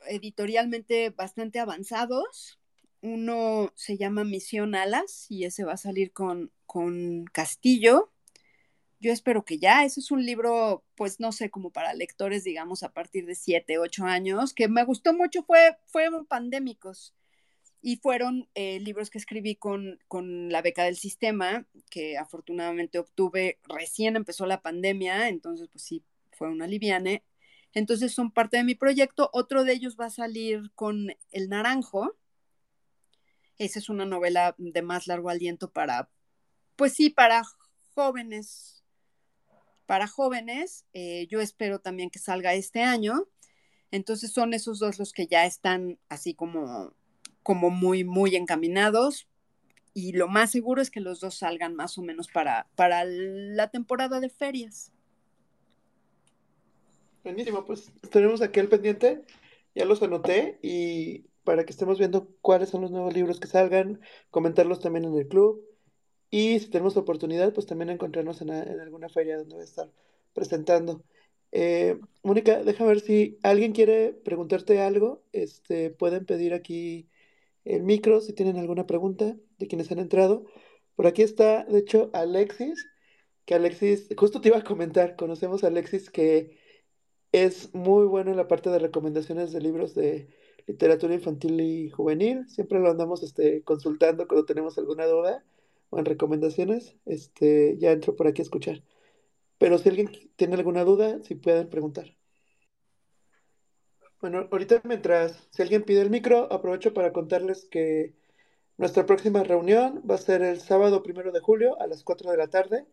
editorialmente 0.07 1.09
bastante 1.11 1.59
avanzados. 1.59 2.59
Uno 3.03 3.73
se 3.75 3.97
llama 3.97 4.23
Misión 4.23 4.75
Alas 4.75 5.25
y 5.29 5.43
ese 5.43 5.65
va 5.65 5.73
a 5.73 5.77
salir 5.77 6.13
con, 6.13 6.53
con 6.65 7.25
Castillo. 7.25 8.13
Yo 9.01 9.11
espero 9.11 9.43
que 9.43 9.59
ya, 9.59 9.83
ese 9.83 9.99
es 9.99 10.09
un 10.09 10.25
libro, 10.25 10.85
pues 10.95 11.19
no 11.19 11.33
sé, 11.33 11.49
como 11.49 11.69
para 11.71 11.93
lectores, 11.93 12.45
digamos, 12.45 12.81
a 12.81 12.93
partir 12.93 13.25
de 13.25 13.35
siete, 13.35 13.77
ocho 13.77 14.05
años, 14.05 14.53
que 14.53 14.69
me 14.69 14.85
gustó 14.85 15.13
mucho, 15.13 15.43
fue, 15.43 15.77
fueron 15.87 16.25
pandémicos 16.25 17.13
y 17.81 17.97
fueron 17.97 18.47
eh, 18.55 18.79
libros 18.79 19.09
que 19.09 19.17
escribí 19.17 19.57
con, 19.57 19.99
con 20.07 20.49
la 20.49 20.61
beca 20.61 20.85
del 20.85 20.95
sistema, 20.95 21.67
que 21.89 22.17
afortunadamente 22.17 22.99
obtuve 22.99 23.59
recién 23.67 24.15
empezó 24.15 24.45
la 24.45 24.61
pandemia, 24.61 25.27
entonces 25.27 25.67
pues 25.69 25.83
sí, 25.83 26.05
fue 26.31 26.49
una 26.49 26.67
liviane. 26.67 27.25
Entonces 27.73 28.13
son 28.13 28.31
parte 28.31 28.55
de 28.55 28.63
mi 28.63 28.75
proyecto. 28.75 29.29
Otro 29.33 29.65
de 29.65 29.73
ellos 29.73 29.97
va 29.99 30.05
a 30.05 30.09
salir 30.09 30.71
con 30.75 31.13
El 31.31 31.49
Naranjo, 31.49 32.15
esa 33.65 33.79
es 33.79 33.89
una 33.89 34.05
novela 34.05 34.55
de 34.57 34.81
más 34.81 35.07
largo 35.07 35.29
aliento 35.29 35.71
para, 35.71 36.09
pues 36.75 36.93
sí, 36.93 37.09
para 37.09 37.43
jóvenes. 37.95 38.83
Para 39.85 40.07
jóvenes, 40.07 40.85
eh, 40.93 41.27
yo 41.29 41.41
espero 41.41 41.79
también 41.79 42.09
que 42.09 42.19
salga 42.19 42.53
este 42.53 42.81
año. 42.81 43.27
Entonces 43.91 44.31
son 44.31 44.53
esos 44.53 44.79
dos 44.79 44.97
los 44.97 45.13
que 45.13 45.27
ya 45.27 45.45
están 45.45 45.99
así 46.09 46.33
como, 46.33 46.93
como 47.43 47.69
muy, 47.69 48.03
muy 48.03 48.35
encaminados. 48.35 49.27
Y 49.93 50.13
lo 50.13 50.27
más 50.27 50.51
seguro 50.51 50.81
es 50.81 50.89
que 50.89 50.99
los 50.99 51.19
dos 51.19 51.35
salgan 51.35 51.75
más 51.75 51.97
o 51.97 52.01
menos 52.01 52.27
para, 52.27 52.67
para 52.75 53.03
la 53.05 53.69
temporada 53.69 54.19
de 54.19 54.29
ferias. 54.29 54.91
Buenísimo, 57.23 57.63
pues 57.65 57.91
tenemos 58.09 58.41
aquí 58.41 58.59
el 58.59 58.67
pendiente, 58.67 59.21
ya 59.75 59.85
los 59.85 60.01
anoté 60.01 60.59
y 60.61 61.25
para 61.43 61.65
que 61.65 61.71
estemos 61.71 61.99
viendo 61.99 62.29
cuáles 62.41 62.69
son 62.69 62.81
los 62.81 62.91
nuevos 62.91 63.13
libros 63.13 63.39
que 63.39 63.47
salgan, 63.47 64.01
comentarlos 64.31 64.79
también 64.79 65.05
en 65.05 65.15
el 65.15 65.27
club 65.27 65.63
y 66.33 66.59
si 66.59 66.67
tenemos 66.71 66.97
oportunidad, 66.97 67.53
pues 67.53 67.67
también 67.67 67.91
encontrarnos 67.91 68.41
en, 68.41 68.49
alguna 68.49 69.07
feria 69.07 69.37
donde 69.37 69.53
voy 69.53 69.61
a 69.61 69.65
estar 69.65 69.91
presentando. 70.33 71.03
Eh, 71.51 71.99
Mónica, 72.23 72.63
déjame 72.63 72.89
ver 72.89 73.01
si 73.01 73.37
alguien 73.43 73.71
quiere 73.71 74.13
preguntarte 74.13 74.81
algo. 74.81 75.21
Este, 75.31 75.91
pueden 75.91 76.25
pedir 76.25 76.55
aquí 76.55 77.07
el 77.65 77.83
micro 77.83 78.19
si 78.19 78.33
tienen 78.33 78.57
alguna 78.57 78.87
pregunta 78.87 79.37
de 79.59 79.67
quienes 79.67 79.91
han 79.91 79.99
entrado. 79.99 80.45
Por 80.95 81.05
aquí 81.05 81.21
está, 81.21 81.65
de 81.65 81.77
hecho, 81.77 82.09
Alexis, 82.13 82.83
que 83.45 83.53
Alexis, 83.53 84.07
justo 84.17 84.41
te 84.41 84.49
iba 84.49 84.57
a 84.57 84.63
comentar, 84.63 85.15
conocemos 85.15 85.63
a 85.63 85.67
Alexis 85.67 86.09
que 86.09 86.57
es 87.31 87.75
muy 87.75 88.05
bueno 88.05 88.31
en 88.31 88.37
la 88.37 88.47
parte 88.47 88.71
de 88.71 88.79
recomendaciones 88.79 89.51
de 89.51 89.61
libros 89.61 89.93
de, 89.93 90.29
literatura 90.67 91.13
infantil 91.13 91.59
y 91.61 91.89
juvenil. 91.89 92.47
Siempre 92.49 92.79
lo 92.79 92.89
andamos 92.91 93.23
este, 93.23 93.63
consultando 93.63 94.27
cuando 94.27 94.45
tenemos 94.45 94.77
alguna 94.77 95.05
duda 95.05 95.43
o 95.89 95.99
en 95.99 96.05
recomendaciones. 96.05 96.95
Este, 97.05 97.77
ya 97.77 97.91
entro 97.91 98.15
por 98.15 98.27
aquí 98.27 98.41
a 98.41 98.43
escuchar. 98.43 98.83
Pero 99.57 99.77
si 99.77 99.89
alguien 99.89 100.09
tiene 100.35 100.55
alguna 100.55 100.83
duda, 100.83 101.21
si 101.23 101.35
pueden 101.35 101.69
preguntar. 101.69 102.15
Bueno, 104.21 104.47
ahorita 104.51 104.81
mientras, 104.85 105.47
si 105.51 105.61
alguien 105.61 105.83
pide 105.83 106.01
el 106.01 106.09
micro, 106.09 106.51
aprovecho 106.51 106.93
para 106.93 107.11
contarles 107.11 107.65
que 107.65 108.13
nuestra 108.77 109.05
próxima 109.05 109.43
reunión 109.43 110.01
va 110.09 110.15
a 110.15 110.17
ser 110.17 110.41
el 110.41 110.59
sábado 110.59 111.03
primero 111.03 111.31
de 111.31 111.41
julio 111.41 111.79
a 111.81 111.87
las 111.87 112.03
4 112.03 112.31
de 112.31 112.37
la 112.37 112.47
tarde 112.47 112.85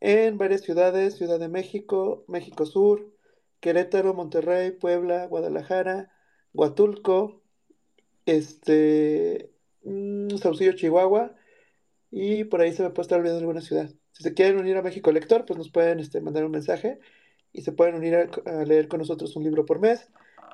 en 0.00 0.36
varias 0.36 0.62
ciudades, 0.62 1.16
Ciudad 1.16 1.38
de 1.38 1.48
México, 1.48 2.24
México 2.28 2.66
Sur, 2.66 3.10
Querétaro, 3.60 4.14
Monterrey, 4.14 4.72
Puebla, 4.72 5.26
Guadalajara, 5.26 6.10
Huatulco, 6.54 7.42
este, 8.26 9.50
mm, 9.82 10.36
Saucillo, 10.36 10.72
Chihuahua, 10.72 11.34
y 12.10 12.44
por 12.44 12.60
ahí 12.60 12.72
se 12.72 12.82
me 12.82 12.90
puede 12.90 13.04
estar 13.04 13.18
olvidando 13.18 13.40
alguna 13.40 13.60
ciudad. 13.60 13.90
Si 14.12 14.22
se 14.22 14.34
quieren 14.34 14.58
unir 14.58 14.76
a 14.76 14.82
México 14.82 15.12
Lector, 15.12 15.44
pues 15.46 15.58
nos 15.58 15.70
pueden 15.70 16.00
este, 16.00 16.20
mandar 16.20 16.44
un 16.44 16.52
mensaje 16.52 17.00
y 17.52 17.62
se 17.62 17.72
pueden 17.72 17.96
unir 17.96 18.14
a, 18.16 18.64
leer 18.64 18.88
con 18.88 19.00
nosotros 19.00 19.34
un 19.36 19.44
libro 19.44 19.66
por 19.66 19.80
mes. 19.80 20.08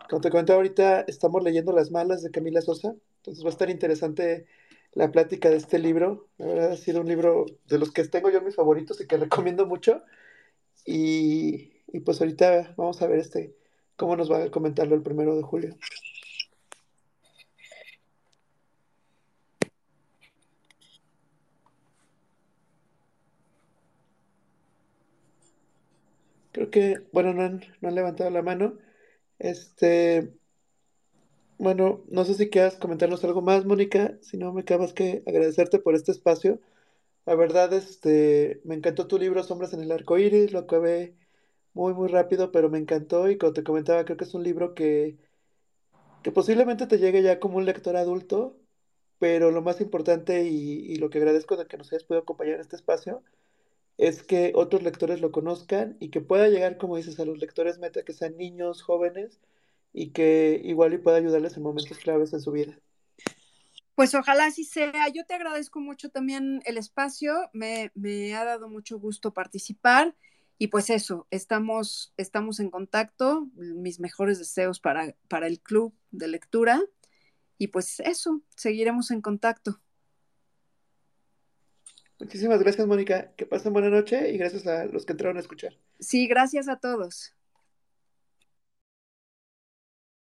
Como 0.08 0.22
te 0.22 0.30
comentaba 0.30 0.56
ahorita, 0.56 1.02
estamos 1.02 1.44
leyendo 1.44 1.72
Las 1.72 1.90
Malas 1.90 2.22
de 2.22 2.30
Camila 2.30 2.62
Sosa, 2.62 2.94
entonces 3.18 3.44
va 3.44 3.48
a 3.48 3.52
estar 3.52 3.70
interesante 3.70 4.46
la 4.94 5.12
plática 5.12 5.50
de 5.50 5.56
este 5.56 5.78
libro. 5.78 6.28
La 6.38 6.46
verdad 6.46 6.72
ha 6.72 6.76
sido 6.76 7.02
un 7.02 7.08
libro 7.08 7.46
de 7.68 7.78
los 7.78 7.92
que 7.92 8.04
tengo 8.04 8.30
yo 8.30 8.40
mis 8.40 8.56
favoritos 8.56 9.00
y 9.00 9.06
que 9.06 9.18
recomiendo 9.18 9.66
mucho. 9.66 10.02
Y, 10.86 11.72
y 11.88 12.00
pues 12.00 12.20
ahorita 12.20 12.74
vamos 12.76 13.02
a 13.02 13.06
ver 13.06 13.18
este 13.18 13.54
cómo 14.00 14.16
nos 14.16 14.32
va 14.32 14.44
a 14.44 14.50
comentarlo 14.50 14.94
el 14.96 15.02
primero 15.02 15.36
de 15.36 15.42
julio. 15.42 15.76
Creo 26.52 26.70
que, 26.70 26.96
bueno, 27.12 27.34
no 27.34 27.42
han, 27.42 27.60
no 27.82 27.88
han 27.88 27.94
levantado 27.94 28.30
la 28.30 28.40
mano. 28.42 28.78
Este, 29.38 30.32
bueno, 31.58 32.02
no 32.08 32.24
sé 32.24 32.34
si 32.34 32.48
quieras 32.48 32.76
comentarnos 32.76 33.22
algo 33.24 33.42
más, 33.42 33.66
Mónica. 33.66 34.16
Si 34.22 34.38
no, 34.38 34.52
me 34.52 34.64
más 34.78 34.94
que 34.94 35.22
agradecerte 35.26 35.78
por 35.78 35.94
este 35.94 36.12
espacio. 36.12 36.58
La 37.26 37.34
verdad, 37.34 37.72
este, 37.74 38.60
me 38.64 38.74
encantó 38.76 39.06
tu 39.06 39.18
libro 39.18 39.42
Sombras 39.42 39.74
en 39.74 39.82
el 39.82 39.92
Arco 39.92 40.18
Iris, 40.18 40.52
lo 40.52 40.60
acabé 40.60 41.14
muy, 41.74 41.94
muy 41.94 42.08
rápido, 42.08 42.50
pero 42.52 42.68
me 42.68 42.78
encantó 42.78 43.30
y 43.30 43.38
como 43.38 43.52
te 43.52 43.64
comentaba, 43.64 44.04
creo 44.04 44.16
que 44.16 44.24
es 44.24 44.34
un 44.34 44.42
libro 44.42 44.74
que, 44.74 45.18
que 46.22 46.32
posiblemente 46.32 46.86
te 46.86 46.98
llegue 46.98 47.22
ya 47.22 47.40
como 47.40 47.58
un 47.58 47.64
lector 47.64 47.96
adulto, 47.96 48.56
pero 49.18 49.50
lo 49.50 49.62
más 49.62 49.80
importante 49.80 50.44
y, 50.44 50.96
lo 50.96 51.10
que 51.10 51.18
agradezco 51.18 51.56
de 51.56 51.66
que 51.66 51.76
nos 51.76 51.92
hayas 51.92 52.04
podido 52.04 52.22
acompañar 52.22 52.54
en 52.54 52.60
este 52.60 52.76
espacio 52.76 53.22
es 53.98 54.22
que 54.22 54.52
otros 54.54 54.82
lectores 54.82 55.20
lo 55.20 55.30
conozcan 55.30 55.96
y 56.00 56.08
que 56.08 56.22
pueda 56.22 56.48
llegar, 56.48 56.78
como 56.78 56.96
dices, 56.96 57.20
a 57.20 57.26
los 57.26 57.38
lectores 57.38 57.78
meta, 57.78 58.02
que 58.02 58.14
sean 58.14 58.36
niños, 58.38 58.82
jóvenes 58.82 59.40
y 59.92 60.10
que 60.10 60.60
igual 60.64 60.94
y 60.94 60.98
pueda 60.98 61.18
ayudarles 61.18 61.56
en 61.56 61.62
momentos 61.62 61.98
claves 61.98 62.32
en 62.32 62.40
su 62.40 62.52
vida. 62.52 62.78
Pues 63.94 64.14
ojalá 64.14 64.46
así 64.46 64.64
sea. 64.64 65.08
Yo 65.12 65.26
te 65.26 65.34
agradezco 65.34 65.80
mucho 65.80 66.08
también 66.08 66.62
el 66.64 66.78
espacio, 66.78 67.50
me, 67.52 67.92
me 67.94 68.34
ha 68.34 68.44
dado 68.44 68.70
mucho 68.70 68.98
gusto 68.98 69.34
participar 69.34 70.16
y 70.62 70.66
pues 70.66 70.90
eso, 70.90 71.26
estamos, 71.30 72.12
estamos 72.18 72.60
en 72.60 72.70
contacto, 72.70 73.48
mis 73.54 73.98
mejores 73.98 74.38
deseos 74.38 74.78
para, 74.78 75.16
para 75.26 75.46
el 75.46 75.58
club 75.58 75.94
de 76.10 76.28
lectura 76.28 76.82
y 77.56 77.68
pues 77.68 77.98
eso, 78.00 78.42
seguiremos 78.56 79.10
en 79.10 79.22
contacto. 79.22 79.80
Muchísimas 82.18 82.60
gracias, 82.60 82.86
Mónica. 82.86 83.32
Que 83.36 83.46
pasen 83.46 83.72
buena 83.72 83.88
noche 83.88 84.32
y 84.32 84.36
gracias 84.36 84.66
a 84.66 84.84
los 84.84 85.06
que 85.06 85.12
entraron 85.12 85.38
a 85.38 85.40
escuchar. 85.40 85.78
Sí, 85.98 86.28
gracias 86.28 86.68
a 86.68 86.76
todos. 86.76 87.32